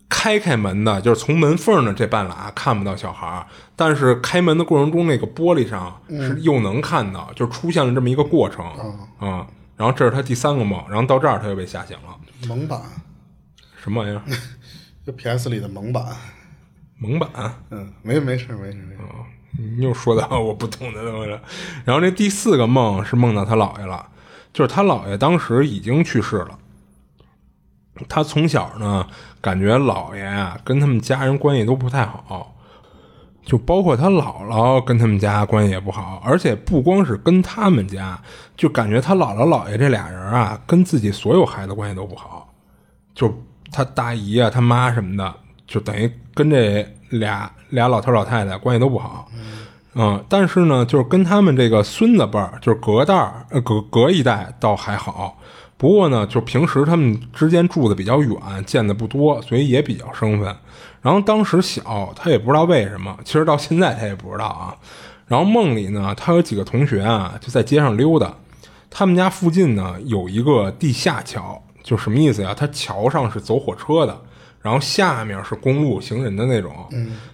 [0.08, 8.64] 开开门的，就是从门缝的这半拉看不到小孩但是开门的过程中那个玻璃上是又能看到，就出现了这么一个过程
[9.18, 9.46] 啊。
[9.76, 12.14] 然后这是他第三个梦，然后到这儿他就被吓醒了。
[12.46, 12.80] 蒙版？
[13.82, 14.22] 什么玩意儿？
[15.04, 15.48] 就 P.S.
[15.48, 16.06] 里的蒙版？
[16.98, 17.28] 蒙版？
[17.70, 19.00] 嗯，没没事没事没事。
[19.58, 21.40] 你又说到 我不懂的东西了。
[21.84, 24.08] 然后这第四个梦是梦到他姥爷了，
[24.52, 26.58] 就是他姥爷当时已经去世了。
[28.08, 29.06] 他从小呢，
[29.40, 32.56] 感觉姥爷啊跟他们家人关系都不太好，
[33.44, 38.20] 就包括他姥姥跟他们家关系也不好，而且不光是跟他们家，
[38.56, 42.52] 就感觉他姥姥姥爷这俩人啊，跟自己所有孩子关系都不好。
[43.14, 43.32] 就
[43.74, 45.34] 他大姨啊、他妈什么的，
[45.66, 46.86] 就等于跟这。
[47.10, 49.28] 俩俩老头老太太关系都不好，
[49.94, 55.38] 嗯，但是呢，就是跟他们这个孙子辈儿，就是隔代儿，隔隔一代倒还好。
[55.76, 58.36] 不过呢，就平时他们之间住的比较远，
[58.66, 60.56] 见的不多，所以也比较生分。
[61.02, 64.74] 然后当时小，他也不知道为什么，其实到现在他也不知道啊。
[65.28, 68.34] 然后梦里呢，他有几个同学啊，就在街上溜达。
[68.90, 72.52] 他们家附近呢有一个地下桥，就什么意思呀？
[72.52, 74.20] 他桥上是走火车的。
[74.60, 76.74] 然后下面是公路行人的那种，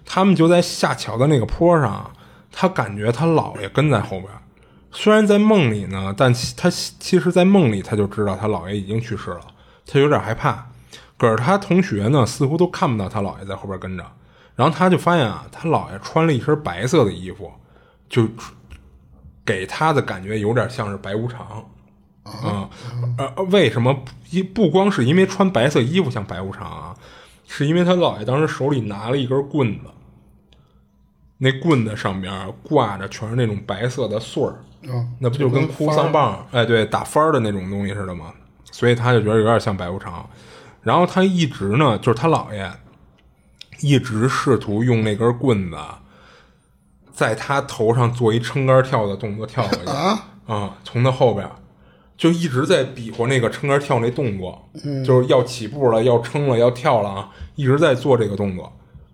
[0.04, 2.10] 他们就在下桥的那个坡上，
[2.50, 4.28] 他感觉他姥爷跟在后边，
[4.90, 9.42] 虽然在梦里呢，但他其实，在梦里他就知道他姥爷已经去世了，
[9.86, 10.66] 他有点害怕。
[11.16, 14.04] 可是他同学呢，似乎都看不到他姥爷在后边跟着，
[14.56, 17.52] 然后他就发现啊，他姥爷穿了一身白色的衣服，
[18.08, 18.26] 就
[19.44, 21.64] 给他的感觉有点像是白无常。
[22.30, 22.70] 啊，
[23.18, 26.94] 呃，为什么一不光是因为穿白色衣服像白无常啊？
[27.52, 29.90] 是因为他姥爷当时手里拿了一根棍子，
[31.38, 32.32] 那棍子上边
[32.62, 34.54] 挂着全是那种白色的穗儿，
[35.18, 38.32] 那不就跟哭丧棒，哎，对，打幡的那种东西似的吗？
[38.70, 40.24] 所以他就觉得有点像白无常。
[40.80, 42.70] 然后他一直呢，就是他姥爷
[43.80, 45.76] 一直试图用那根棍子
[47.12, 49.90] 在他头上做一撑杆跳的动作跳过去
[50.46, 51.50] 啊，从他后边。
[52.20, 54.68] 就一直在比划那个撑杆跳那动作，
[55.02, 57.30] 就是要起步了，要撑了，要跳了啊！
[57.54, 58.70] 一直在做这个动作。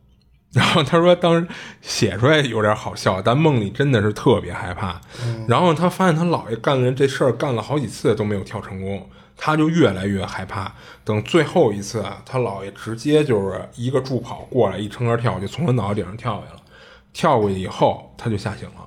[0.52, 1.46] 然后他说，当时
[1.80, 5.00] 写出来有点好笑，但梦里真的是特别害怕。
[5.46, 9.08] 然后他发现他姥爷干了这事儿，干了好几次都没有跳成功。
[9.36, 10.74] 他就越来越害怕。
[11.04, 16.60] 等最后一次，他姥爷直接就是一个助跑过来，一撑杆跳，就从他脑袋顶上跳下来了。
[17.12, 18.85] 跳过去以后，他就吓醒了。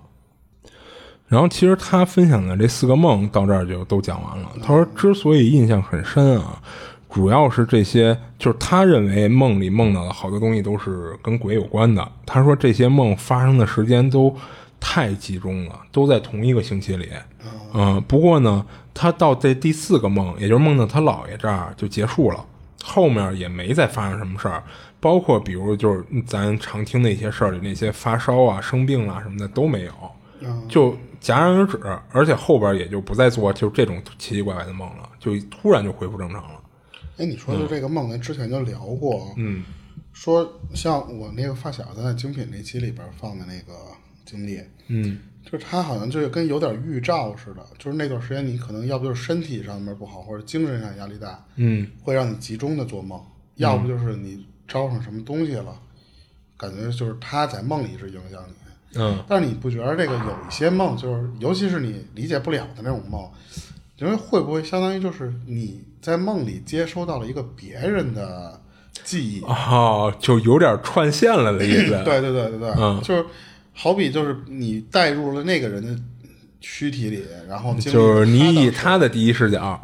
[1.29, 4.49] 然后，其实他分享的这四个梦到这儿就都讲完了。
[4.63, 6.59] 他说，之所以印象很深啊，
[7.07, 12.11] 主要是这些，就是他认为梦里梦到的好多东西都是跟鬼有关的。
[12.25, 14.35] 他说，这些梦发生的时间都
[14.79, 17.07] 太集中了，都在同一个星期里。
[17.75, 22.43] 嗯，不过呢，他到这第四个梦，也就是梦到他姥爷这儿就结束了，
[22.83, 24.63] 后面也没再发生什么事儿。
[24.99, 29.93] 包括比如就是咱常听的一些事儿里那些发烧啊、生病啊什么的都没有，
[30.67, 30.91] 就
[31.21, 31.79] 戛然而止，
[32.11, 36.61] 而且后边也就不再做就这种奇奇怪怪的梦了，就突然就恢复正常了。
[37.17, 39.63] 哎，你说的这个梦，咱之前就聊过，嗯，
[40.13, 43.73] 说像我那个发小在精品那期里边放的那个
[44.25, 53.21] 经历，嗯，就是他好像就跟有点预兆似的，就是那段时间你可能要不就是身体上面不好，或者精神上压力大，嗯，会让你集中的做梦，
[53.55, 55.77] 要不就是你招上什么东西了，
[56.55, 58.53] 感觉就是他在梦里是影响你。
[58.95, 63.29] 嗯，但是你不觉得这个有一些梦，就是尤其是你理解不了的那种梦，
[63.97, 68.59] 因为会不会相当于就是你在梦里接收到了一个别人的
[69.03, 69.41] 记忆？
[69.41, 71.89] 哦，就有点串线了的意思。
[72.03, 72.99] 对对对对对，嗯。
[73.03, 73.25] 就是
[73.73, 75.95] 好比就是你带入了那个人的
[76.59, 79.79] 躯体里，然后就是你以他的第一视角，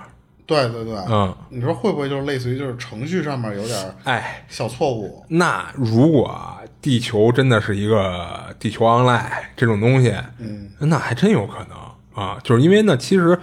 [0.45, 5.23] 对对对，嗯，你说会不会就是类似于就是程序上面有点哎，小错误？
[5.30, 9.26] 那如果地球真的是一个地球 online
[9.57, 11.76] 这种东西，嗯，那还真有可能
[12.14, 13.36] 啊，就是因为呢，其实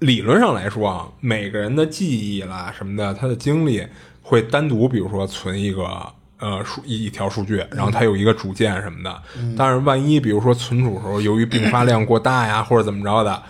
[0.00, 3.86] 理论上来说啊，每个人的记忆啦什么的，他的经历
[4.22, 6.04] 会单独，比如说存一个
[6.40, 9.22] 呃数一一条数据，然后它有一个主件什么的。
[9.56, 13.40] 但是万一比如说存储时候由于并发量过大呀，或者怎么着的，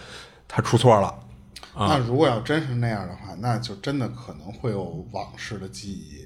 [0.47, 1.15] 它出错了，
[1.79, 6.20] 那如果要真是那样的话，那就真的可能会有往事的记忆，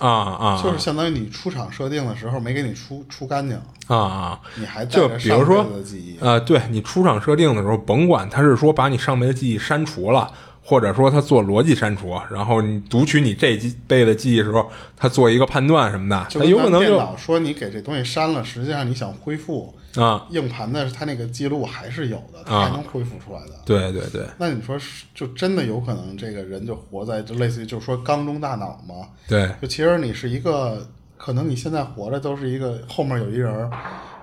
[0.00, 3.56] 啊啊，就是相当于你出厂设定的时候没给你出出干净，
[3.86, 4.40] 啊啊。
[4.56, 6.16] 你还带就比如说辈子的记忆。
[6.20, 10.30] 呃，对你出厂设定的时候，甭管他是说把你上辈的记忆删除了，
[10.62, 23.54] 或者说他做逻辑删除，然后你读取你这一辈的记忆的时候，他做一个判断什么的，他就有可能就电脑说你给这东西删了，实际上你想恢复啊，硬盘的，它那个记录还是有的，它啊还能恢复出来的。
[23.64, 24.24] 对对对。
[24.38, 29.08] 那你说是就真的有可能这个人就活在就类似于就是说缸中大脑吗？
[29.26, 29.50] 对。
[29.60, 30.86] 就其实你是一个，
[31.16, 33.70] 可能你现在活着都是一个后面有一人，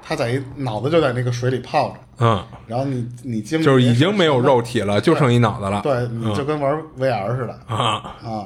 [0.01, 7.59] 他在一脑子就在那个水里泡着，嗯，然后你你经历就是已经没有肉体了，就剩一脑子了，对，你就跟玩 VR 似的。
[7.67, 8.45] 啊，啊，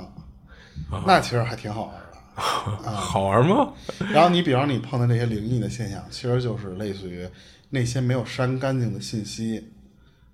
[1.05, 1.93] 那其实还挺好。
[2.41, 3.73] 好玩吗？
[4.11, 7.27] 然后你比方你碰到这些灵异的现象，其实就是类似于
[7.69, 9.71] 那些没有删干净的信息，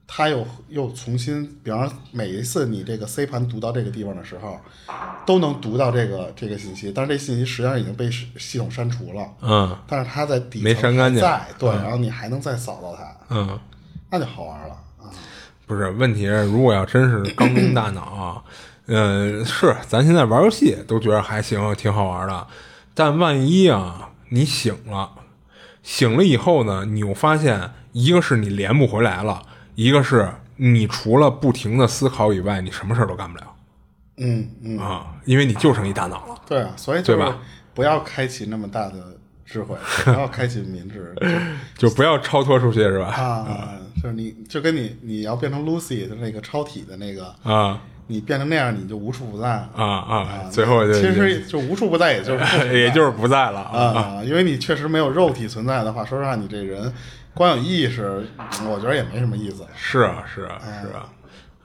[0.08, 4.58] 它又又重新，比方每一次你这个 C 盘读到这个地方的时候，
[5.26, 9.78] 都能读到这个这个信息，但是这信息实际上已经被系系统删除了，嗯。
[9.86, 11.22] 但是它在底层没删干净。
[11.60, 13.60] 对，然后你还能再扫到它，嗯，
[14.10, 15.12] 那就好玩了啊。
[15.66, 18.44] 不是，问题是如果要真是缸中大脑啊，
[18.88, 22.48] 呃，是咱现在玩游戏都觉得还行，挺好玩的，
[22.94, 25.12] 但万一啊你醒了，
[25.84, 29.42] 醒了以后呢，你又发现一个是你连不回来了，
[29.76, 33.44] 一个是你除了不停的思考以外，你什么事儿都干不了。
[34.18, 36.36] 嗯嗯，啊，因为你就剩一大脑了。
[36.48, 37.38] 对啊，所以就是对吧
[37.74, 38.96] 不要开启那么大的
[39.46, 41.14] 智慧， 不要开启民智，
[41.78, 43.08] 就就不要超脱出去是吧？
[43.08, 43.70] 啊，
[44.02, 50.44] 就是你就跟你你要变成 Lucy 的那个超体的那个，啊你变成那样你就无处不在了啊啊！
[50.50, 52.44] 最后就其实就无处不在，也就是
[52.74, 53.80] 也就是不在了啊。
[53.80, 56.92] 啊，因为你确实没有肉体存在的话，说实话，你这人
[57.34, 58.26] 光有意识，
[58.68, 59.66] 我觉得也没什么意思。
[59.76, 61.10] 是啊是啊是啊，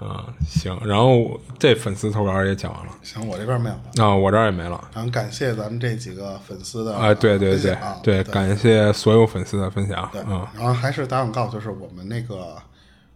[0.00, 2.92] 啊行，然后这粉丝投稿也讲完了。
[3.02, 4.04] 行，我这边没有了。
[4.04, 4.88] 啊，我这儿也没了。
[4.92, 10.08] 然后感谢咱们这几个粉丝的啊，对对对对，感谢所有粉丝的分享。
[10.12, 12.56] 对，嗯然后还是打广告，就是我们那个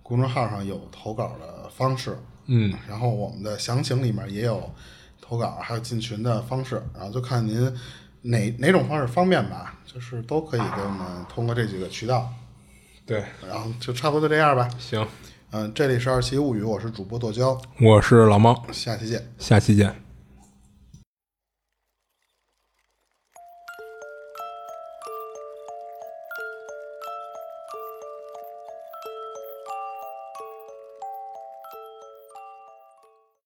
[0.03, 2.16] 公众号上有投稿的方式，
[2.47, 4.73] 嗯，然后我们的详情里面也有
[5.20, 7.73] 投稿，还有进群的方式，然后就看您
[8.23, 12.32] 哪哪种方式方便吧，就是都可以给我们通过这几个渠道，
[13.05, 14.68] 对，然后就差不多就这样吧。
[14.78, 15.06] 行，
[15.51, 19.32] 嗯、这里是二七物语，我是主播剁椒，我是老猫，下期见。
[19.39, 20.05] 下期见。